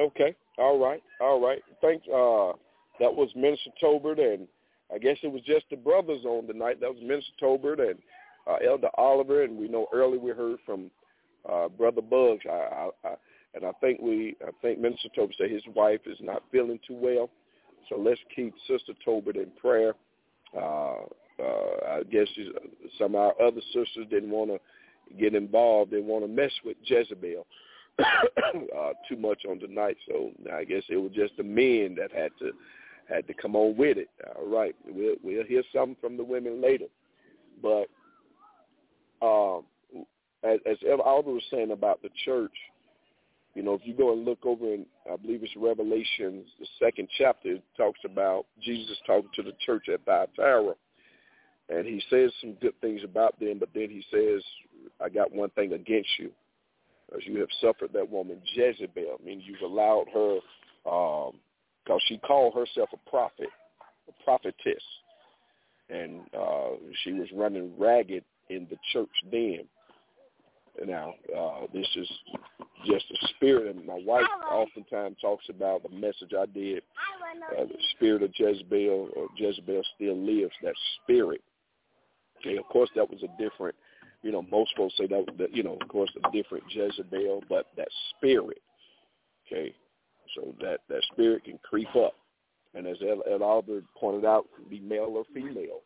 Okay. 0.00 0.34
All 0.58 0.78
right. 0.78 1.02
All 1.20 1.40
right. 1.40 1.62
Thanks. 1.80 2.06
Uh, 2.08 2.52
that 3.00 3.14
was 3.14 3.28
Minister 3.34 3.70
Tobert, 3.80 4.18
and 4.18 4.46
I 4.92 4.98
guess 4.98 5.16
it 5.22 5.32
was 5.32 5.42
just 5.42 5.66
the 5.70 5.76
brothers 5.76 6.24
on 6.24 6.46
tonight. 6.46 6.80
That 6.80 6.90
was 6.94 7.02
Minister 7.02 7.32
Tobert 7.40 7.80
and 7.80 7.98
uh, 8.48 8.56
Elder 8.66 8.88
Oliver, 8.96 9.42
and 9.42 9.56
we 9.56 9.68
know 9.68 9.86
earlier 9.92 10.20
we 10.20 10.30
heard 10.30 10.58
from 10.64 10.90
uh, 11.50 11.68
Brother 11.68 12.02
Bugs. 12.02 12.42
I, 12.48 12.52
I, 12.52 12.90
I, 13.04 13.14
and 13.54 13.64
I 13.64 13.72
think 13.80 14.00
we, 14.00 14.36
I 14.46 14.50
think 14.62 14.80
Minister 14.80 15.08
Tobert 15.14 15.36
said 15.38 15.50
his 15.50 15.62
wife 15.74 16.00
is 16.06 16.18
not 16.20 16.42
feeling 16.52 16.78
too 16.86 16.96
well, 16.96 17.30
so 17.88 17.98
let's 17.98 18.20
keep 18.34 18.54
Sister 18.68 18.92
Tobert 19.04 19.36
in 19.36 19.50
prayer. 19.60 19.94
Uh, 20.56 20.96
uh, 21.40 21.76
I 21.88 22.02
guess 22.12 22.28
some 22.96 23.16
of 23.16 23.20
our 23.20 23.42
other 23.42 23.60
sisters 23.72 24.06
didn't 24.08 24.30
want 24.30 24.50
to 24.50 24.60
get 25.18 25.34
involved. 25.34 25.90
They 25.90 26.00
want 26.00 26.24
to 26.24 26.28
mess 26.28 26.52
with 26.64 26.76
Jezebel 26.84 27.44
uh, 28.00 28.92
too 29.08 29.16
much 29.16 29.42
on 29.48 29.60
tonight. 29.60 29.96
So 30.08 30.30
I 30.52 30.64
guess 30.64 30.82
it 30.88 30.96
was 30.96 31.12
just 31.12 31.36
the 31.36 31.44
men 31.44 31.96
that 31.98 32.12
had 32.12 32.32
to 32.40 32.52
had 33.08 33.26
to 33.26 33.34
come 33.34 33.54
on 33.54 33.76
with 33.76 33.98
it. 33.98 34.08
All 34.36 34.48
right, 34.48 34.74
we'll 34.86 35.16
we'll 35.22 35.44
hear 35.44 35.62
something 35.74 35.96
from 36.00 36.16
the 36.16 36.24
women 36.24 36.62
later. 36.62 36.86
But 37.62 37.86
um, 39.22 39.64
as, 40.42 40.58
as 40.66 40.76
Albert 40.88 41.32
was 41.32 41.42
saying 41.50 41.70
about 41.70 42.02
the 42.02 42.10
church, 42.24 42.52
you 43.54 43.62
know, 43.62 43.74
if 43.74 43.82
you 43.84 43.94
go 43.94 44.12
and 44.12 44.24
look 44.24 44.44
over 44.44 44.74
in, 44.74 44.84
I 45.10 45.16
believe 45.16 45.42
it's 45.42 45.52
Revelations, 45.56 46.46
the 46.58 46.66
second 46.82 47.08
chapter, 47.16 47.52
it 47.52 47.62
talks 47.76 48.00
about 48.04 48.46
Jesus 48.60 48.96
talking 49.06 49.30
to 49.36 49.42
the 49.42 49.52
church 49.64 49.88
at 49.92 50.04
Thyatira. 50.04 50.74
And 51.68 51.86
he 51.86 52.02
says 52.10 52.30
some 52.40 52.54
good 52.54 52.78
things 52.80 53.02
about 53.04 53.38
them, 53.40 53.58
but 53.58 53.70
then 53.74 53.88
he 53.88 54.04
says, 54.10 54.42
I 55.00 55.08
got 55.08 55.32
one 55.32 55.50
thing 55.50 55.72
against 55.72 56.10
you. 56.18 56.30
As 57.14 57.20
you 57.26 57.38
have 57.40 57.48
suffered 57.60 57.92
that 57.92 58.10
woman 58.10 58.40
Jezebel, 58.54 59.18
I 59.20 59.24
mean, 59.24 59.42
you've 59.44 59.62
allowed 59.62 60.06
her, 60.12 60.38
because 60.84 62.00
she 62.06 62.18
called 62.18 62.54
herself 62.54 62.88
a 62.92 63.10
prophet, 63.10 63.48
a 64.08 64.24
prophetess, 64.24 64.82
and 65.90 66.22
uh, 66.36 66.70
she 67.02 67.12
was 67.12 67.28
running 67.34 67.72
ragged 67.78 68.24
in 68.50 68.66
the 68.70 68.76
church 68.92 69.10
then. 69.30 69.60
Now, 70.84 71.14
uh, 71.36 71.66
this 71.72 71.86
is 71.94 72.08
just 72.84 73.04
a 73.12 73.28
spirit, 73.28 73.76
and 73.76 73.86
my 73.86 74.00
wife 74.04 74.26
oftentimes 74.50 75.16
talks 75.20 75.44
about 75.48 75.84
the 75.84 75.88
message 75.90 76.32
I 76.36 76.46
did, 76.46 76.82
uh, 77.56 77.64
the 77.64 77.78
spirit 77.94 78.24
of 78.24 78.32
Jezebel, 78.34 79.10
or 79.14 79.28
Jezebel 79.36 79.82
still 79.94 80.16
lives, 80.16 80.52
that 80.64 80.74
spirit. 81.02 81.42
Okay, 82.40 82.56
of 82.56 82.64
course, 82.64 82.90
that 82.96 83.08
was 83.08 83.22
a 83.22 83.28
different, 83.40 83.76
you 84.24 84.32
know, 84.32 84.42
most 84.50 84.72
folks 84.74 84.94
say 84.96 85.06
that, 85.06 85.26
that 85.38 85.54
you 85.54 85.62
know, 85.62 85.76
of 85.80 85.86
course, 85.88 86.10
a 86.16 86.32
different 86.32 86.64
Jezebel, 86.70 87.42
but 87.48 87.66
that 87.76 87.88
spirit, 88.16 88.62
okay, 89.46 89.74
so 90.34 90.54
that, 90.62 90.78
that 90.88 91.02
spirit 91.12 91.44
can 91.44 91.58
creep 91.62 91.94
up. 91.94 92.14
And 92.74 92.86
as 92.86 92.96
Ed, 93.02 93.18
Ed 93.30 93.42
Albert 93.42 93.84
pointed 93.96 94.24
out, 94.24 94.46
be 94.70 94.80
male 94.80 95.12
or 95.14 95.24
female. 95.34 95.82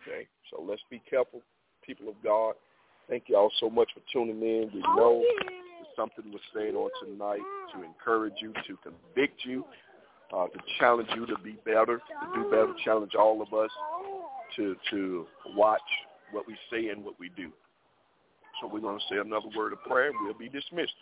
Okay, 0.00 0.28
so 0.50 0.64
let's 0.66 0.80
be 0.90 1.02
careful, 1.10 1.42
people 1.84 2.08
of 2.08 2.14
God. 2.22 2.54
Thank 3.08 3.24
you 3.26 3.36
all 3.36 3.50
so 3.58 3.68
much 3.68 3.88
for 3.92 4.00
tuning 4.12 4.40
in. 4.40 4.70
We 4.72 4.80
know 4.96 5.22
something 5.96 6.32
was 6.32 6.40
said 6.54 6.74
on 6.74 6.88
tonight 7.04 7.42
to 7.74 7.82
encourage 7.82 8.34
you, 8.40 8.52
to 8.52 8.78
convict 8.82 9.44
you, 9.44 9.64
uh, 10.32 10.46
to 10.46 10.58
challenge 10.78 11.08
you 11.16 11.26
to 11.26 11.36
be 11.42 11.58
better, 11.66 11.98
to 11.98 12.42
do 12.42 12.44
better, 12.44 12.72
challenge 12.84 13.16
all 13.18 13.42
of 13.42 13.52
us 13.52 13.70
to 14.56 14.76
to 14.90 15.26
watch 15.56 15.80
what 16.32 16.46
we 16.46 16.56
say 16.70 16.88
and 16.88 17.04
what 17.04 17.18
we 17.18 17.30
do. 17.30 17.50
So 18.60 18.68
we're 18.68 18.80
going 18.80 18.98
to 18.98 19.04
say 19.08 19.18
another 19.18 19.48
word 19.56 19.72
of 19.72 19.82
prayer. 19.84 20.10
We'll 20.22 20.34
be 20.34 20.48
dismissed. 20.48 20.92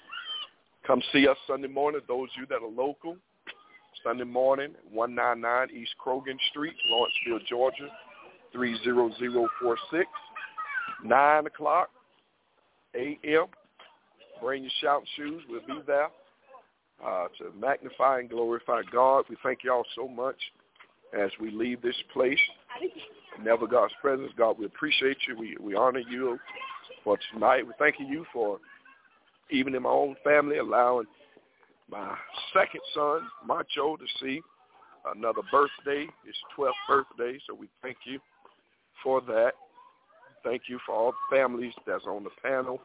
Come 0.87 1.03
see 1.13 1.27
us 1.27 1.37
Sunday 1.47 1.69
morning. 1.69 2.01
Those 2.07 2.29
of 2.37 2.41
you 2.41 2.47
that 2.47 2.63
are 2.63 2.71
local, 2.71 3.17
Sunday 4.05 4.25
morning, 4.25 4.75
199 4.93 5.77
East 5.77 5.95
Crogan 5.99 6.39
Street, 6.51 6.75
Lawrenceville, 6.89 7.47
Georgia, 7.49 7.89
30046. 8.53 10.07
9 11.05 11.47
o'clock 11.47 11.91
a.m. 12.95 13.47
Bring 14.41 14.63
your 14.63 14.73
shouting 14.81 15.07
shoes. 15.17 15.43
We'll 15.49 15.67
be 15.67 15.83
there 15.87 16.09
uh, 17.05 17.29
to 17.39 17.53
magnify 17.59 18.21
and 18.21 18.31
glorify 18.31 18.83
God. 18.91 19.25
We 19.29 19.37
thank 19.43 19.61
you 19.65 19.73
all 19.73 19.85
so 19.95 20.09
much 20.09 20.37
as 21.19 21.31
we 21.41 21.51
leave 21.51 21.83
this 21.83 21.97
place. 22.13 22.39
Never 23.43 23.67
God's 23.67 23.95
presence. 24.01 24.33
God, 24.37 24.59
we 24.59 24.67
appreciate 24.67 25.19
you. 25.27 25.39
We, 25.39 25.57
we 25.61 25.75
honor 25.75 26.01
you 26.01 26.39
for 27.05 27.19
tonight. 27.33 27.67
We 27.67 27.73
thank 27.79 27.97
you 27.99 28.25
for, 28.33 28.59
even 29.51 29.75
in 29.75 29.83
my 29.83 29.91
own 29.91 30.17
family, 30.25 30.59
allowing 30.59 31.07
my 31.91 32.17
second 32.53 32.81
son, 32.95 33.21
Macho, 33.47 33.97
to 33.97 34.05
see 34.21 34.41
another 35.15 35.43
birthday, 35.51 36.07
his 36.25 36.35
12th 36.57 36.73
birthday. 36.89 37.39
So 37.47 37.55
we 37.55 37.69
thank 37.83 37.97
you 38.05 38.19
for 39.03 39.21
that. 39.23 39.53
Thank 40.45 40.63
you 40.69 40.79
for 40.85 40.95
all 40.95 41.13
the 41.13 41.37
families 41.37 41.73
that's 41.87 42.05
on 42.07 42.25
the 42.25 42.31
panel, 42.43 42.81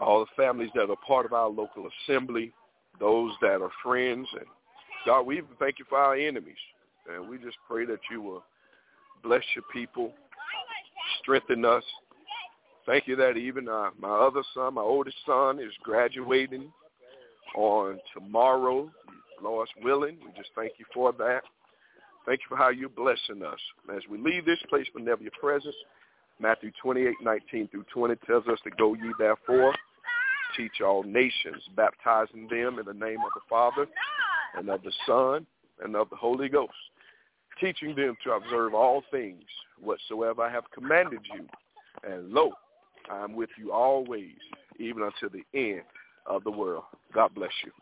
all 0.00 0.20
the 0.20 0.42
families 0.42 0.70
that 0.74 0.90
are 0.90 0.96
part 1.06 1.26
of 1.26 1.32
our 1.32 1.48
local 1.48 1.88
assembly, 2.08 2.52
those 2.98 3.32
that 3.40 3.62
are 3.62 3.70
friends. 3.82 4.28
And 4.32 4.46
God, 5.04 5.22
we 5.22 5.38
even 5.38 5.50
thank 5.58 5.78
you 5.78 5.84
for 5.88 5.98
our 5.98 6.14
enemies. 6.14 6.56
And 7.12 7.28
we 7.28 7.38
just 7.38 7.56
pray 7.68 7.84
that 7.86 8.00
you 8.10 8.20
will 8.20 8.44
bless 9.22 9.42
your 9.54 9.64
people, 9.72 10.12
strengthen 11.20 11.64
us. 11.64 11.84
Thank 12.86 13.08
you 13.08 13.16
that 13.16 13.36
even 13.36 13.68
uh, 13.68 13.90
my 13.98 14.10
other 14.10 14.42
son, 14.54 14.74
my 14.74 14.82
oldest 14.82 15.16
son, 15.26 15.58
is 15.58 15.72
graduating 15.82 16.72
on 17.56 17.98
tomorrow, 18.14 18.90
Lord's 19.42 19.70
willing. 19.82 20.18
We 20.24 20.30
just 20.36 20.50
thank 20.54 20.72
you 20.78 20.84
for 20.94 21.12
that. 21.12 21.42
Thank 22.26 22.40
you 22.40 22.46
for 22.48 22.56
how 22.56 22.70
you're 22.70 22.88
blessing 22.88 23.42
us. 23.44 23.58
As 23.94 24.02
we 24.10 24.18
leave 24.18 24.44
this 24.44 24.58
place, 24.68 24.86
but 24.92 25.02
never 25.02 25.22
your 25.22 25.32
presence, 25.40 25.74
Matthew 26.40 26.70
28, 26.82 27.14
19 27.22 27.68
through 27.68 27.84
20 27.92 28.14
tells 28.26 28.46
us 28.46 28.58
to 28.64 28.70
go 28.76 28.94
ye 28.94 29.12
therefore, 29.18 29.74
teach 30.56 30.80
all 30.84 31.02
nations, 31.02 31.62
baptizing 31.76 32.48
them 32.48 32.78
in 32.78 32.84
the 32.84 32.92
name 32.92 33.18
of 33.18 33.32
the 33.34 33.40
Father 33.48 33.86
and 34.56 34.68
of 34.68 34.82
the 34.82 34.92
Son 35.06 35.46
and 35.82 35.96
of 35.96 36.10
the 36.10 36.16
Holy 36.16 36.48
Ghost, 36.48 36.72
teaching 37.60 37.94
them 37.94 38.16
to 38.24 38.32
observe 38.32 38.74
all 38.74 39.02
things 39.10 39.42
whatsoever 39.80 40.42
I 40.42 40.50
have 40.50 40.64
commanded 40.72 41.20
you. 41.34 41.46
And 42.08 42.30
lo, 42.30 42.52
I 43.10 43.22
am 43.24 43.34
with 43.34 43.50
you 43.58 43.72
always, 43.72 44.34
even 44.78 45.02
unto 45.02 45.28
the 45.28 45.44
end 45.58 45.82
of 46.26 46.44
the 46.44 46.50
world. 46.50 46.84
God 47.14 47.34
bless 47.34 47.52
you. 47.64 47.72